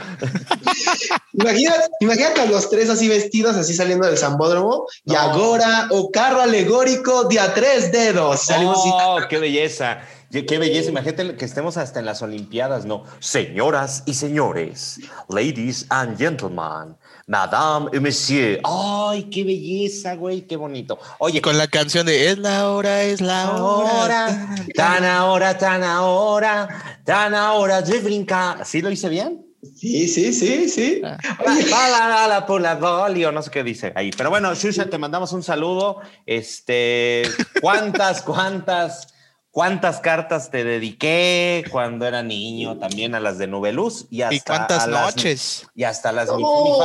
imagínate, 1.33 1.89
imagínate 2.01 2.41
a 2.41 2.47
los 2.47 2.71
tres 2.71 2.91
así 2.91 3.09
vestidos, 3.09 3.55
así 3.55 3.73
saliendo 3.73 4.07
del 4.07 4.19
zambódromo. 4.19 4.87
Y 5.05 5.15
ahora, 5.15 5.87
o 5.91 6.11
carro 6.11 6.41
alegórico 6.41 7.23
de 7.25 7.39
a 7.39 7.55
tres 7.55 7.93
dedos. 7.93 8.43
Salimos 8.43 8.79
oh, 8.83 9.21
qué 9.29 9.39
belleza. 9.39 10.01
Qué 10.43 10.59
belleza, 10.59 10.91
imagínate 10.91 11.37
que 11.37 11.45
estemos 11.45 11.77
hasta 11.77 12.01
en 12.01 12.07
las 12.07 12.21
Olimpiadas, 12.21 12.85
¿no? 12.85 13.05
Señoras 13.21 14.03
y 14.05 14.15
señores, 14.15 14.99
ladies 15.29 15.87
and 15.91 16.19
gentlemen, 16.19 16.97
madame 17.29 17.89
y 17.93 18.01
monsieur. 18.01 18.61
Ay, 18.65 19.31
qué 19.31 19.45
belleza, 19.45 20.17
güey, 20.17 20.43
qué 20.43 20.57
bonito. 20.57 20.99
Oye, 21.19 21.41
con 21.41 21.57
la 21.57 21.69
canción 21.69 22.05
de 22.07 22.31
Es 22.31 22.39
la 22.39 22.69
hora, 22.69 23.05
es 23.05 23.21
la 23.21 23.53
hora. 23.53 24.57
Tan 24.75 25.05
ahora, 25.05 25.57
tan 25.57 25.85
ahora, 25.85 27.01
tan 27.05 27.33
ahora 27.33 27.81
de 27.83 28.01
brincar. 28.01 28.67
¿Sí 28.67 28.83
lo 28.83 28.91
hice 28.91 29.09
bien? 29.09 29.47
Sí, 29.77 30.09
sí, 30.09 30.33
sí, 30.33 30.69
sí. 30.69 31.01
Ah. 31.05 31.17
la, 31.47 32.27
la, 32.29 32.47
por 32.47 32.61
la 32.61 32.75
no 32.75 33.43
sé 33.43 33.51
qué 33.51 33.63
dice 33.63 33.93
ahí. 33.95 34.11
Pero 34.17 34.31
bueno, 34.31 34.53
Shusha, 34.55 34.91
te 34.91 34.99
mandamos 34.99 35.33
un 35.33 35.45
saludo. 35.45 36.01
Este, 36.27 37.23
¿cuántas, 37.61 38.21
cuántas? 38.23 39.14
Cuántas 39.55 40.01
cartas 40.01 40.51
te 40.51 40.65
dediqué 40.65 41.65
cuando 41.71 42.09
era 42.09 42.25
niño, 42.25 42.77
también 42.77 43.15
a 43.15 43.21
las 43.21 43.39
de 43.39 43.47
Nubeluz 43.47 44.07
y 44.11 44.23
hasta 44.23 44.35
¿Y 44.35 44.41
cuántas 44.41 44.89
noches 44.89 45.69
y 45.77 45.85
hasta 45.85 46.11
las 46.11 46.29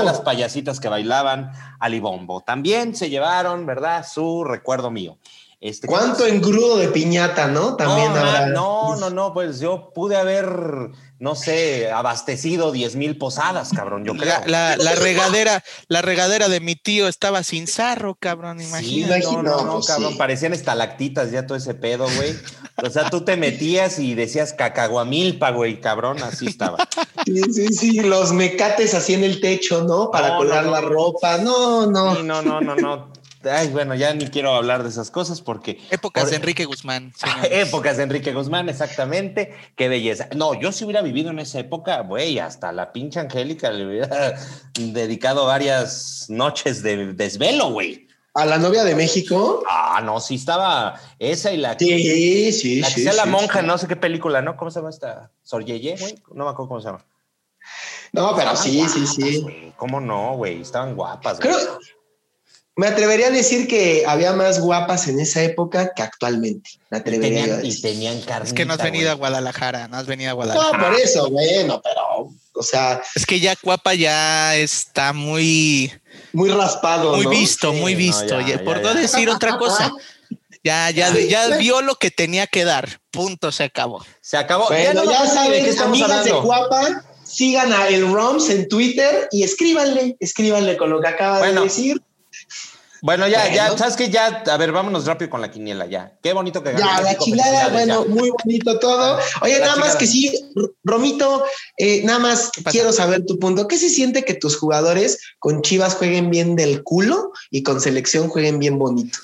las 0.04 0.22
payasitas 0.22 0.80
que 0.80 0.88
bailaban 0.88 1.52
alibombo. 1.80 2.42
También 2.42 2.96
se 2.96 3.10
llevaron, 3.10 3.66
¿verdad? 3.66 4.06
Su 4.08 4.44
recuerdo 4.44 4.92
mío. 4.92 5.18
Este, 5.62 5.88
¿Cuánto 5.88 6.26
engrudo 6.26 6.78
de 6.78 6.88
piñata, 6.88 7.48
no? 7.48 7.76
También 7.76 8.14
no, 8.14 8.48
no, 8.48 8.96
no, 8.96 9.10
no, 9.10 9.34
pues 9.34 9.60
yo 9.60 9.92
pude 9.94 10.16
haber 10.16 10.92
no 11.20 11.36
sé, 11.36 11.92
abastecido 11.92 12.72
10 12.72 12.96
mil 12.96 13.18
posadas, 13.18 13.72
cabrón, 13.76 14.06
yo 14.06 14.16
creo. 14.16 14.36
La, 14.46 14.76
regadera, 14.96 15.64
la 15.90 16.02
regadera 16.02 16.48
de 16.48 16.62
mi 16.62 16.76
tío 16.76 17.10
estaba 17.10 17.44
sin 17.44 17.68
sarro, 17.68 18.16
cabrón, 18.16 18.62
imagínate. 18.62 19.20
no, 19.26 19.44
no, 19.44 19.66
no, 19.66 19.74
pues 19.74 19.88
cabrón, 19.88 20.18
parecían 20.18 20.54
estalactitas 20.54 21.30
ya 21.32 21.46
todo 21.46 21.58
ese 21.58 21.74
pedo, 21.74 22.08
güey. 22.16 22.38
O 22.82 22.90
sea, 22.90 23.10
tú 23.10 23.26
te 23.26 23.36
metías 23.36 24.00
y 24.00 24.16
decías 24.16 24.54
cacaguamilpa, 24.54 25.52
güey, 25.52 25.82
cabrón, 25.82 26.24
así 26.24 26.48
estaba. 26.48 26.78
Sí, 27.26 27.42
sí, 27.52 27.68
sí, 27.74 28.00
los 28.00 28.32
mecates 28.32 28.94
así 28.94 29.14
en 29.14 29.26
el 29.26 29.42
techo, 29.42 29.84
¿no? 29.84 30.10
Para 30.12 30.38
colgar 30.38 30.66
la 30.66 30.80
ropa, 30.80 31.38
no, 31.38 31.86
no. 31.86 32.16
Sí, 32.16 32.24
no, 32.24 32.42
no, 32.42 32.62
no, 32.62 32.76
no. 32.76 33.12
Ay, 33.44 33.70
bueno, 33.70 33.96
ya 33.96 34.14
ni 34.14 34.28
quiero 34.28 34.54
hablar 34.54 34.84
de 34.84 34.90
esas 34.90 35.12
cosas 35.12 35.42
porque. 35.42 35.80
Épocas 35.92 36.30
de 36.30 36.36
Enrique 36.36 36.66
Guzmán. 36.66 37.14
épocas 37.52 37.98
de 37.98 38.04
Enrique 38.04 38.34
Guzmán, 38.34 38.68
exactamente. 38.68 39.54
Qué 39.76 39.88
belleza. 39.88 40.28
No, 40.36 40.60
yo 40.60 40.72
si 40.72 40.84
hubiera 40.84 41.02
vivido 41.02 41.30
en 41.32 41.40
esa 41.40 41.60
época, 41.60 42.02
güey, 42.02 42.40
hasta 42.40 42.72
la 42.72 42.92
pinche 42.92 43.20
Angélica 43.20 43.72
le 43.72 43.88
hubiera 43.88 44.36
dedicado 44.74 45.46
varias 45.46 46.26
noches 46.30 46.84
de 46.84 47.14
desvelo, 47.14 47.72
güey. 47.72 48.08
¿A 48.34 48.46
la 48.46 48.58
novia 48.58 48.84
de 48.84 48.94
México? 48.94 49.64
Ah, 49.70 50.02
no, 50.04 50.20
sí 50.20 50.36
estaba 50.36 51.00
esa 51.18 51.52
y 51.52 51.58
la 51.58 51.78
que. 51.78 51.86
Sí, 51.86 52.52
sí, 52.52 52.80
la 52.82 52.94
que 52.94 53.02
sea 53.02 53.14
la 53.14 53.26
monja, 53.26 53.62
no 53.62 53.78
sé 53.78 53.88
qué 53.88 53.96
película, 53.96 54.42
¿no? 54.42 54.56
¿Cómo 54.56 54.70
se 54.70 54.80
llama 54.80 54.90
esta? 54.90 55.32
Sor 55.42 55.66
Yeye, 55.66 55.96
güey. 55.98 56.16
No 56.34 56.44
me 56.46 56.52
acuerdo 56.52 56.70
cómo 56.70 56.82
se 56.82 56.88
llama. 56.88 57.06
No, 58.12 58.36
pero 58.36 58.56
sí, 58.56 58.88
sí, 58.88 59.08
sí. 59.08 59.74
¿Cómo 59.78 60.00
no, 60.00 60.36
güey? 60.36 60.62
Estaban 60.62 60.96
guapas, 60.96 61.40
güey. 61.40 61.54
Creo, 61.54 61.80
me 62.80 62.88
atrevería 62.88 63.28
a 63.28 63.32
decir 63.32 63.68
que 63.68 64.06
había 64.08 64.32
más 64.32 64.62
guapas 64.62 65.10
en 65.10 65.20
esa 65.20 65.44
época 65.44 65.94
que 65.94 66.02
actualmente. 66.02 66.70
Me 66.90 67.00
atrevería 67.00 67.28
y 67.28 67.42
tenían, 67.42 67.52
a 67.52 67.58
decir. 67.58 67.78
Y 67.78 67.82
tenían 67.82 68.22
carne. 68.22 68.48
Es 68.48 68.54
que 68.54 68.64
no 68.64 68.74
has 68.74 68.82
venido 68.82 69.12
a 69.12 69.16
Guadalajara, 69.16 69.90
no 69.90 69.98
has 69.98 70.06
venido 70.06 70.30
a 70.30 70.34
Guadalajara. 70.34 70.78
No, 70.78 70.86
por 70.86 70.98
eso, 70.98 71.30
bueno, 71.30 71.82
pero, 71.84 72.30
o 72.54 72.64
sea. 72.64 73.02
Es 73.16 73.26
que 73.26 73.42
ya 73.42 73.54
Guapa 73.62 73.96
ya 73.96 74.56
está 74.56 75.12
muy. 75.12 75.92
Muy 76.32 76.52
raspado. 76.52 77.18
Muy 77.18 77.26
visto, 77.26 77.74
muy 77.74 77.96
visto. 77.96 78.38
por 78.64 78.82
no 78.82 78.94
decir 78.94 79.30
otra 79.30 79.58
cosa. 79.58 79.92
Ya, 80.64 80.90
ya, 80.90 81.14
ya 81.14 81.58
vio 81.58 81.82
lo 81.82 81.96
que 81.96 82.12
tenía 82.12 82.48
que 82.48 82.64
dar. 82.64 83.02
Punto, 83.12 83.52
se 83.52 83.66
acabó. 83.66 84.06
Se 84.22 84.38
acabó. 84.38 84.68
Bueno, 84.68 85.04
ya, 85.04 85.26
saben, 85.26 85.66
que 85.66 85.78
amigas 85.82 86.24
de 86.24 86.32
Guapa, 86.32 87.04
sigan 87.26 87.74
a 87.74 87.90
El 87.90 88.10
Roms 88.10 88.50
en 88.50 88.70
Twitter 88.70 89.28
y 89.34 89.44
escríbanle, 89.44 90.16
escríbanle 90.22 90.78
con 90.78 90.90
lo 90.90 91.02
que 91.02 91.08
acaba 91.10 91.46
de 91.46 91.60
decir. 91.60 92.02
Bueno, 93.02 93.28
ya, 93.28 93.54
ya, 93.54 93.78
sabes 93.78 93.96
que 93.96 94.10
ya, 94.10 94.44
a 94.46 94.58
ver, 94.58 94.72
vámonos 94.72 95.06
rápido 95.06 95.30
con 95.30 95.42
la 95.42 95.52
quiniela, 95.52 95.86
ya. 95.86 96.18
Qué 96.22 96.34
bonito 96.34 96.64
que 96.64 96.74
Ya, 96.78 97.02
la 97.02 97.18
chilada, 97.18 97.70
bueno, 97.70 98.06
muy 98.06 98.30
bonito 98.30 98.80
todo. 98.80 99.20
Oye, 99.42 99.60
nada 99.60 99.76
más 99.78 99.96
que 99.96 100.08
sí, 100.08 100.32
Romito, 100.84 101.44
eh, 101.78 102.02
nada 102.04 102.20
más 102.20 102.52
quiero 102.72 102.92
saber 102.92 103.26
tu 103.26 103.40
punto. 103.40 103.68
¿Qué 103.68 103.78
se 103.78 103.90
siente 103.90 104.26
que 104.26 104.34
tus 104.34 104.58
jugadores 104.58 105.20
con 105.40 105.62
Chivas 105.62 105.96
jueguen 105.96 106.30
bien 106.30 106.56
del 106.56 106.84
culo 106.84 107.32
y 107.52 107.64
con 107.64 107.80
selección 107.80 108.28
jueguen 108.28 108.60
bien 108.60 108.78
bonito? 108.78 109.20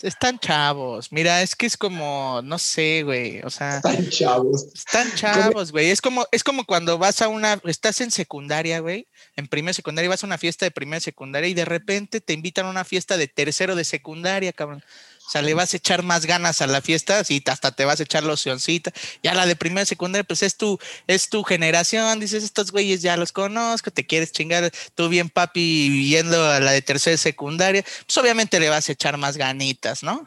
Están 0.00 0.38
chavos. 0.38 1.10
Mira, 1.10 1.42
es 1.42 1.56
que 1.56 1.66
es 1.66 1.76
como, 1.76 2.40
no 2.44 2.58
sé, 2.58 3.02
güey. 3.02 3.40
O 3.40 3.50
sea. 3.50 3.76
Están 3.78 4.08
chavos. 4.08 4.66
Están 4.72 5.12
chavos, 5.14 5.72
güey. 5.72 5.90
Es 5.90 6.00
como, 6.00 6.26
es 6.30 6.44
como 6.44 6.64
cuando 6.64 6.98
vas 6.98 7.20
a 7.20 7.28
una, 7.28 7.60
estás 7.64 8.00
en 8.00 8.10
secundaria, 8.12 8.78
güey. 8.78 9.08
En 9.34 9.48
primera 9.48 9.74
secundaria 9.74 10.08
vas 10.08 10.22
a 10.22 10.26
una 10.26 10.38
fiesta 10.38 10.64
de 10.64 10.70
primera 10.70 11.00
secundaria 11.00 11.48
y 11.48 11.54
de 11.54 11.64
repente 11.64 12.20
te 12.20 12.32
invitan 12.32 12.66
a 12.66 12.70
una 12.70 12.84
fiesta 12.84 13.16
de 13.16 13.26
tercero 13.26 13.74
de 13.74 13.84
secundaria, 13.84 14.52
cabrón. 14.52 14.84
O 15.28 15.30
sea, 15.30 15.42
le 15.42 15.52
vas 15.52 15.74
a 15.74 15.76
echar 15.76 16.02
más 16.02 16.24
ganas 16.24 16.62
a 16.62 16.66
la 16.66 16.80
fiesta, 16.80 17.22
y 17.28 17.42
hasta 17.50 17.70
te 17.70 17.84
vas 17.84 18.00
a 18.00 18.04
echar 18.04 18.24
locioncita. 18.24 18.92
Ya 19.22 19.34
la 19.34 19.44
de 19.44 19.56
primera 19.56 19.84
secundaria, 19.84 20.24
pues 20.24 20.42
es 20.42 20.56
tu, 20.56 20.78
es 21.06 21.28
tu 21.28 21.42
generación. 21.42 22.18
Dices, 22.18 22.42
estos 22.42 22.72
güeyes 22.72 23.02
ya 23.02 23.14
los 23.18 23.30
conozco, 23.30 23.90
te 23.90 24.06
quieres 24.06 24.32
chingar 24.32 24.72
tú 24.94 25.10
bien, 25.10 25.28
papi, 25.28 26.08
yendo 26.08 26.42
a 26.50 26.60
la 26.60 26.72
de 26.72 26.80
tercera 26.80 27.18
secundaria. 27.18 27.84
Pues 28.06 28.16
obviamente 28.16 28.58
le 28.58 28.70
vas 28.70 28.88
a 28.88 28.92
echar 28.92 29.18
más 29.18 29.36
ganitas, 29.36 30.02
¿no? 30.02 30.26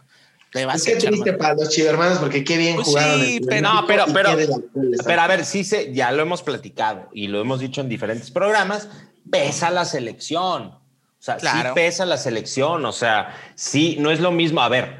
Le 0.53 0.65
vas 0.65 0.83
qué 0.83 0.97
triste 0.97 1.33
para 1.33 1.55
los 1.55 1.69
chivermanos 1.69 2.19
porque 2.19 2.43
qué 2.43 2.57
bien 2.57 2.75
pues 2.75 2.87
jugaron. 2.89 3.25
Sí, 3.25 3.41
pero, 3.47 3.73
no, 3.73 3.87
pero, 3.87 4.05
pero, 4.13 4.37
pero, 5.03 5.21
a 5.21 5.25
ver, 5.25 5.45
sí 5.45 5.63
se, 5.63 5.91
ya 5.95 6.11
lo 6.11 6.21
hemos 6.21 6.43
platicado 6.43 7.09
y 7.11 7.25
lo 7.25 7.41
hemos 7.41 7.59
dicho 7.59 7.81
en 7.81 7.89
diferentes 7.89 8.29
programas, 8.29 8.87
pesa 9.31 9.71
la 9.71 9.85
selección. 9.85 10.79
O 11.21 11.23
sea, 11.23 11.39
sí 11.39 11.47
pesa 11.75 12.05
la 12.05 12.17
selección. 12.17 12.83
O 12.83 12.91
sea, 12.91 13.35
sí, 13.53 13.95
no 13.99 14.09
es 14.09 14.19
lo 14.19 14.31
mismo. 14.31 14.61
A 14.61 14.69
ver, 14.69 14.97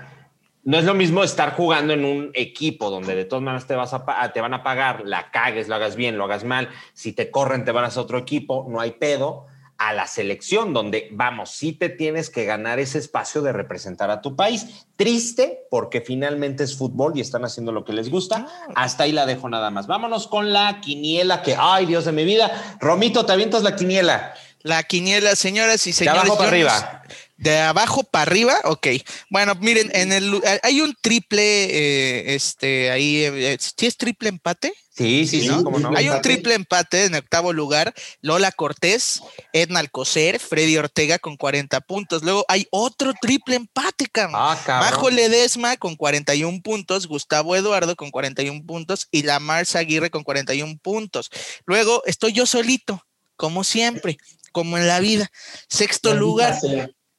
no 0.63 0.78
es 0.78 0.86
lo 0.86 0.93
mismo 0.93 1.24
estar 1.24 1.55
jugando 1.55 1.93
en 1.93 2.05
un 2.05 2.30
equipo 2.36 2.91
donde 2.91 3.15
de 3.15 3.26
todas 3.26 3.41
maneras 3.41 3.65
te, 3.65 3.74
vas 3.74 3.93
a, 3.93 4.32
te 4.32 4.39
van 4.39 4.53
a 4.53 4.61
pagar, 4.61 5.01
la 5.03 5.32
cagues, 5.32 5.67
lo 5.67 5.76
hagas 5.76 5.95
bien, 5.95 6.19
lo 6.19 6.26
hagas 6.26 6.43
mal. 6.43 6.69
Si 6.93 7.13
te 7.13 7.32
corren, 7.32 7.65
te 7.65 7.72
van 7.72 7.86
a 7.86 7.88
hacer 7.88 8.03
otro 8.03 8.19
equipo, 8.19 8.67
no 8.69 8.80
hay 8.80 8.91
pedo 8.91 9.47
a 9.80 9.93
la 9.93 10.05
selección, 10.05 10.74
donde 10.74 11.09
vamos, 11.11 11.49
sí 11.49 11.74
te 11.74 11.89
tienes 11.89 12.30
que 12.30 12.45
ganar 12.45 12.78
ese 12.78 12.99
espacio 12.99 13.41
de 13.41 13.51
representar 13.51 14.11
a 14.11 14.22
tu 14.22 14.36
país. 14.36 14.86
Triste, 14.95 15.65
porque 15.72 16.01
finalmente 16.01 16.63
es 16.63 16.78
fútbol 16.78 17.13
y 17.15 17.22
están 17.22 17.45
haciendo 17.45 17.72
lo 17.72 17.84
que 17.84 17.93
les 17.93 18.11
gusta. 18.11 18.45
Hasta 18.76 19.05
ahí 19.05 19.11
la 19.11 19.26
dejo 19.26 19.49
nada 19.49 19.72
más. 19.72 19.88
Vámonos 19.88 20.28
con 20.28 20.53
la 20.53 20.82
quiniela 20.82 21.41
que, 21.41 21.55
ay 21.57 21.88
Dios 21.88 22.05
de 22.05 22.11
mi 22.11 22.26
vida. 22.26 22.78
Romito, 22.80 23.26
¿te 23.26 23.34
avientas 23.34 23.63
la 23.63 23.76
quiniela? 23.76 24.36
La 24.64 24.84
quiniela, 24.84 25.36
señoras 25.36 25.86
y 25.88 25.93
señores. 25.93 26.22
De 26.22 26.28
abajo 26.28 26.38
para 26.38 26.49
arriba. 26.49 27.03
De 27.38 27.57
abajo 27.57 28.03
para 28.03 28.22
arriba, 28.22 28.59
ok. 28.66 28.88
Bueno, 29.32 29.55
miren, 29.55 29.89
en 29.95 30.12
el 30.12 30.41
hay 30.62 30.82
un 30.82 30.95
triple, 31.01 31.41
eh, 31.41 32.36
este, 32.36 32.91
ahí, 32.91 33.24
eh, 33.24 33.57
¿sí 33.59 33.88
es 33.88 33.97
triple 33.97 34.30
empate? 34.30 34.74
Sí, 34.95 35.26
sí, 35.26 35.41
sí. 35.41 35.47
¿no? 35.47 35.64
Hay 35.95 36.09
un 36.09 36.22
triple 36.22 36.53
empate 36.53 37.05
en 37.05 37.16
octavo 37.16 37.51
lugar. 37.51 37.95
Lola 38.22 38.51
Cortés, 38.51 39.24
Edna 39.53 39.80
Alcocer, 39.80 40.39
Freddy 40.39 40.78
Ortega 40.78 41.18
con 41.18 41.38
40 41.38 41.82
puntos. 41.82 42.22
Luego 42.22 42.45
hay 42.47 42.68
otro 42.70 43.14
triple 43.20 43.55
empate, 43.55 44.05
cabrón. 44.05 44.36
Ah, 44.38 44.59
Bajo 44.68 45.09
Ledesma 45.09 45.78
con 45.78 45.95
41 45.95 46.62
puntos, 46.62 47.07
Gustavo 47.07 47.55
Eduardo 47.55 47.95
con 47.95 48.12
41 48.12 48.64
puntos 48.68 49.07
y 49.09 49.24
la 49.24 49.39
Mars 49.39 49.76
Aguirre 49.76 50.12
con 50.12 50.24
41 50.24 50.78
puntos. 50.80 51.32
Luego 51.66 52.03
estoy 52.05 52.34
yo 52.34 52.45
solito, 52.45 53.03
como 53.36 53.64
siempre, 53.64 54.18
como 54.51 54.77
en 54.77 54.87
la 54.87 54.99
vida. 54.99 55.31
Sexto 55.67 56.13
lugar, 56.13 56.57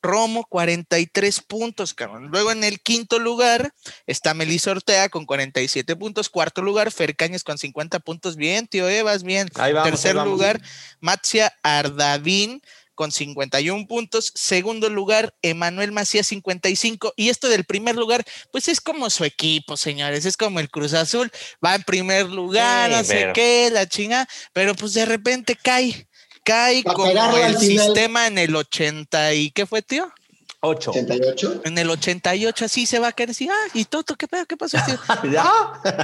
Romo, 0.02 0.44
43 0.48 1.40
puntos, 1.42 1.94
cabrón. 1.94 2.28
Luego 2.28 2.50
en 2.50 2.64
el 2.64 2.80
quinto 2.80 3.20
lugar 3.20 3.72
está 4.06 4.34
Melissa 4.34 4.72
Ortega 4.72 5.08
con 5.08 5.26
47 5.26 5.94
puntos. 5.94 6.28
Cuarto 6.28 6.60
lugar, 6.60 6.90
Fer 6.90 7.14
Cañas 7.14 7.44
con 7.44 7.56
50 7.56 8.00
puntos. 8.00 8.36
Bien, 8.36 8.66
tío 8.66 8.88
Evas, 8.88 9.22
bien. 9.22 9.48
Tercer 9.48 10.16
lugar, 10.16 10.60
Matzia 11.00 11.54
Ardavín 11.62 12.60
con 12.94 13.12
51 13.12 13.86
puntos. 13.86 14.32
Segundo 14.34 14.90
lugar, 14.90 15.34
Emanuel 15.42 15.92
Macías 15.92 16.26
55. 16.26 17.14
Y 17.16 17.28
esto 17.28 17.48
del 17.48 17.64
primer 17.64 17.94
lugar, 17.94 18.24
pues 18.50 18.68
es 18.68 18.80
como 18.80 19.08
su 19.08 19.24
equipo, 19.24 19.76
señores. 19.76 20.24
Es 20.24 20.36
como 20.36 20.60
el 20.60 20.68
Cruz 20.70 20.94
Azul. 20.94 21.30
Va 21.64 21.76
en 21.76 21.84
primer 21.84 22.28
lugar, 22.28 22.90
no 22.90 23.04
sé 23.04 23.30
qué, 23.34 23.70
la 23.72 23.86
chinga. 23.88 24.28
Pero 24.52 24.74
pues 24.74 24.94
de 24.94 25.04
repente 25.04 25.56
cae 25.56 26.08
cae 26.42 26.82
como 26.82 27.06
el 27.36 27.58
sistema 27.58 28.26
en 28.26 28.38
el 28.38 28.54
80 28.54 29.34
y 29.34 29.50
¿qué 29.50 29.66
fue, 29.66 29.82
tío? 29.82 30.12
8. 30.60 30.92
¿88? 30.92 31.60
En 31.64 31.76
el 31.76 31.90
88 31.90 32.64
así 32.64 32.86
se 32.86 33.00
va 33.00 33.08
a 33.08 33.12
caer 33.12 33.30
así, 33.30 33.48
ah, 33.48 33.68
y 33.74 33.84
Toto, 33.84 34.14
¿qué 34.14 34.28
pedo? 34.28 34.46
¿Qué 34.46 34.56
pasó, 34.56 34.78
tío? 34.86 34.98
¿Ya? 35.32 35.44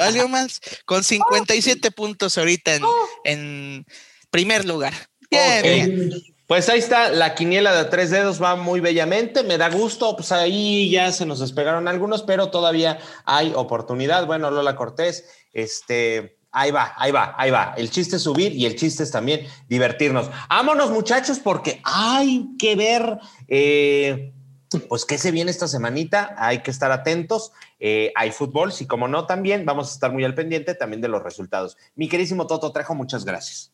¿Algo 0.00 0.28
más? 0.28 0.60
Con 0.84 1.04
57 1.04 1.90
puntos 1.92 2.36
ahorita 2.36 2.74
en, 2.74 2.82
en 3.24 3.86
primer 4.30 4.64
lugar. 4.64 4.94
Bien, 5.30 5.62
bien. 5.62 6.12
Pues 6.48 6.70
ahí 6.70 6.78
está, 6.78 7.10
la 7.10 7.34
quiniela 7.34 7.76
de 7.76 7.90
tres 7.90 8.08
dedos 8.08 8.42
va 8.42 8.56
muy 8.56 8.80
bellamente, 8.80 9.42
me 9.42 9.58
da 9.58 9.68
gusto, 9.68 10.16
pues 10.16 10.32
ahí 10.32 10.88
ya 10.90 11.12
se 11.12 11.26
nos 11.26 11.40
despegaron 11.40 11.88
algunos, 11.88 12.22
pero 12.22 12.50
todavía 12.50 12.98
hay 13.26 13.52
oportunidad. 13.54 14.26
Bueno, 14.26 14.50
Lola 14.50 14.74
Cortés, 14.74 15.28
este, 15.52 16.37
Ahí 16.60 16.72
va, 16.72 16.92
ahí 16.96 17.12
va, 17.12 17.34
ahí 17.38 17.52
va. 17.52 17.74
El 17.76 17.88
chiste 17.88 18.16
es 18.16 18.22
subir 18.22 18.52
y 18.52 18.66
el 18.66 18.74
chiste 18.74 19.04
es 19.04 19.12
también 19.12 19.46
divertirnos. 19.68 20.28
Vámonos, 20.48 20.90
muchachos, 20.90 21.38
porque 21.38 21.80
hay 21.84 22.48
que 22.58 22.74
ver, 22.74 23.18
eh, 23.46 24.32
pues, 24.88 25.04
qué 25.04 25.18
se 25.18 25.30
viene 25.30 25.52
esta 25.52 25.68
semanita. 25.68 26.34
Hay 26.36 26.62
que 26.62 26.72
estar 26.72 26.90
atentos. 26.90 27.52
Eh, 27.78 28.12
hay 28.16 28.32
fútbol, 28.32 28.72
y 28.76 28.86
como 28.86 29.06
no, 29.06 29.24
también 29.24 29.64
vamos 29.64 29.90
a 29.90 29.92
estar 29.92 30.12
muy 30.12 30.24
al 30.24 30.34
pendiente 30.34 30.74
también 30.74 31.00
de 31.00 31.06
los 31.06 31.22
resultados. 31.22 31.76
Mi 31.94 32.08
querísimo 32.08 32.48
Toto 32.48 32.72
Trejo, 32.72 32.96
muchas 32.96 33.24
gracias. 33.24 33.70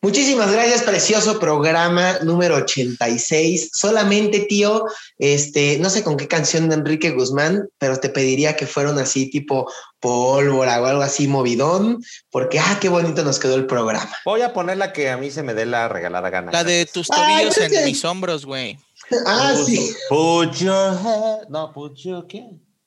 Muchísimas 0.00 0.52
gracias, 0.52 0.82
precioso 0.82 1.40
programa 1.40 2.20
número 2.20 2.54
86. 2.54 3.70
Solamente, 3.72 4.40
tío, 4.48 4.84
este, 5.18 5.76
no 5.80 5.90
sé 5.90 6.04
con 6.04 6.16
qué 6.16 6.28
canción 6.28 6.68
de 6.68 6.76
Enrique 6.76 7.10
Guzmán, 7.10 7.68
pero 7.78 7.98
te 7.98 8.08
pediría 8.08 8.54
que 8.54 8.68
fueran 8.68 8.96
así 9.00 9.28
tipo 9.28 9.68
pólvora 9.98 10.80
o 10.80 10.86
algo 10.86 11.02
así 11.02 11.26
movidón, 11.26 12.00
porque 12.30 12.60
ah, 12.60 12.78
qué 12.80 12.88
bonito 12.88 13.24
nos 13.24 13.40
quedó 13.40 13.56
el 13.56 13.66
programa. 13.66 14.12
Voy 14.24 14.42
a 14.42 14.52
poner 14.52 14.76
la 14.76 14.92
que 14.92 15.10
a 15.10 15.16
mí 15.16 15.32
se 15.32 15.42
me 15.42 15.52
dé 15.52 15.66
la 15.66 15.88
regalada 15.88 16.30
gana. 16.30 16.52
La 16.52 16.62
de 16.62 16.86
tus 16.86 17.08
tobillos 17.08 17.58
en 17.58 17.84
mis 17.84 18.04
hombros, 18.04 18.46
güey. 18.46 18.78
Ah, 19.26 19.56
sí. 19.66 19.90
Put 20.08 20.52
your 20.58 20.96
head, 20.96 21.48
no, 21.48 21.72
put 21.72 21.96
your 21.96 22.24
¿qué? 22.28 22.44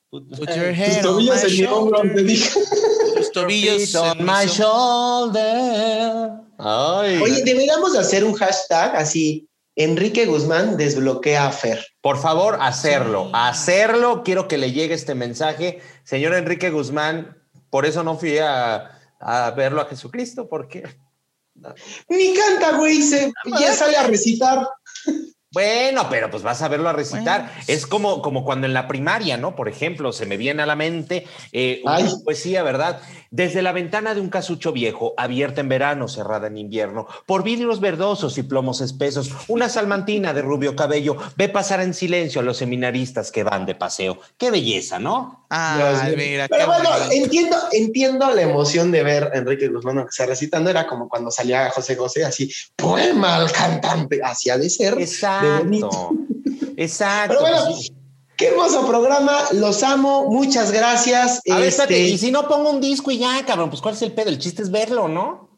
Put, 0.09 0.29
your 0.29 0.73
head 0.73 1.01
tus 1.01 1.01
tobillos 1.01 1.43
en 1.43 1.57
mi 1.57 1.63
hombro, 1.65 2.01
te 2.03 2.23
dije. 2.23 2.59
Tus 3.17 3.31
tobillos 3.33 3.95
on 3.95 4.25
my 4.25 4.45
shoulder. 4.45 6.39
Oye, 6.63 7.43
deberíamos 7.43 7.95
hacer 7.95 8.23
un 8.23 8.33
hashtag 8.33 8.95
así, 8.95 9.49
Enrique 9.75 10.25
Guzmán 10.25 10.77
desbloquea 10.77 11.47
a 11.47 11.51
Fer. 11.51 11.85
Por 12.01 12.17
favor, 12.19 12.57
hacerlo, 12.61 13.29
hacerlo. 13.33 14.23
Quiero 14.23 14.47
que 14.47 14.57
le 14.57 14.71
llegue 14.71 14.93
este 14.93 15.15
mensaje. 15.15 15.81
Señor 16.03 16.33
Enrique 16.35 16.69
Guzmán, 16.69 17.37
por 17.69 17.85
eso 17.85 18.03
no 18.03 18.17
fui 18.17 18.37
a, 18.37 18.91
verlo 19.55 19.81
a 19.81 19.85
Jesucristo, 19.85 20.47
porque... 20.47 20.83
Ni 22.09 22.33
canta, 22.33 22.77
güey, 22.77 23.01
se, 23.01 23.31
ya 23.59 23.73
sale 23.73 23.97
a 23.97 24.07
recitar. 24.07 24.67
Bueno, 25.53 26.07
pero 26.09 26.31
pues 26.31 26.43
vas 26.43 26.61
a 26.61 26.69
verlo 26.69 26.87
a 26.87 26.93
recitar. 26.93 27.51
Es 27.67 27.85
como, 27.85 28.21
como 28.21 28.45
cuando 28.45 28.67
en 28.67 28.73
la 28.73 28.87
primaria, 28.87 29.35
¿no? 29.35 29.53
Por 29.53 29.67
ejemplo, 29.67 30.13
se 30.13 30.25
me 30.25 30.37
viene 30.37 30.63
a 30.63 30.65
la 30.65 30.77
mente 30.77 31.27
eh, 31.51 31.81
una 31.83 32.09
poesía, 32.23 32.63
¿verdad? 32.63 33.01
Desde 33.31 33.61
la 33.61 33.73
ventana 33.73 34.13
de 34.13 34.21
un 34.21 34.29
casucho 34.29 34.71
viejo, 34.71 35.13
abierta 35.17 35.59
en 35.59 35.67
verano, 35.67 36.07
cerrada 36.07 36.47
en 36.47 36.57
invierno, 36.57 37.05
por 37.25 37.43
vidrios 37.43 37.81
verdosos 37.81 38.37
y 38.37 38.43
plomos 38.43 38.79
espesos, 38.79 39.29
una 39.49 39.67
salmantina 39.67 40.33
de 40.33 40.41
rubio 40.41 40.73
cabello 40.75 41.17
ve 41.35 41.49
pasar 41.49 41.81
en 41.81 41.93
silencio 41.93 42.39
a 42.39 42.45
los 42.45 42.55
seminaristas 42.55 43.29
que 43.29 43.43
van 43.43 43.65
de 43.65 43.75
paseo. 43.75 44.19
Qué 44.37 44.51
belleza, 44.51 44.99
¿no? 44.99 45.45
Ah, 45.49 46.07
mira. 46.15 46.47
Pero 46.47 46.67
bueno, 46.67 46.89
entiendo, 47.11 47.57
entiendo 47.73 48.33
la 48.33 48.41
emoción 48.41 48.89
de 48.89 49.03
ver 49.03 49.31
a 49.33 49.37
Enrique 49.37 49.67
Guzmán 49.67 50.05
que 50.05 50.11
se 50.13 50.25
recitando. 50.25 50.69
Era 50.69 50.87
como 50.87 51.09
cuando 51.09 51.29
salía 51.29 51.69
José 51.71 51.97
José 51.97 52.23
así, 52.23 52.49
poema 52.77 53.35
al 53.35 53.51
cantante, 53.51 54.21
hacía 54.23 54.57
de 54.57 54.69
ser. 54.69 54.97
Exacto. 54.97 55.40
Exacto. 55.43 56.11
Exacto. 56.77 57.37
Pero 57.39 57.41
bueno, 57.41 57.77
qué 58.37 58.47
hermoso 58.47 58.87
programa. 58.87 59.39
Los 59.53 59.83
amo. 59.83 60.29
Muchas 60.29 60.71
gracias. 60.71 61.41
A 61.49 61.57
ver, 61.57 61.67
este... 61.67 61.99
y 61.99 62.17
si 62.17 62.31
no 62.31 62.47
pongo 62.47 62.69
un 62.71 62.81
disco 62.81 63.11
y 63.11 63.19
ya, 63.19 63.45
cabrón, 63.45 63.69
pues 63.69 63.81
cuál 63.81 63.95
es 63.95 64.01
el 64.01 64.13
pedo. 64.13 64.29
El 64.29 64.39
chiste 64.39 64.61
es 64.61 64.71
verlo, 64.71 65.07
¿no? 65.07 65.49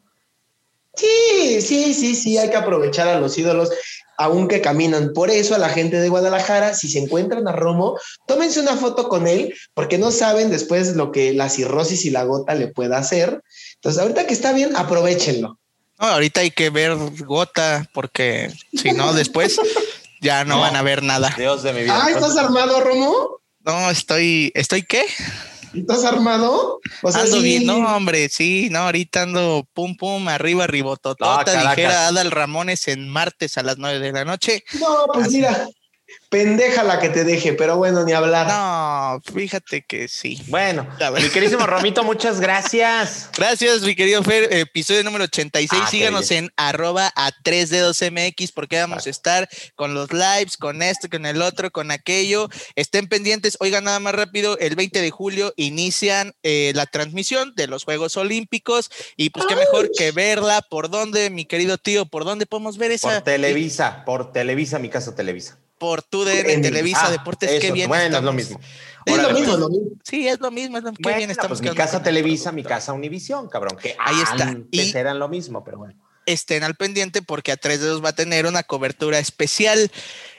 Sí, 0.96 1.60
sí, 1.60 1.92
sí, 1.94 2.14
sí, 2.14 2.38
hay 2.38 2.50
que 2.50 2.56
aprovechar 2.56 3.08
a 3.08 3.18
los 3.18 3.36
ídolos, 3.36 3.70
aunque 4.16 4.60
caminan. 4.60 5.12
Por 5.12 5.28
eso 5.30 5.54
a 5.54 5.58
la 5.58 5.68
gente 5.68 6.00
de 6.00 6.08
Guadalajara, 6.08 6.74
si 6.74 6.88
se 6.88 7.00
encuentran 7.00 7.48
a 7.48 7.52
Romo, 7.52 7.98
tómense 8.28 8.60
una 8.60 8.76
foto 8.76 9.08
con 9.08 9.26
él, 9.26 9.54
porque 9.74 9.98
no 9.98 10.12
saben 10.12 10.50
después 10.50 10.94
lo 10.94 11.10
que 11.10 11.32
la 11.32 11.48
cirrosis 11.48 12.04
y 12.04 12.10
la 12.10 12.22
gota 12.24 12.54
le 12.54 12.68
pueda 12.68 12.98
hacer. 12.98 13.42
Entonces, 13.74 14.00
ahorita 14.00 14.26
que 14.26 14.34
está 14.34 14.52
bien, 14.52 14.76
aprovechenlo. 14.76 15.58
No, 15.98 16.06
ahorita 16.06 16.40
hay 16.40 16.50
que 16.50 16.70
ver 16.70 16.96
gota, 17.24 17.88
porque 17.92 18.52
si 18.72 18.92
no, 18.92 19.12
después 19.12 19.60
ya 20.20 20.44
no, 20.44 20.60
van 20.60 20.76
a 20.76 20.82
ver 20.82 21.02
nada. 21.02 21.34
Dios 21.36 21.62
de 21.62 21.72
mi 21.72 21.82
vida. 21.82 22.00
Ah, 22.02 22.10
¿estás 22.10 22.36
armado, 22.36 22.80
Romo? 22.80 23.40
No, 23.60 23.90
estoy, 23.90 24.52
¿estoy 24.54 24.82
qué? 24.82 25.06
¿Estás 25.74 26.04
armado? 26.04 26.80
O 27.02 27.12
sea, 27.12 27.22
ando 27.22 27.40
bien, 27.40 27.66
no, 27.66 27.78
hombre, 27.96 28.28
sí, 28.28 28.68
no, 28.70 28.80
ahorita 28.80 29.22
ando 29.22 29.66
pum 29.72 29.96
pum, 29.96 30.28
arriba, 30.28 30.66
ribototota, 30.66 31.60
ah, 31.60 31.70
dijera 31.70 32.06
Adal 32.06 32.30
Ramones 32.30 32.86
en 32.88 33.08
martes 33.08 33.58
a 33.58 33.62
las 33.62 33.78
nueve 33.78 33.98
de 33.98 34.12
la 34.12 34.24
noche. 34.24 34.64
No, 34.78 35.06
pues 35.12 35.32
mira, 35.32 35.66
pendeja 36.28 36.82
la 36.82 36.98
que 36.98 37.10
te 37.10 37.22
deje, 37.22 37.52
pero 37.52 37.76
bueno, 37.76 38.04
ni 38.04 38.12
hablar. 38.12 38.48
No, 38.48 39.20
fíjate 39.32 39.82
que 39.82 40.08
sí. 40.08 40.42
Bueno, 40.48 40.84
mi 41.16 41.28
querísimo 41.28 41.66
Romito, 41.66 42.02
muchas 42.02 42.40
gracias. 42.40 43.30
Gracias, 43.36 43.82
mi 43.82 43.94
querido 43.94 44.22
Fer. 44.22 44.52
Episodio 44.52 45.04
número 45.04 45.24
86. 45.24 45.82
Ah, 45.84 45.88
Síganos 45.88 46.30
en 46.30 46.50
arroba 46.56 47.12
a 47.14 47.30
3 47.42 47.70
dedos 47.70 48.02
MX 48.02 48.52
porque 48.52 48.80
vamos 48.80 49.06
a 49.06 49.10
estar 49.10 49.48
con 49.74 49.94
los 49.94 50.12
lives, 50.12 50.56
con 50.56 50.82
esto, 50.82 51.08
con 51.08 51.26
el 51.26 51.40
otro, 51.42 51.70
con 51.70 51.90
aquello. 51.90 52.48
Estén 52.74 53.06
pendientes. 53.06 53.56
Oigan, 53.60 53.84
nada 53.84 54.00
más 54.00 54.14
rápido, 54.14 54.58
el 54.58 54.74
20 54.76 55.00
de 55.00 55.10
julio 55.10 55.52
inician 55.56 56.34
eh, 56.42 56.72
la 56.74 56.86
transmisión 56.86 57.54
de 57.54 57.66
los 57.66 57.84
Juegos 57.84 58.16
Olímpicos 58.16 58.90
y 59.16 59.30
pues 59.30 59.46
qué 59.46 59.54
mejor 59.56 59.90
que 59.96 60.10
verla. 60.10 60.62
¿Por 60.62 60.90
dónde, 60.90 61.30
mi 61.30 61.44
querido 61.44 61.78
tío? 61.78 62.06
¿Por 62.06 62.24
dónde 62.24 62.46
podemos 62.46 62.76
ver 62.76 62.90
esa? 62.90 63.08
Por 63.08 63.22
Televisa, 63.22 64.04
por 64.04 64.32
Televisa, 64.32 64.78
mi 64.78 64.88
casa 64.88 65.14
Televisa 65.14 65.58
por 65.84 66.02
TUDN, 66.02 66.62
Televisa, 66.62 67.08
ah, 67.08 67.10
Deportes, 67.10 67.60
qué 67.60 67.70
bien. 67.70 67.88
Bueno, 67.88 68.16
es 68.16 68.24
lo 68.24 68.32
mismo. 68.32 68.58
Es 69.04 69.22
lo 69.22 69.30
mismo, 69.32 69.56
lo 69.58 69.68
mismo. 69.68 69.90
Sí, 70.02 70.26
es 70.26 70.40
lo 70.40 70.50
mismo, 70.50 70.78
es 70.78 70.84
lo 70.84 70.92
Qué 70.94 71.12
bien 71.14 71.30
estamos. 71.30 71.58
Pues 71.58 71.70
mi 71.70 71.76
casa 71.76 72.02
Televisa, 72.02 72.52
mi 72.52 72.64
casa 72.64 72.94
Univisión, 72.94 73.50
cabrón. 73.50 73.76
Que 73.76 73.94
Ahí 73.98 74.18
está. 74.18 74.56
Y 74.70 74.96
eran 74.96 75.18
lo 75.18 75.28
mismo, 75.28 75.62
pero 75.62 75.76
bueno. 75.76 75.94
Estén 76.24 76.64
al 76.64 76.74
pendiente 76.74 77.20
porque 77.20 77.52
a 77.52 77.58
tres 77.58 77.80
dedos 77.80 78.02
va 78.02 78.08
a 78.08 78.14
tener 78.14 78.46
una 78.46 78.62
cobertura 78.62 79.18
especial. 79.18 79.90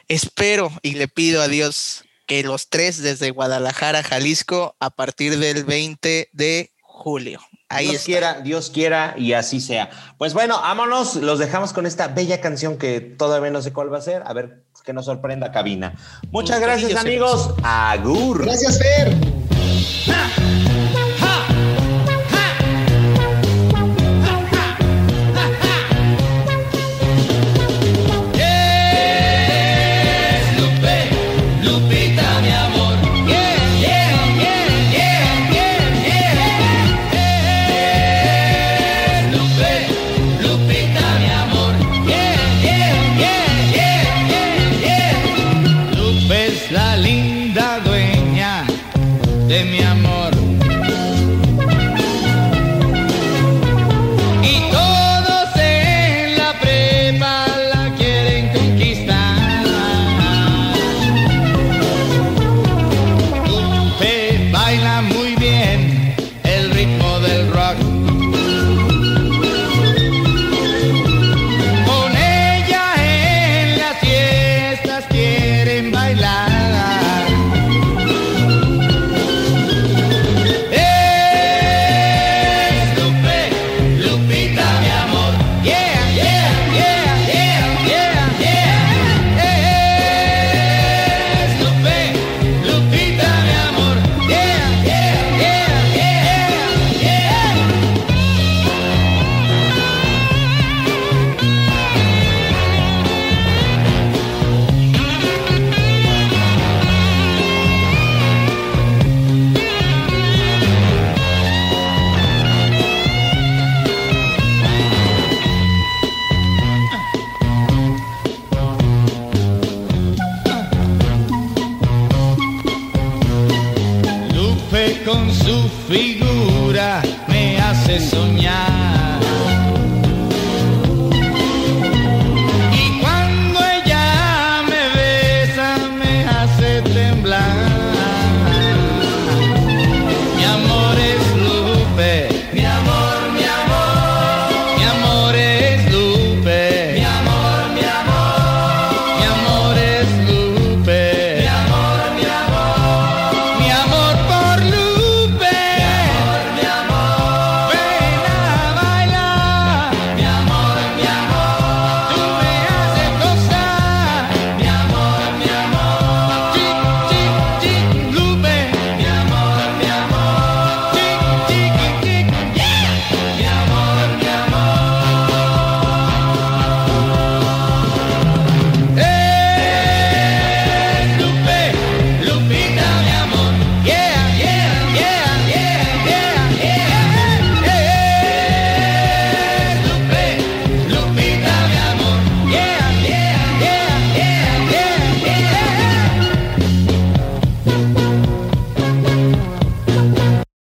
Espero 0.07 0.71
y 0.81 0.95
le 0.95 1.07
pido 1.07 1.43
a 1.43 1.47
Dios 1.47 2.05
que 2.25 2.41
los 2.41 2.69
tres 2.69 3.03
desde 3.03 3.29
Guadalajara, 3.29 4.01
Jalisco, 4.01 4.75
a 4.79 4.89
partir 4.89 5.37
del 5.37 5.63
20 5.63 6.29
de 6.33 6.71
julio. 6.81 7.39
Ahí 7.69 7.89
Dios 7.89 8.03
quiera, 8.03 8.41
Dios 8.41 8.71
quiera 8.71 9.13
y 9.15 9.33
así 9.33 9.61
sea. 9.61 9.91
Pues 10.17 10.33
bueno, 10.33 10.59
vámonos, 10.59 11.17
los 11.17 11.37
dejamos 11.37 11.71
con 11.71 11.85
esta 11.85 12.07
bella 12.07 12.41
canción 12.41 12.79
que 12.79 12.99
todavía 12.99 13.51
no 13.51 13.61
sé 13.61 13.73
cuál 13.73 13.93
va 13.93 13.99
a 13.99 14.01
ser. 14.01 14.23
A 14.25 14.33
ver 14.33 14.64
que 14.85 14.93
nos 14.93 15.05
sorprenda 15.05 15.51
cabina. 15.51 15.93
Muchas 16.31 16.59
gracias, 16.59 16.95
amigos. 16.95 17.53
Agur. 17.63 18.43
Gracias, 18.45 18.79
Fer. 18.79 20.64